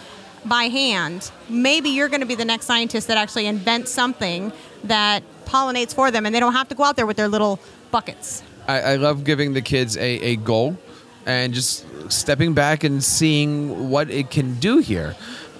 [0.45, 4.51] by hand maybe you're going to be the next scientist that actually invents something
[4.83, 7.59] that pollinates for them and they don't have to go out there with their little
[7.91, 10.77] buckets I, I love giving the kids a, a goal
[11.25, 15.15] and just stepping back and seeing what it can do here.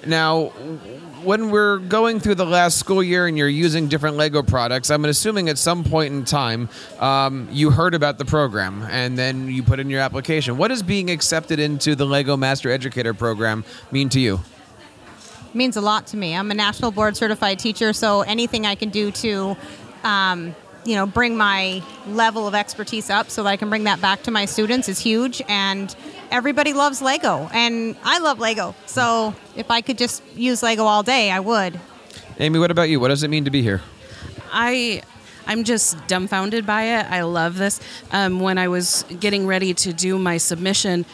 [0.06, 0.52] Now,
[1.24, 5.04] when we're going through the last school year and you're using different Lego products, I'm
[5.04, 6.68] assuming at some point in time
[6.98, 10.56] um, you heard about the program and then you put in your application.
[10.56, 14.40] What does being accepted into the Lego Master Educator program mean to you?
[15.52, 18.88] means a lot to me i'm a national board certified teacher so anything i can
[18.88, 19.56] do to
[20.04, 24.00] um, you know bring my level of expertise up so that i can bring that
[24.00, 25.94] back to my students is huge and
[26.30, 31.02] everybody loves lego and i love lego so if i could just use lego all
[31.02, 31.78] day i would
[32.40, 32.98] Amy, what about you?
[32.98, 33.82] What does it mean to be here?
[34.50, 35.02] I
[35.46, 37.06] I'm just dumbfounded by it.
[37.10, 37.80] I love this.
[38.12, 41.04] Um, when I was getting ready to do my submission,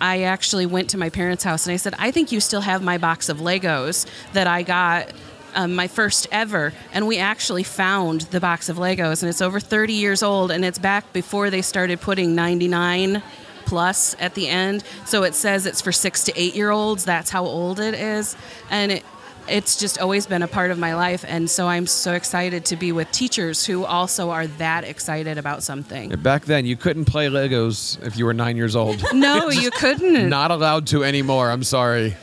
[0.00, 2.82] I actually went to my parents' house and I said, I think you still have
[2.82, 5.12] my box of Legos that I got.
[5.54, 9.60] Um, my first ever, and we actually found the box of Legos, and it's over
[9.60, 13.22] 30 years old, and it's back before they started putting 99
[13.66, 14.82] plus at the end.
[15.04, 17.04] So it says it's for six to eight year olds.
[17.04, 18.34] That's how old it is,
[18.70, 19.04] and it,
[19.48, 21.24] it's just always been a part of my life.
[21.26, 25.62] And so I'm so excited to be with teachers who also are that excited about
[25.62, 26.10] something.
[26.10, 29.02] Back then, you couldn't play Legos if you were nine years old.
[29.12, 30.28] No, you couldn't.
[30.28, 31.50] Not allowed to anymore.
[31.50, 32.16] I'm sorry.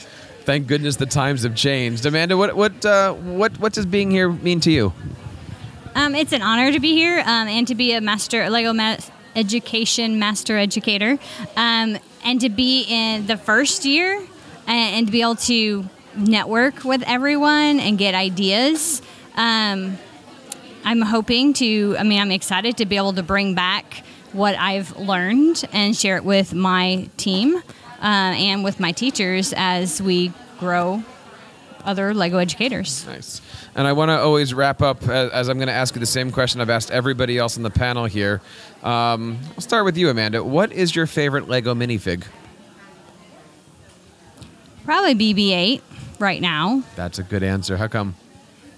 [0.49, 2.07] Thank goodness the times have changed.
[2.07, 4.91] Amanda, what what uh, what what does being here mean to you?
[5.93, 8.97] Um, it's an honor to be here um, and to be a master Lego ma-
[9.35, 11.19] education master educator,
[11.55, 14.17] um, and to be in the first year
[14.65, 19.03] and, and to be able to network with everyone and get ideas.
[19.35, 19.99] Um,
[20.84, 21.95] I'm hoping to.
[21.99, 26.15] I mean, I'm excited to be able to bring back what I've learned and share
[26.15, 27.61] it with my team
[28.01, 31.03] uh, and with my teachers as we grow
[31.84, 33.05] other Lego educators.
[33.05, 33.41] Nice.
[33.76, 36.05] And I want to always wrap up as, as I'm going to ask you the
[36.05, 38.41] same question I've asked everybody else on the panel here.
[38.84, 40.43] Um, I'll start with you, Amanda.
[40.43, 42.26] What is your favorite Lego minifig?
[44.84, 45.81] Probably BB-8
[46.19, 46.84] right now.
[46.95, 47.77] That's a good answer.
[47.77, 48.15] How come?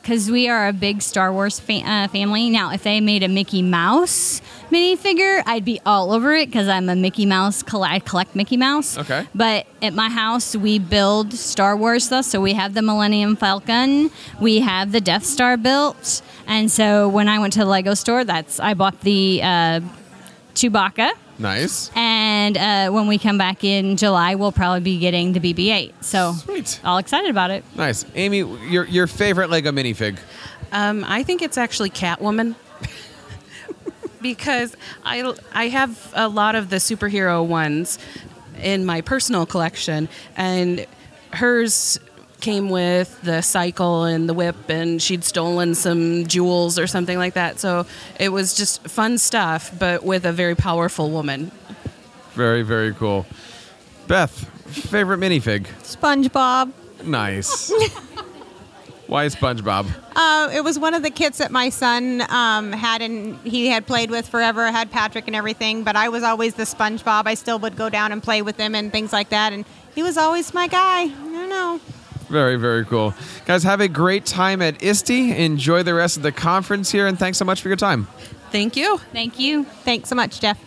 [0.01, 2.49] Because we are a big Star Wars fa- uh, family.
[2.49, 4.41] Now, if they made a Mickey Mouse
[4.71, 7.61] minifigure, I'd be all over it because I'm a Mickey Mouse.
[7.63, 8.97] Coll- I collect Mickey Mouse.
[8.97, 9.27] Okay.
[9.35, 12.25] But at my house, we build Star Wars stuff.
[12.25, 17.27] So we have the Millennium Falcon, we have the Death Star built, and so when
[17.29, 19.79] I went to the Lego store, that's I bought the uh,
[20.55, 21.11] Chewbacca.
[21.39, 21.89] Nice.
[21.95, 25.93] And uh, when we come back in July, we'll probably be getting the BB-8.
[26.01, 26.79] So Sweet.
[26.83, 27.63] all excited about it.
[27.75, 28.05] Nice.
[28.15, 30.19] Amy, your your favorite Lego minifig?
[30.71, 32.55] Um, I think it's actually Catwoman.
[34.21, 37.97] because I, I have a lot of the superhero ones
[38.61, 40.07] in my personal collection,
[40.37, 40.85] and
[41.33, 41.99] hers
[42.41, 47.35] came with the cycle and the whip, and she'd stolen some jewels or something like
[47.35, 47.59] that.
[47.59, 47.85] So
[48.19, 51.51] it was just fun stuff, but with a very powerful woman.
[52.33, 53.25] Very very cool.
[54.07, 54.31] Beth,
[54.67, 55.67] favorite minifig?
[55.83, 56.71] SpongeBob.
[57.05, 57.71] Nice.
[59.07, 59.87] Why SpongeBob?
[60.15, 63.85] Uh, it was one of the kits that my son um, had, and he had
[63.85, 64.71] played with forever.
[64.71, 67.23] Had Patrick and everything, but I was always the SpongeBob.
[67.25, 69.65] I still would go down and play with him and things like that, and
[69.95, 71.01] he was always my guy.
[71.01, 71.81] I don't know.
[72.31, 73.13] Very, very cool.
[73.45, 75.09] Guys, have a great time at ISTE.
[75.37, 78.07] Enjoy the rest of the conference here, and thanks so much for your time.
[78.53, 78.99] Thank you.
[79.11, 79.65] Thank you.
[79.65, 80.57] Thanks so much, Jeff.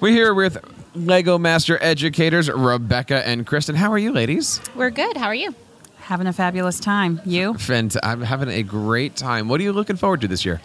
[0.00, 0.58] We're here with
[0.96, 3.76] Lego Master Educators Rebecca and Kristen.
[3.76, 4.60] How are you, ladies?
[4.74, 5.16] We're good.
[5.16, 5.54] How are you?
[5.98, 7.20] Having a fabulous time.
[7.24, 7.54] You?
[7.54, 9.48] Fant- I'm having a great time.
[9.48, 10.60] What are you looking forward to this year?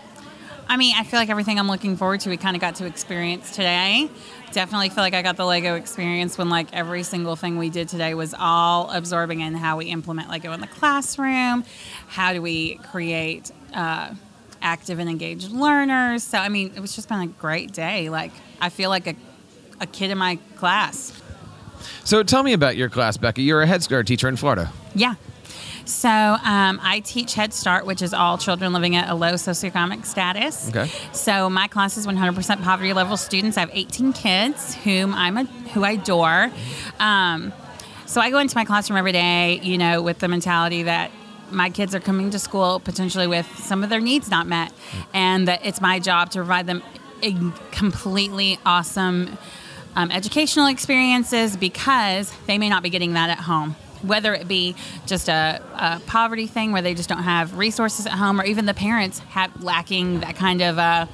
[0.67, 2.85] I mean, I feel like everything I'm looking forward to, we kind of got to
[2.85, 4.09] experience today.
[4.51, 7.87] Definitely feel like I got the Lego experience when, like, every single thing we did
[7.87, 11.63] today was all absorbing in how we implement Lego in the classroom.
[12.07, 14.13] How do we create uh,
[14.61, 16.23] active and engaged learners?
[16.23, 18.09] So, I mean, it was just been a great day.
[18.09, 19.15] Like, I feel like a,
[19.79, 21.13] a kid in my class.
[22.03, 23.43] So tell me about your class, Becky.
[23.43, 24.71] You're a Head Start teacher in Florida.
[24.93, 25.15] Yeah.
[25.91, 30.05] So um, I teach Head Start, which is all children living at a low socioeconomic
[30.05, 30.69] status.
[30.69, 30.89] Okay.
[31.11, 33.57] So my class is 100% poverty level students.
[33.57, 36.49] I have 18 kids whom I'm a, who I adore.
[36.99, 37.51] Um,
[38.05, 41.11] so I go into my classroom every day, you know, with the mentality that
[41.51, 44.71] my kids are coming to school potentially with some of their needs not met,
[45.13, 46.81] and that it's my job to provide them
[47.21, 47.35] a
[47.71, 49.37] completely awesome
[49.95, 53.75] um, educational experiences because they may not be getting that at home.
[54.03, 54.75] Whether it be
[55.05, 58.65] just a, a poverty thing where they just don't have resources at home, or even
[58.65, 61.05] the parents have lacking that kind of uh,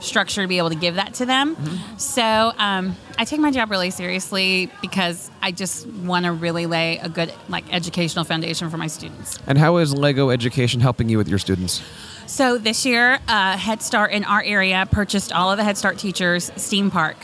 [0.00, 1.56] structure to be able to give that to them.
[1.96, 6.98] So um, I take my job really seriously because I just want to really lay
[6.98, 9.38] a good like educational foundation for my students.
[9.46, 11.82] And how is Lego education helping you with your students?
[12.26, 15.96] So this year, uh, Head Start in our area purchased all of the Head Start
[15.98, 17.16] teachers Steam Park.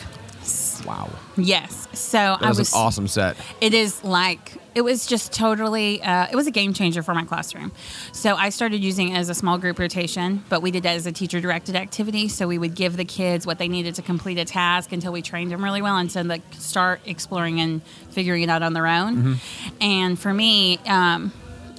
[0.86, 1.10] Wow.
[1.36, 1.88] Yes.
[1.92, 3.36] So That I was, was an awesome set.
[3.60, 7.24] it is like it was just totally uh, it was a game changer for my
[7.24, 7.72] classroom
[8.12, 11.06] so i started using it as a small group rotation but we did that as
[11.06, 14.38] a teacher directed activity so we would give the kids what they needed to complete
[14.38, 17.82] a task until we trained them really well and so they could start exploring and
[18.10, 19.36] figuring it out on their own
[19.80, 21.30] and for me um,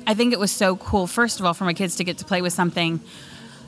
[0.06, 2.26] i think it was so cool first of all for my kids to get to
[2.26, 3.00] play with something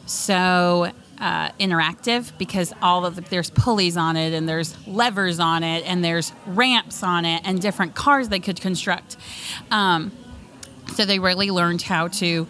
[0.06, 5.63] so uh, interactive because all of the, there's pulleys on it and there's levers on
[5.63, 9.17] it and there's ramps on it and different cars they could construct.
[9.71, 10.11] Um,
[10.93, 12.47] so they really learned how to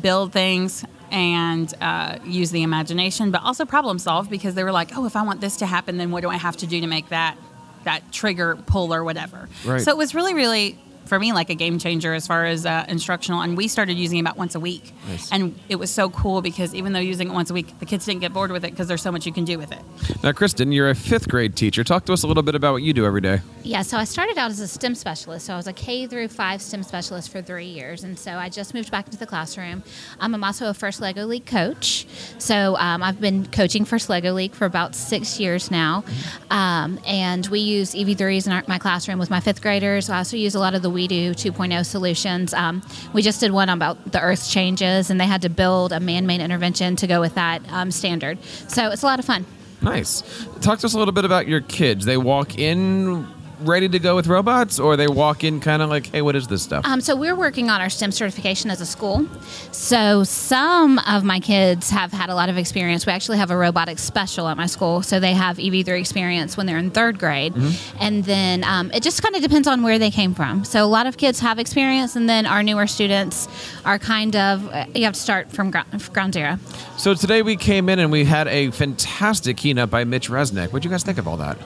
[0.00, 4.96] build things and uh, use the imagination, but also problem solve because they were like,
[4.96, 6.86] oh, if I want this to happen, then what do I have to do to
[6.86, 7.36] make that
[7.84, 9.48] that trigger pull or whatever.
[9.64, 9.80] Right.
[9.80, 12.84] So it was really, really for me like a game changer as far as uh,
[12.88, 13.40] instructional.
[13.40, 15.30] And we started using it about once a week, Nice.
[15.32, 18.04] and it was so cool because even though using it once a week, the kids
[18.06, 19.80] didn't get bored with it because there's so much you can do with it.
[20.22, 21.84] Now, Kristen, you're a fifth grade teacher.
[21.84, 23.40] Talk to us a little bit about what you do every day.
[23.62, 25.46] Yeah, so I started out as a STEM specialist.
[25.46, 28.04] So I was a K through five STEM specialist for three years.
[28.04, 29.82] And so I just moved back into the classroom.
[30.20, 32.06] Um, I'm also a First Lego League coach.
[32.38, 36.04] So um, I've been coaching First Lego League for about six years now.
[36.50, 40.08] Um, and we use EV3s in our, my classroom with my fifth graders.
[40.10, 42.54] I also use a lot of the WeDo 2.0 solutions.
[42.54, 46.00] Um, we just did one about the Earth changes, and they had to build a
[46.00, 48.42] man made intervention to go with that um, standard.
[48.68, 49.44] So it's a lot of fun.
[49.82, 50.22] Nice.
[50.62, 52.06] Talk to us a little bit about your kids.
[52.06, 53.26] They walk in
[53.60, 56.46] ready to go with robots, or they walk in kind of like, hey, what is
[56.46, 56.84] this stuff?
[56.84, 59.26] Um, so we're working on our STEM certification as a school.
[59.72, 63.06] So some of my kids have had a lot of experience.
[63.06, 66.66] We actually have a robotics special at my school, so they have EV3 experience when
[66.66, 67.54] they're in third grade,
[68.00, 70.64] and then um, it just kind of depends on where they came from.
[70.64, 73.48] So a lot of kids have experience, and then our newer students
[73.84, 76.58] are kind of uh, you have to start from ground, ground zero.
[76.96, 80.72] So today we came in and we had a fantastic keynote by Mitch Resnick.
[80.72, 81.58] What do you guys think of all that?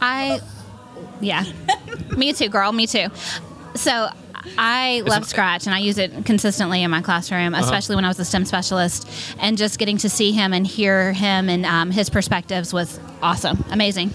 [0.00, 0.40] I,
[1.20, 1.44] yeah,
[2.16, 3.08] me too, girl, me too.
[3.74, 4.08] So
[4.58, 7.64] I love Scratch and I use it consistently in my classroom, Uh-huh.
[7.64, 9.08] especially when I was a STEM specialist.
[9.40, 13.64] And just getting to see him and hear him and um, his perspectives was awesome,
[13.70, 14.12] amazing.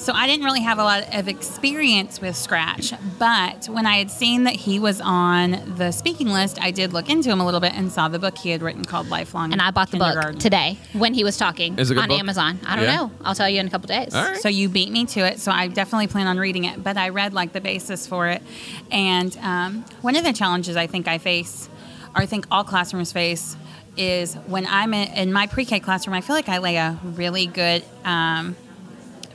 [0.00, 4.10] So I didn't really have a lot of experience with Scratch, but when I had
[4.10, 7.60] seen that he was on the speaking list, I did look into him a little
[7.60, 9.52] bit and saw the book he had written called Lifelong.
[9.52, 12.08] And I bought the book today when he was talking Is it a good on
[12.08, 12.18] book?
[12.18, 12.58] Amazon.
[12.66, 12.96] I don't Yeah.
[12.96, 13.10] know.
[13.22, 14.14] I'll tell you in a couple days.
[14.40, 15.38] So you beat me to it.
[15.38, 16.82] So I definitely plan on reading it.
[16.82, 18.42] But I read like the basis for it.
[18.90, 21.68] And um, one of the challenges I think I face,
[22.16, 23.54] or I think all classrooms face,
[23.98, 26.98] is when I'm in, in my pre K classroom, I feel like I lay a
[27.04, 28.56] really good um,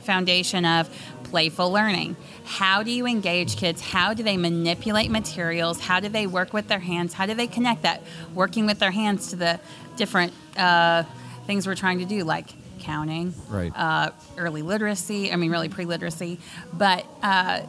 [0.06, 0.88] foundation of
[1.24, 2.16] playful learning.
[2.44, 3.80] How do you engage kids?
[3.82, 5.80] How do they manipulate materials?
[5.80, 7.12] How do they work with their hands?
[7.12, 8.02] How do they connect that
[8.34, 9.58] working with their hands to the
[9.96, 11.02] different uh,
[11.46, 12.46] things we're trying to do, like
[12.78, 13.72] counting, Right.
[13.74, 16.38] uh, early literacy, I mean, really pre literacy,
[16.72, 17.62] but uh,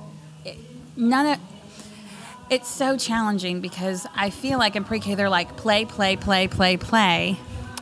[0.46, 0.58] it-
[0.96, 1.40] none of
[2.50, 6.48] it's so challenging because I feel like in pre K they're like play, play, play,
[6.48, 7.38] play, play.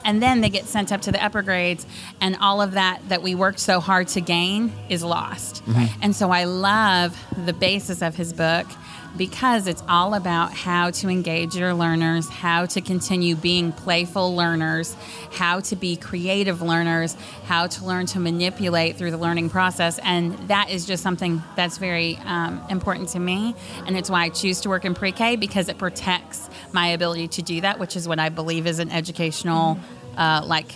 [0.05, 1.85] And then they get sent up to the upper grades,
[2.21, 5.65] and all of that that we worked so hard to gain is lost.
[5.65, 6.01] Mm-hmm.
[6.01, 8.67] And so I love the basis of his book
[9.17, 14.95] because it's all about how to engage your learners, how to continue being playful learners,
[15.31, 17.15] how to be creative learners,
[17.45, 19.99] how to learn to manipulate through the learning process.
[19.99, 23.55] And that is just something that's very um, important to me.
[23.85, 27.29] And it's why I choose to work in pre K because it protects my ability
[27.29, 29.79] to do that, which is what I believe is an educational,
[30.17, 30.75] uh, like,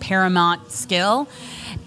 [0.00, 1.28] paramount skill.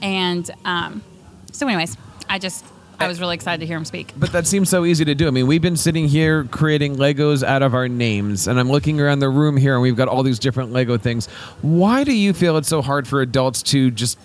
[0.01, 1.03] And um,
[1.51, 1.97] so, anyways,
[2.29, 2.65] I just.
[2.99, 4.13] I was really excited to hear him speak.
[4.17, 5.27] But that seems so easy to do.
[5.27, 8.99] I mean, we've been sitting here creating Legos out of our names, and I'm looking
[9.01, 11.27] around the room here, and we've got all these different Lego things.
[11.61, 14.17] Why do you feel it's so hard for adults to just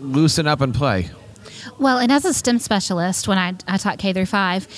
[0.00, 1.10] loosen up and play?
[1.78, 4.68] Well, and as a STEM specialist, when I, I taught K through five,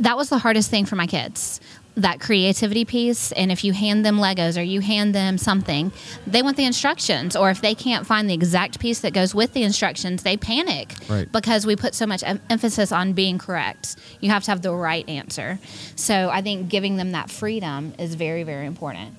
[0.00, 1.60] that was the hardest thing for my kids.
[1.96, 5.92] That creativity piece, and if you hand them Legos or you hand them something,
[6.26, 7.36] they want the instructions.
[7.36, 10.94] Or if they can't find the exact piece that goes with the instructions, they panic
[11.06, 11.30] Right.
[11.30, 13.96] because we put so much em- emphasis on being correct.
[14.20, 15.58] You have to have the right answer.
[15.94, 19.16] So I think giving them that freedom is very, very important.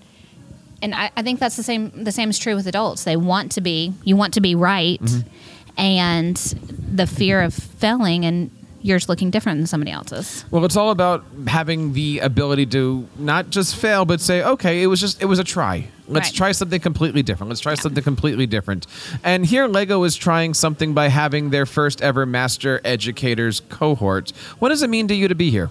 [0.81, 2.03] And I, I think that's the same.
[2.03, 3.03] The same is true with adults.
[3.03, 3.93] They want to be.
[4.03, 5.79] You want to be right, mm-hmm.
[5.79, 8.49] and the fear of failing and
[8.83, 10.45] yours looking different than somebody else's.
[10.51, 14.87] Well, it's all about having the ability to not just fail, but say, okay, it
[14.87, 15.87] was just it was a try.
[16.05, 16.35] Let's Right.
[16.35, 17.49] try something completely different.
[17.49, 18.85] Let's try something completely different.
[19.23, 24.31] And here, Lego is trying something by having their first ever Master Educators cohort.
[24.59, 25.69] What does it mean to you to be here?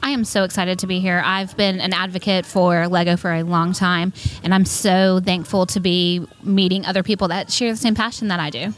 [0.00, 1.20] I am so excited to be here.
[1.24, 4.12] I've been an advocate for Lego for a long time,
[4.44, 8.38] and I'm so thankful to be meeting other people that share the same passion that
[8.38, 8.72] I do.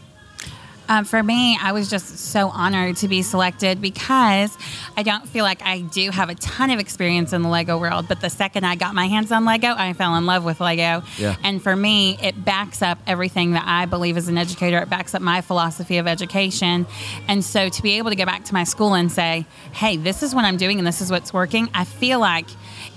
[0.88, 4.56] Um, for me, I was just so honored to be selected because
[4.96, 8.06] I don't feel like I do have a ton of experience in the Lego world.
[8.08, 11.02] But the second I got my hands on Lego, I fell in love with Lego.
[11.16, 11.36] Yeah.
[11.42, 14.78] And for me, it backs up everything that I believe as an educator.
[14.78, 16.86] It backs up my philosophy of education.
[17.28, 20.22] And so to be able to go back to my school and say, hey, this
[20.22, 22.46] is what I'm doing and this is what's working, I feel like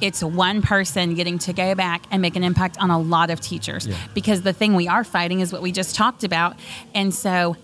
[0.01, 3.39] it's one person getting to go back and make an impact on a lot of
[3.39, 3.87] teachers.
[3.87, 3.97] Yeah.
[4.13, 6.57] Because the thing we are fighting is what we just talked about.
[6.93, 7.55] And so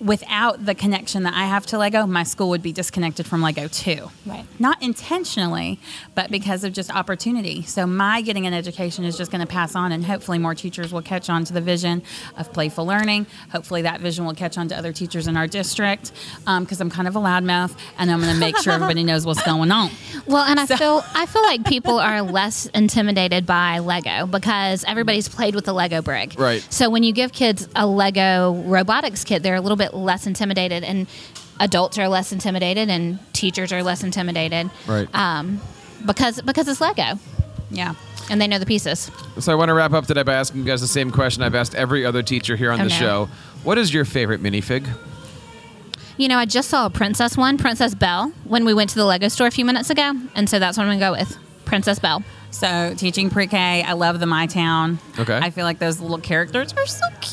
[0.00, 3.68] without the connection that I have to Lego, my school would be disconnected from Lego
[3.68, 4.10] too.
[4.26, 4.44] Right.
[4.58, 5.78] Not intentionally,
[6.14, 7.62] but because of just opportunity.
[7.62, 10.92] So my getting an education is just going to pass on, and hopefully more teachers
[10.92, 12.02] will catch on to the vision
[12.36, 13.26] of playful learning.
[13.52, 16.12] Hopefully that vision will catch on to other teachers in our district
[16.46, 19.26] um, because I'm kind of a loudmouth, and I'm going to make sure everybody knows
[19.26, 19.90] what's going on.
[20.26, 25.28] Well, and I feel I feel like people are less intimidated by Lego because everybody's
[25.28, 26.34] played with the Lego brick.
[26.38, 26.66] Right.
[26.70, 30.84] So when you give kids a Lego robotics kit, they're a little bit less intimidated,
[30.84, 31.06] and
[31.60, 34.70] adults are less intimidated, and teachers are less intimidated.
[34.86, 35.08] Right.
[35.14, 35.60] Um,
[36.06, 37.18] because because it's Lego.
[37.70, 37.94] Yeah.
[38.30, 39.10] And they know the pieces.
[39.38, 41.54] So I want to wrap up today by asking you guys the same question I've
[41.54, 42.94] asked every other teacher here on Oh, the no.
[42.96, 43.28] show.
[43.64, 44.88] What is your favorite minifig?
[46.16, 49.04] You know, I just saw a princess one, Princess Belle, when we went to the
[49.04, 51.98] Lego store a few minutes ago, and so that's what I'm gonna go with, Princess
[51.98, 52.22] Belle.
[52.50, 55.00] So teaching pre-K, I love the My Town.
[55.18, 55.36] Okay.
[55.36, 57.23] I feel like those little characters are so cute.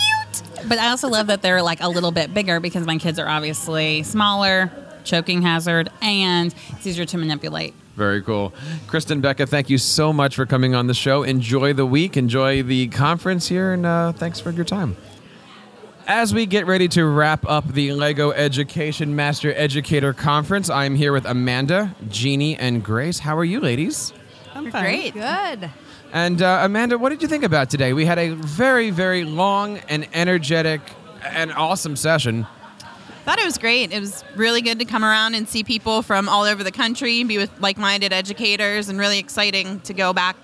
[0.68, 3.28] But I also love that they're like a little bit bigger because my kids are
[3.28, 4.72] obviously smaller,
[5.04, 7.74] choking hazard, and it's easier to manipulate.
[7.96, 8.54] Very cool.
[8.88, 11.24] Kristen, Becca, thank you so much for coming on the show.
[11.24, 14.96] Enjoy the week, enjoy the conference here, and uh, thanks for your time.
[16.08, 21.14] As we get ready to wrap up the LEGO Education Master Educator Conference, I'm here
[21.14, 23.20] with Amanda, Jeannie, and Grace.
[23.20, 24.14] How are you, ladies?
[24.56, 24.84] I'm fine.
[24.84, 25.14] Great.
[25.14, 25.70] Good.
[26.14, 27.94] And uh, Amanda, what did you think about today?
[27.94, 30.82] We had a very, very long and energetic
[31.24, 32.46] and awesome session.
[32.82, 33.94] I Thought it was great.
[33.94, 37.24] It was really good to come around and see people from all over the country,
[37.24, 40.36] be with like-minded educators, and really exciting to go back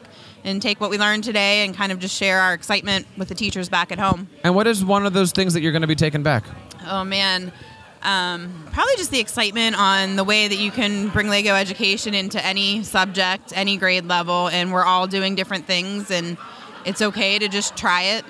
[0.44, 3.36] and take what we learned today and kind of just share our excitement with the
[3.36, 4.30] teachers back at home.
[4.44, 6.46] And what is one of those things that you're going to be taking back?
[6.88, 7.52] Oh man,
[8.04, 12.44] um, probably just the excitement on the way that you can bring Lego education into
[12.46, 16.38] any subject, any grade level, and we're all doing different things, and
[16.86, 18.26] it's okay to just try it.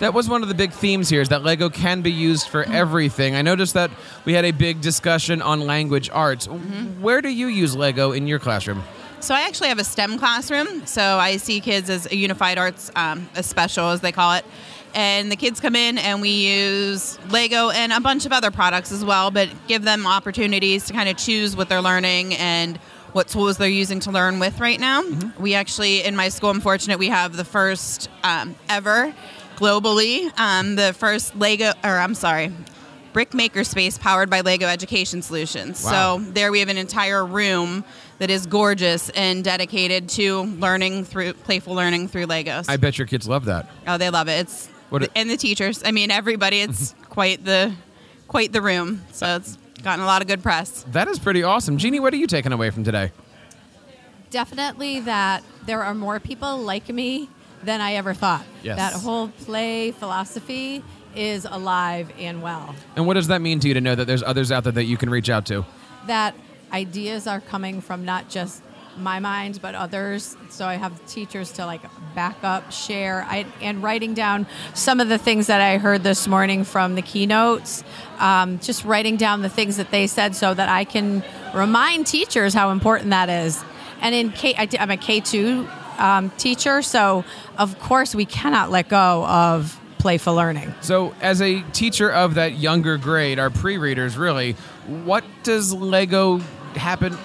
[0.00, 2.64] That was one of the big themes here is that Lego can be used for
[2.64, 3.34] everything.
[3.34, 3.90] I noticed that
[4.24, 6.46] we had a big discussion on language arts.
[6.46, 8.82] Where do you use Lego in your classroom?
[9.20, 10.86] So I actually have a STEM classroom.
[10.86, 14.44] So I see kids as a unified arts, um, a special as they call it.
[14.94, 18.90] And the kids come in and we use Lego and a bunch of other products
[18.92, 22.78] as well, but give them opportunities to kind of choose what they're learning and
[23.12, 25.02] what tools they're using to learn with right now.
[25.38, 29.14] We actually, in my school, I'm fortunate we have the first um, ever
[29.56, 32.52] globally, um, the first Lego, or I'm sorry,
[33.12, 35.82] brick maker space powered by Lego Education Solutions.
[35.84, 36.18] Wow.
[36.18, 37.84] So there we have an entire room
[38.18, 42.66] that is gorgeous and dedicated to learning through playful learning through Legos.
[42.68, 43.68] I bet your kids love that.
[43.86, 44.40] oh, they love it.
[44.40, 45.82] It's What it- and the teachers.
[45.84, 46.60] I mean, everybody.
[46.60, 47.74] It's quite the
[48.26, 49.02] quite the room.
[49.12, 50.84] So it's gotten a lot of good press.
[50.92, 51.78] That is pretty awesome.
[51.78, 53.12] Jeannie, what are you taking away from today?
[54.30, 57.30] Definitely that there are more people like me
[57.62, 58.44] than I ever thought.
[58.62, 58.76] Yes.
[58.76, 60.82] That whole play philosophy
[61.16, 62.74] is alive and well.
[62.94, 64.84] And what does that mean to you to know that there's others out there that
[64.84, 65.64] you can reach out to?
[66.06, 66.34] That
[66.72, 68.62] ideas are coming from not just
[69.00, 70.36] my mind but others.
[70.50, 71.82] So i have teachers to like
[72.14, 73.24] back up share.
[73.28, 77.02] I, and writing down some of the things that i heard this morning from the
[77.02, 77.84] keynotes
[78.18, 81.22] um, just writing down the things that they said so that i can
[81.54, 83.62] remind teachers how important that is.
[84.00, 87.24] And in K, I, am a k2 um, teacher so
[87.56, 90.72] of course we cannot let go of playful learning.
[90.80, 94.52] So, as a teacher of that younger grade, our pre-readers, really,
[94.86, 96.38] what does Lego
[96.74, 97.16] happen?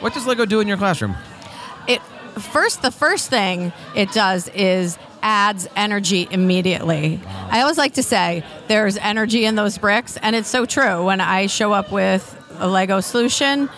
[0.00, 1.16] What does Lego do in your classroom?
[1.86, 2.00] it
[2.38, 7.20] first the first thing it does is adds energy immediately.
[7.50, 11.04] I always like to say there's energy in those bricks and it's so true.
[11.04, 13.68] When i show up with a lego solution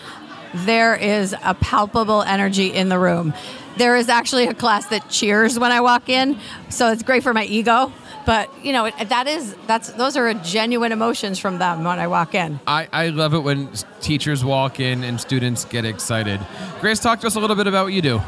[0.53, 3.33] there is a palpable energy in the room.
[3.77, 6.39] There is actually a class that cheers when i walk in
[6.69, 7.91] so it's great for my ego
[8.25, 12.33] but you know that is that's those are genuine emotions from them when i walk
[12.35, 13.69] in I, I love it when
[14.01, 16.39] teachers walk in and students get excited.
[16.81, 18.21] Grace, talk to us a little bit about what you do.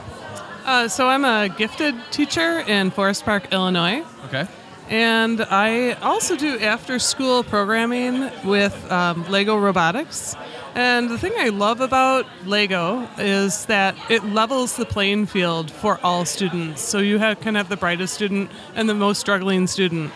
[0.66, 4.04] Uh, so I'm a gifted teacher in Forest Park, Illinois.
[4.26, 4.48] Okay.
[4.90, 10.36] And I also do after school programming with um, Lego Robotics.
[10.76, 16.00] And the thing I love about Lego is that it levels the playing field for
[16.04, 16.82] all students.
[16.82, 20.12] So you have, can have the brightest student and the most struggling student.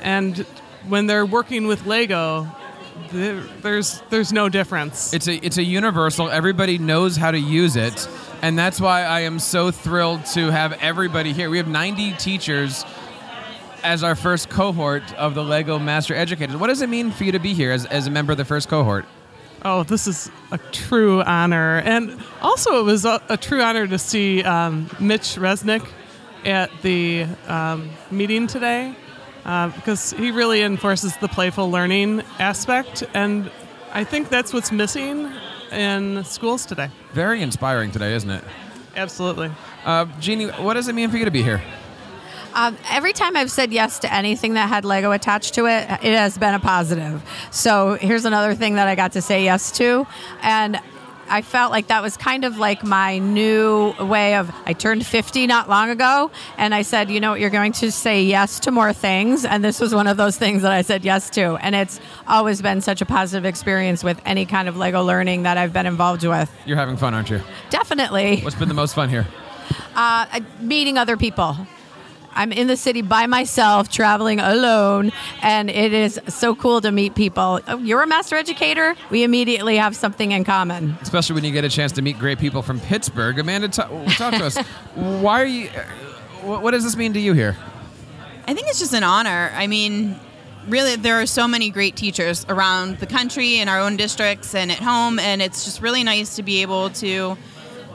[0.00, 0.38] And
[0.88, 2.48] when they're working with Lego,
[3.10, 5.12] there's there's no difference.
[5.12, 6.30] It's a it's a universal.
[6.30, 8.08] Everybody knows how to use it,
[8.42, 11.50] and that's why I am so thrilled to have everybody here.
[11.50, 12.84] We have 90 teachers
[13.82, 16.56] as our first cohort of the Lego Master Educators.
[16.56, 18.44] What does it mean for you to be here as, as a member of the
[18.44, 19.04] first cohort?
[19.64, 21.78] Oh, this is a true honor.
[21.84, 25.86] And also, it was a, a true honor to see um, Mitch Resnick
[26.44, 28.94] at the um, meeting today.
[29.44, 33.50] uh, because he really enforces the playful learning aspect, and
[33.92, 35.30] I think that's what's missing
[35.72, 36.90] in schools today.
[37.12, 38.44] Very inspiring today, isn't it?
[38.96, 39.50] Absolutely.
[39.84, 41.62] Uh, Jeannie, what does it mean for you to be here?
[42.54, 46.16] Um, every time I've said yes to anything that had Lego attached to it, it
[46.16, 47.22] has been a positive.
[47.50, 50.06] So here's another thing that I got to say yes to.
[50.42, 50.80] And
[51.28, 54.52] I felt like that was kind of like my new way of.
[54.66, 57.92] I turned 50 not long ago, and I said, you know, what, you're going to
[57.92, 59.44] say yes to more things.
[59.44, 61.54] And this was one of those things that I said yes to.
[61.62, 65.56] And it's always been such a positive experience with any kind of Lego learning that
[65.56, 66.50] I've been involved with.
[66.66, 67.40] You're having fun, aren't you?
[67.70, 68.40] Definitely.
[68.40, 69.28] What's been the most fun here?
[69.94, 71.56] Uh, meeting other people.
[72.32, 75.12] I'm in the city by myself, traveling alone,
[75.42, 77.60] and it is so cool to meet people.
[77.66, 78.94] Oh, You're a master educator.
[79.10, 80.96] We immediately have something in common.
[81.02, 83.38] Especially when you get a chance to meet great people from Pittsburgh.
[83.38, 84.56] Amanda, ta- talk to us.
[84.94, 85.68] Why are you?
[85.68, 85.84] uh,
[86.42, 87.56] What, what does this mean to you here?
[88.46, 89.52] I think it's just an honor.
[89.54, 90.18] I mean,
[90.68, 94.70] really, there are so many great teachers around the country, in our own districts, and
[94.72, 97.36] at home, and it's just really nice to be able to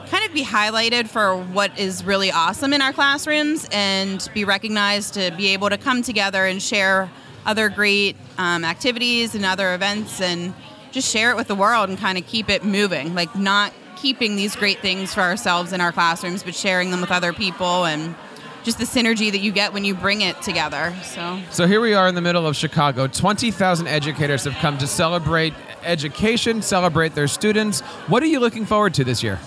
[0.06, 5.14] kind of be highlighted for what is really awesome in our classrooms and be recognized
[5.14, 7.10] to be able to come together and share
[7.44, 10.54] other great um, activities and other events and
[10.92, 13.14] just share it with the world and kind of keep it moving.
[13.14, 17.10] Like, not keeping these great things for ourselves in our classrooms, but sharing them with
[17.10, 18.14] other people and
[18.62, 20.94] just the synergy that you get when you bring it together.
[21.02, 21.40] So.
[21.50, 23.06] So here we are in the middle of Chicago.
[23.06, 25.54] 20,000 educators have come to celebrate
[25.84, 27.80] education, celebrate their students.
[28.08, 29.38] What are you looking forward to this year?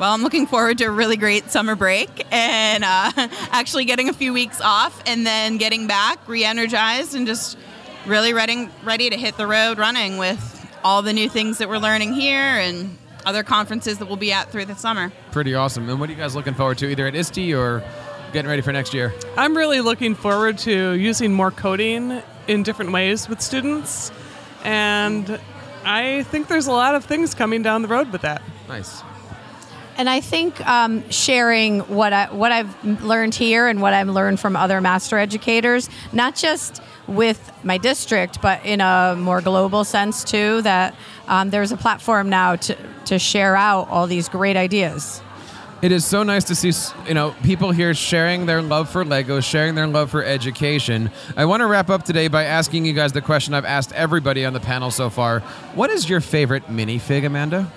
[0.00, 3.12] Well, I'm looking forward to a really great summer break and uh,
[3.50, 7.58] actually getting a few weeks off and then getting back re-energized and just
[8.06, 11.76] really ready, ready to hit the road running with all the new things that we're
[11.76, 12.96] learning here and
[13.26, 15.12] other conferences that we'll be at through the summer.
[15.32, 15.86] Pretty awesome.
[15.90, 17.82] And what are you guys looking forward to, either at ISTE or
[18.32, 19.12] getting ready for next year?
[19.36, 24.10] I'm really looking forward to using more coding in different ways with students,
[24.64, 25.38] and
[25.84, 28.40] I think there's a lot of things coming down the road with that.
[28.66, 29.02] Nice.
[30.00, 34.40] And I think um, sharing what I what I've learned here and what I've learned
[34.40, 40.24] from other master educators, not just with my district, but in a more global sense
[40.24, 40.62] too.
[40.62, 40.94] That
[41.28, 45.20] um, there's a platform now to to share out all these great ideas.
[45.82, 46.72] It is so nice to see,
[47.06, 51.10] you know, people here sharing their love for Lego, sharing their love for education.
[51.36, 54.46] I want to wrap up today by asking you guys the question I've asked everybody
[54.46, 55.40] on the panel so far.
[55.74, 57.70] What is your favorite minifig, Amanda?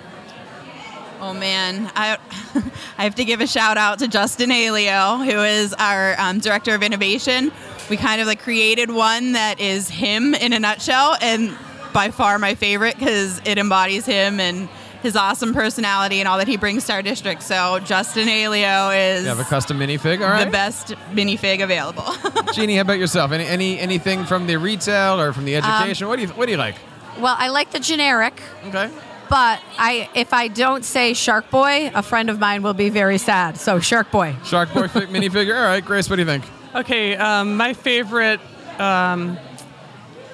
[1.26, 2.18] Oh man, I,
[2.98, 6.74] I have to give a shout out to Justin Aglio, who is our um, director
[6.74, 7.50] of innovation.
[7.88, 11.56] We kind of like created one that is him in a nutshell, and
[11.94, 14.68] by far my favorite because it embodies him and
[15.02, 17.42] his awesome personality and all that he brings to our district.
[17.42, 20.44] So Justin Aglio is You have a custom minifig, all right?
[20.44, 22.04] the best minifig available.
[22.52, 23.32] Jeannie, how about yourself?
[23.32, 26.06] Any, any anything from the retail or from the Um, education?
[26.06, 26.74] what do you What do you like?
[27.18, 28.42] Well, I like the generic.
[28.66, 28.90] Okay.
[29.28, 33.18] But I, if I don't say Shark Boy, a friend of mine will be very
[33.18, 33.56] sad.
[33.56, 34.36] So Shark Boy.
[34.44, 35.56] Shark Boy fi- minifigure.
[35.56, 36.44] All right, Grace, what do you think?
[36.74, 38.40] Okay, um, my favorite
[38.78, 39.38] um,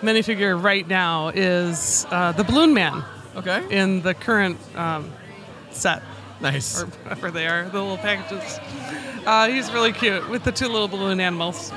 [0.01, 3.05] minifigure right now is uh, the Balloon Man.
[3.37, 3.65] Okay.
[3.71, 5.13] In the current um,
[5.71, 6.03] set.
[6.41, 6.83] Nice.
[6.83, 8.59] Or whatever they are, the little packages.
[9.27, 11.73] Uh, he's really cute with the two little balloon animals.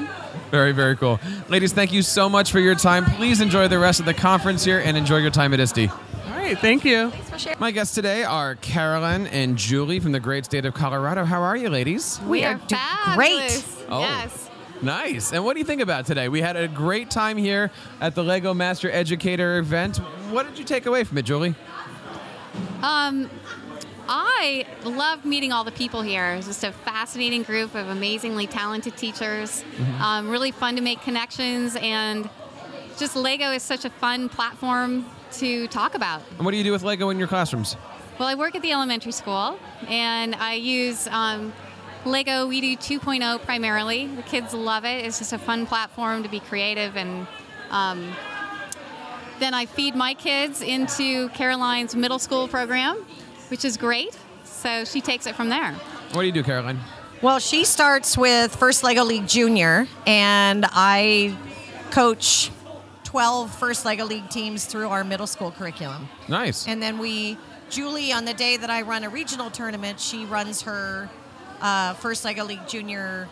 [0.52, 1.19] Very, very cool.
[1.49, 3.06] Ladies, thank you so much for your time.
[3.06, 5.90] Please enjoy the rest of the conference here and enjoy your time at ISTE.
[6.34, 7.11] All right, thank you.
[7.11, 7.60] Thanks for sharing.
[7.60, 11.26] My guests today are Carolyn and Julie from the great state of Colorado.
[11.26, 12.19] How are you, ladies?
[12.27, 12.76] We are do-
[13.14, 13.64] great.
[13.88, 13.99] Oh.
[13.99, 14.49] Yes.
[14.81, 15.31] Nice.
[15.31, 16.30] And what do you think about today?
[16.30, 17.69] We had a great time here
[18.01, 19.97] at the Lego Master Educator event.
[20.31, 21.53] What did you take away from it, Julie?
[22.81, 23.30] Um,
[24.10, 26.34] I loved meeting all the people here.
[26.34, 29.64] It was just a fascinating group of amazingly talented teachers.
[29.77, 30.01] Mhm.
[30.01, 32.27] Um, really fun to make connections, and
[32.97, 36.22] just Lego is such a fun platform to talk about.
[36.38, 37.76] And what do you do with Lego in your classrooms?
[38.19, 39.57] Well, I work at the elementary school,
[39.88, 41.51] and I use um,
[42.05, 44.07] Lego WeDo 2.0 primarily.
[44.07, 45.05] The kids love it.
[45.05, 47.26] It's just a fun platform to be creative, and
[47.72, 48.14] um,
[49.39, 52.97] then I feed my kids into Caroline's middle school program,
[53.49, 54.18] which is great.
[54.43, 55.73] So she takes it from there.
[56.11, 56.80] What do you do, Caroline?
[57.22, 61.38] Well, she starts with First Lego League Junior, and I
[61.89, 62.51] coach
[63.14, 66.10] 12 First Lego League teams through our middle school curriculum.
[66.27, 66.68] Nice.
[66.68, 67.38] And then we,
[67.69, 71.07] Julie, on the day that I run a regional tournament, she runs her
[71.61, 73.30] uh, First Lego League Junior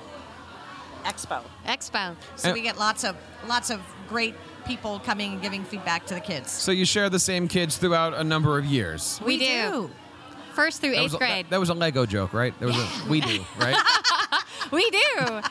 [1.03, 1.41] Expo.
[1.66, 2.16] Expo.
[2.36, 3.16] So And- we get lots of
[3.48, 4.36] lots of great
[4.68, 6.52] people coming and giving feedback to the kids.
[6.52, 9.20] So you share the same kids throughout a number of years.
[9.26, 9.90] We, do.
[10.53, 11.45] First through That eighth a, grade.
[11.45, 12.53] That, that was a Lego joke, right?
[12.60, 13.76] There was a we do, right?
[14.76, 15.41] we do.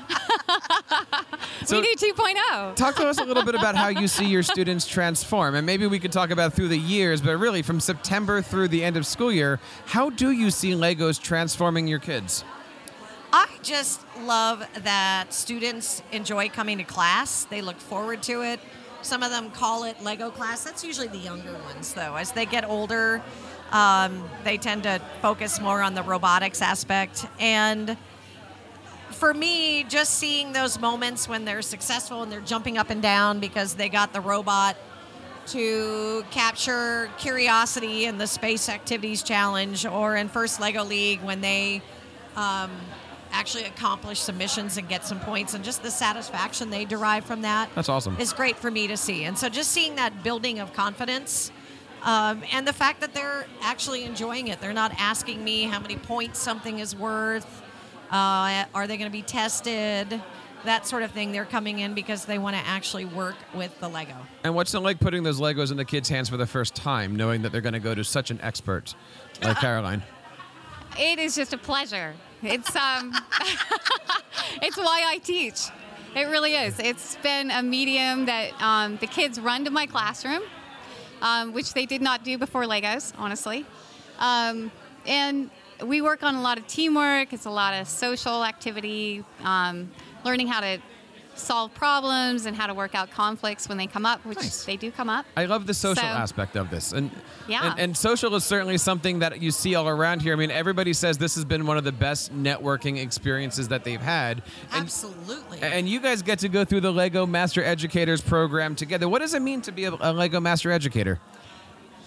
[1.65, 2.77] So- WeDo 2.0.
[2.77, 5.55] Talk to us a little bit about how you see your students transform.
[5.55, 8.83] And maybe we could talk about through the years, but really from September through the
[8.83, 12.45] end of school year, how do you see Legos transforming your kids?
[13.33, 17.45] I just love that students enjoy coming to class.
[17.45, 18.59] They look forward to it.
[19.03, 20.65] Some of them call it Lego class.
[20.65, 22.17] That's usually the younger ones, though.
[22.17, 23.23] As they get older,
[23.71, 27.27] um, they tend to focus more on the robotics aspect.
[27.39, 27.97] And
[29.21, 33.39] for me, just seeing those moments when they're successful and they're jumping up and down
[33.39, 34.77] because they got the robot
[35.49, 41.83] to capture curiosity in the Space Activities Challenge or in First Lego League when they
[42.35, 42.71] um,
[43.31, 47.43] actually accomplish some missions and get some points and just the satisfaction they derive from
[47.43, 48.17] that That's awesome.
[48.19, 49.25] is great for me to see.
[49.25, 51.53] And so just seeing that building of confidence
[52.05, 54.63] um, and the fact that they're actually enjoying it.
[54.63, 57.60] They're not asking me how many points something is worth.
[58.11, 60.21] Uh, are they going to be tested?
[60.65, 61.33] That sort of thing.
[61.33, 64.17] They're coming in because they want to actually work with the Lego.
[64.45, 67.17] And what's it like putting those Legos in the kids' hands for the first time,
[67.17, 68.95] knowing that they're going to go to such an expert
[69.43, 70.03] like Caroline?
[70.99, 72.15] It is just a pleasure.
[72.43, 73.15] It's um,
[74.63, 75.69] it's why I teach.
[76.15, 76.79] It really is.
[76.81, 80.43] It's been a medium that um, the kids run to my classroom,
[81.23, 83.65] um, which they did not do before Legos, honestly.
[84.19, 84.73] Um,
[85.07, 85.51] and
[85.85, 87.33] we work on a lot of teamwork.
[87.33, 89.91] It's a lot of social activity, um,
[90.25, 90.79] learning how to
[91.37, 94.91] solve problems and how to work out conflicts when they come up, which they do
[94.91, 95.25] come up.
[95.39, 97.11] I love the social So- aspect of this, and
[97.49, 97.71] Yeah.
[97.71, 100.35] and, and social is certainly something that you see all around here.
[100.35, 104.01] I mean, everybody says this has been one of the best networking experiences that they've
[104.03, 104.43] had.
[104.73, 105.61] And, Absolutely.
[105.63, 109.09] and you guys get to go through the Lego Master Educators program together.
[109.09, 111.21] What does it mean to be a, a Lego Master Educator?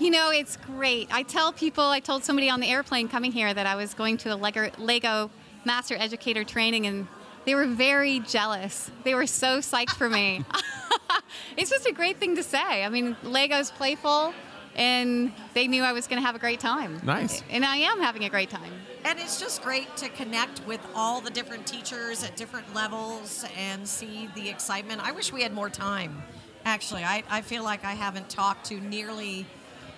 [0.04, 1.08] You know, it's great.
[1.14, 4.18] I tell people, I told somebody on the airplane coming here that I was going
[4.18, 5.32] to a Lego, Lego
[5.64, 7.08] Master Educator training, and
[7.46, 8.92] they were very jealous.
[9.06, 10.44] They were so psyched for me.
[11.58, 12.84] it's just a great thing to say.
[12.84, 14.34] I mean, Lego's playful,
[14.76, 17.00] and they knew I was going to have a great time.
[17.02, 17.42] Nice.
[17.50, 18.74] And I am having a great time.
[19.06, 23.88] And it's just great to connect with all the different teachers at different levels and
[23.88, 25.00] see the excitement.
[25.02, 26.24] I wish we had more time,
[26.66, 27.06] actually.
[27.06, 29.46] I, I feel like I haven't talked to nearly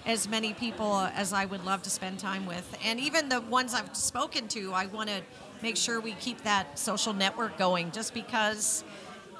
[0.05, 2.77] as many people as I would love to spend time with.
[2.85, 5.21] And even the ones I've spoken to, I want to
[5.63, 8.83] make sure we keep that social network going just because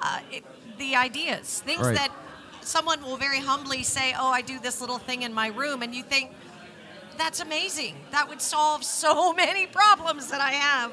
[0.02, 0.44] uh, it,
[0.78, 1.94] the ideas, things Right.
[1.94, 2.10] that
[2.62, 5.82] someone will very humbly say, Oh, I do this little thing in my room.
[5.82, 6.32] And you think,
[7.16, 7.94] that's amazing.
[8.10, 10.92] That would solve so many problems that I have.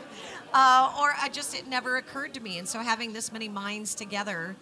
[0.54, 2.60] Uh, or I just, it never occurred to me.
[2.60, 4.56] And so having this many minds together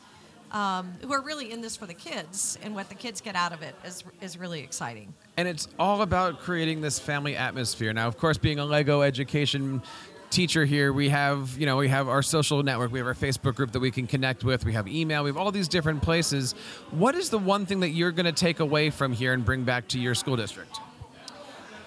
[0.52, 3.54] um, who are really in this for the kids and what the kids get out
[3.54, 5.14] of it is, is really exciting.
[5.38, 7.94] And it's all about creating this family atmosphere.
[7.94, 9.82] Now, of course, being a Lego education
[10.30, 13.56] teacher here, we have, you know, we have our social network, we have our Facebook
[13.56, 16.54] group that we can connect with, we have email, we have all these different places.
[16.92, 19.64] What is the one thing that you're going to take away from here and bring
[19.64, 20.80] back to your school district?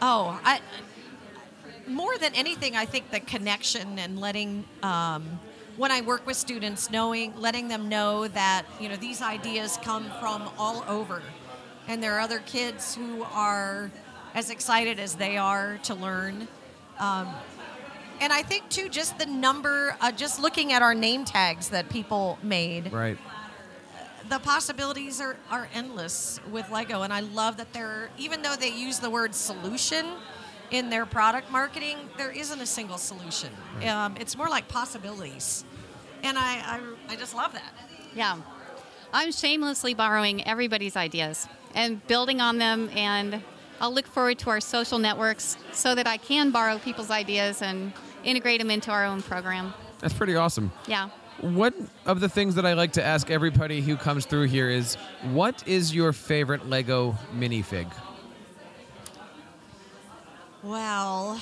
[0.03, 0.61] Oh, I,
[1.87, 5.41] more than anything, I think the connection and letting, um,
[5.77, 10.11] when I work with students, knowing, letting them know that, you know, these ideas come
[10.21, 11.23] from all over.
[11.89, 13.91] And there are other kids who are
[14.35, 16.49] as excited as they are to learn.
[16.99, 17.29] Um,
[18.21, 21.89] and I think, too, just the number, uh, just looking at our name tags that
[21.89, 23.19] people made Right.
[24.29, 28.71] the possibilities are, are endless with Lego, and I love that they're even though they
[28.71, 30.07] use the word solution
[30.71, 33.51] in their product marketing, there isn't a single solution.
[33.77, 33.89] Right.
[33.89, 35.65] Um, it's more like possibilities,
[36.23, 36.81] and I, I
[37.13, 37.73] I just love that.
[38.15, 38.39] Yeah.
[39.13, 43.43] I'm shamelessly borrowing everybody's ideas and building on them, and
[43.81, 47.93] I'll look forward to our social networks so that I can borrow people's ideas and
[48.25, 49.73] integrate them into our own program.
[50.01, 50.73] That's pretty awesome.
[50.89, 51.11] Yeah.
[51.41, 54.97] One of the things that I like to ask everybody who comes through here is
[55.33, 57.91] what is your favorite Lego minifig?
[60.65, 61.39] Well,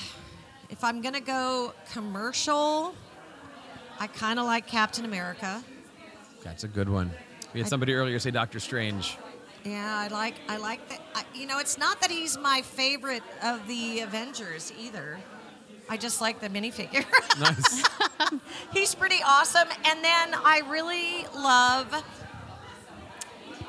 [0.69, 2.93] if I'm gonna go commercial,
[3.97, 5.63] I kind of like Captain America.
[6.43, 7.09] That's a good one.
[7.53, 9.17] We had I- somebody earlier say Doctor Strange.
[9.63, 10.99] Yeah, I like I like that.
[11.15, 15.17] I, you know, it's not that he's my favorite of the Avengers either.
[15.89, 17.05] I just like the minifigure.
[17.39, 17.83] Nice.
[18.73, 19.67] he's pretty awesome.
[19.85, 21.91] And then I really love,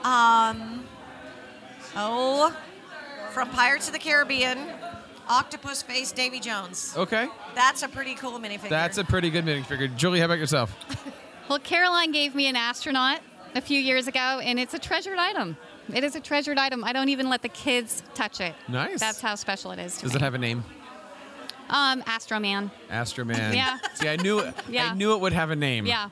[0.04, 0.84] um,
[1.96, 2.54] oh,
[3.32, 4.58] from Pirates of the Caribbean,
[5.28, 6.94] octopus face Davy Jones.
[6.96, 7.28] Okay.
[7.54, 8.68] That's a pretty cool minifigure.
[8.68, 9.94] That's a pretty good minifigure.
[9.96, 10.74] Julie, how about yourself?
[11.46, 13.20] Well, Caroline gave me an astronaut
[13.54, 15.58] a few years ago, and it's a treasured item.
[15.92, 16.82] It is a treasured item.
[16.82, 18.54] I don't even let the kids touch it.
[18.66, 18.98] Nice.
[18.98, 20.16] That's how special it is to Does me.
[20.16, 20.64] it have a name?
[21.68, 22.70] Um, Astroman.
[22.90, 23.52] Astroman.
[23.54, 23.76] Yeah.
[23.92, 24.40] See, I knew
[24.70, 24.92] Yeah.
[24.92, 25.84] I knew it would have a name.
[25.84, 26.08] Yeah.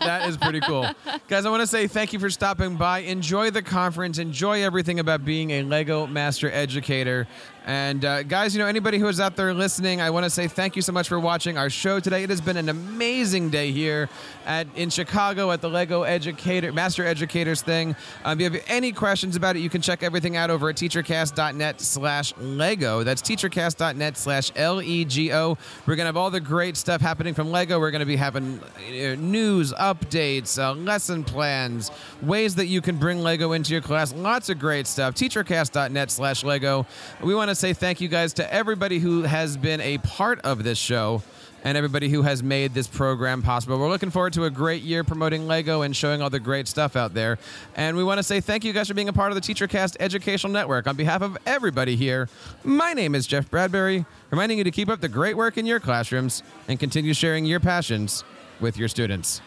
[0.00, 0.88] That is pretty cool.
[1.28, 3.00] Guys, I want to say thank you for stopping by.
[3.00, 4.18] Enjoy the conference.
[4.18, 7.26] Enjoy everything about being a Lego Master Educator.
[7.68, 10.48] And uh, guys, you know, anybody who is out there listening, I want to say
[10.48, 12.22] thank you so much for watching our show today.
[12.22, 14.08] It has been an amazing day here
[14.46, 17.94] at in Chicago at the Lego Educator Master Educators thing.
[18.24, 20.76] Um, if you have any questions about it, you can check everything out over at
[20.76, 23.04] teachercast.net slash Lego.
[23.04, 25.58] That's teachercast.net slash L E G O.
[25.84, 27.78] We're going to have all the great stuff happening from Lego.
[27.78, 31.90] We're going to be having news, updates, uh, lesson plans,
[32.22, 34.14] ways that you can bring Lego into your class.
[34.14, 35.14] Lots of great stuff.
[35.14, 36.86] Teachercast.net slash Lego.
[37.22, 40.78] We want say thank you guys to everybody who has been a part of this
[40.78, 41.22] show
[41.64, 43.78] and everybody who has made this program possible.
[43.78, 46.94] We're looking forward to a great year promoting Lego and showing all the great stuff
[46.94, 47.36] out there.
[47.74, 49.96] And we want to say thank you guys for being a part of the TeacherCast
[49.98, 50.86] Educational Network.
[50.86, 52.28] On behalf of everybody here,
[52.62, 55.80] my name is Jeff Bradbury, reminding you to keep up the great work in your
[55.80, 58.22] classrooms and continue sharing your passions
[58.60, 59.40] with your students.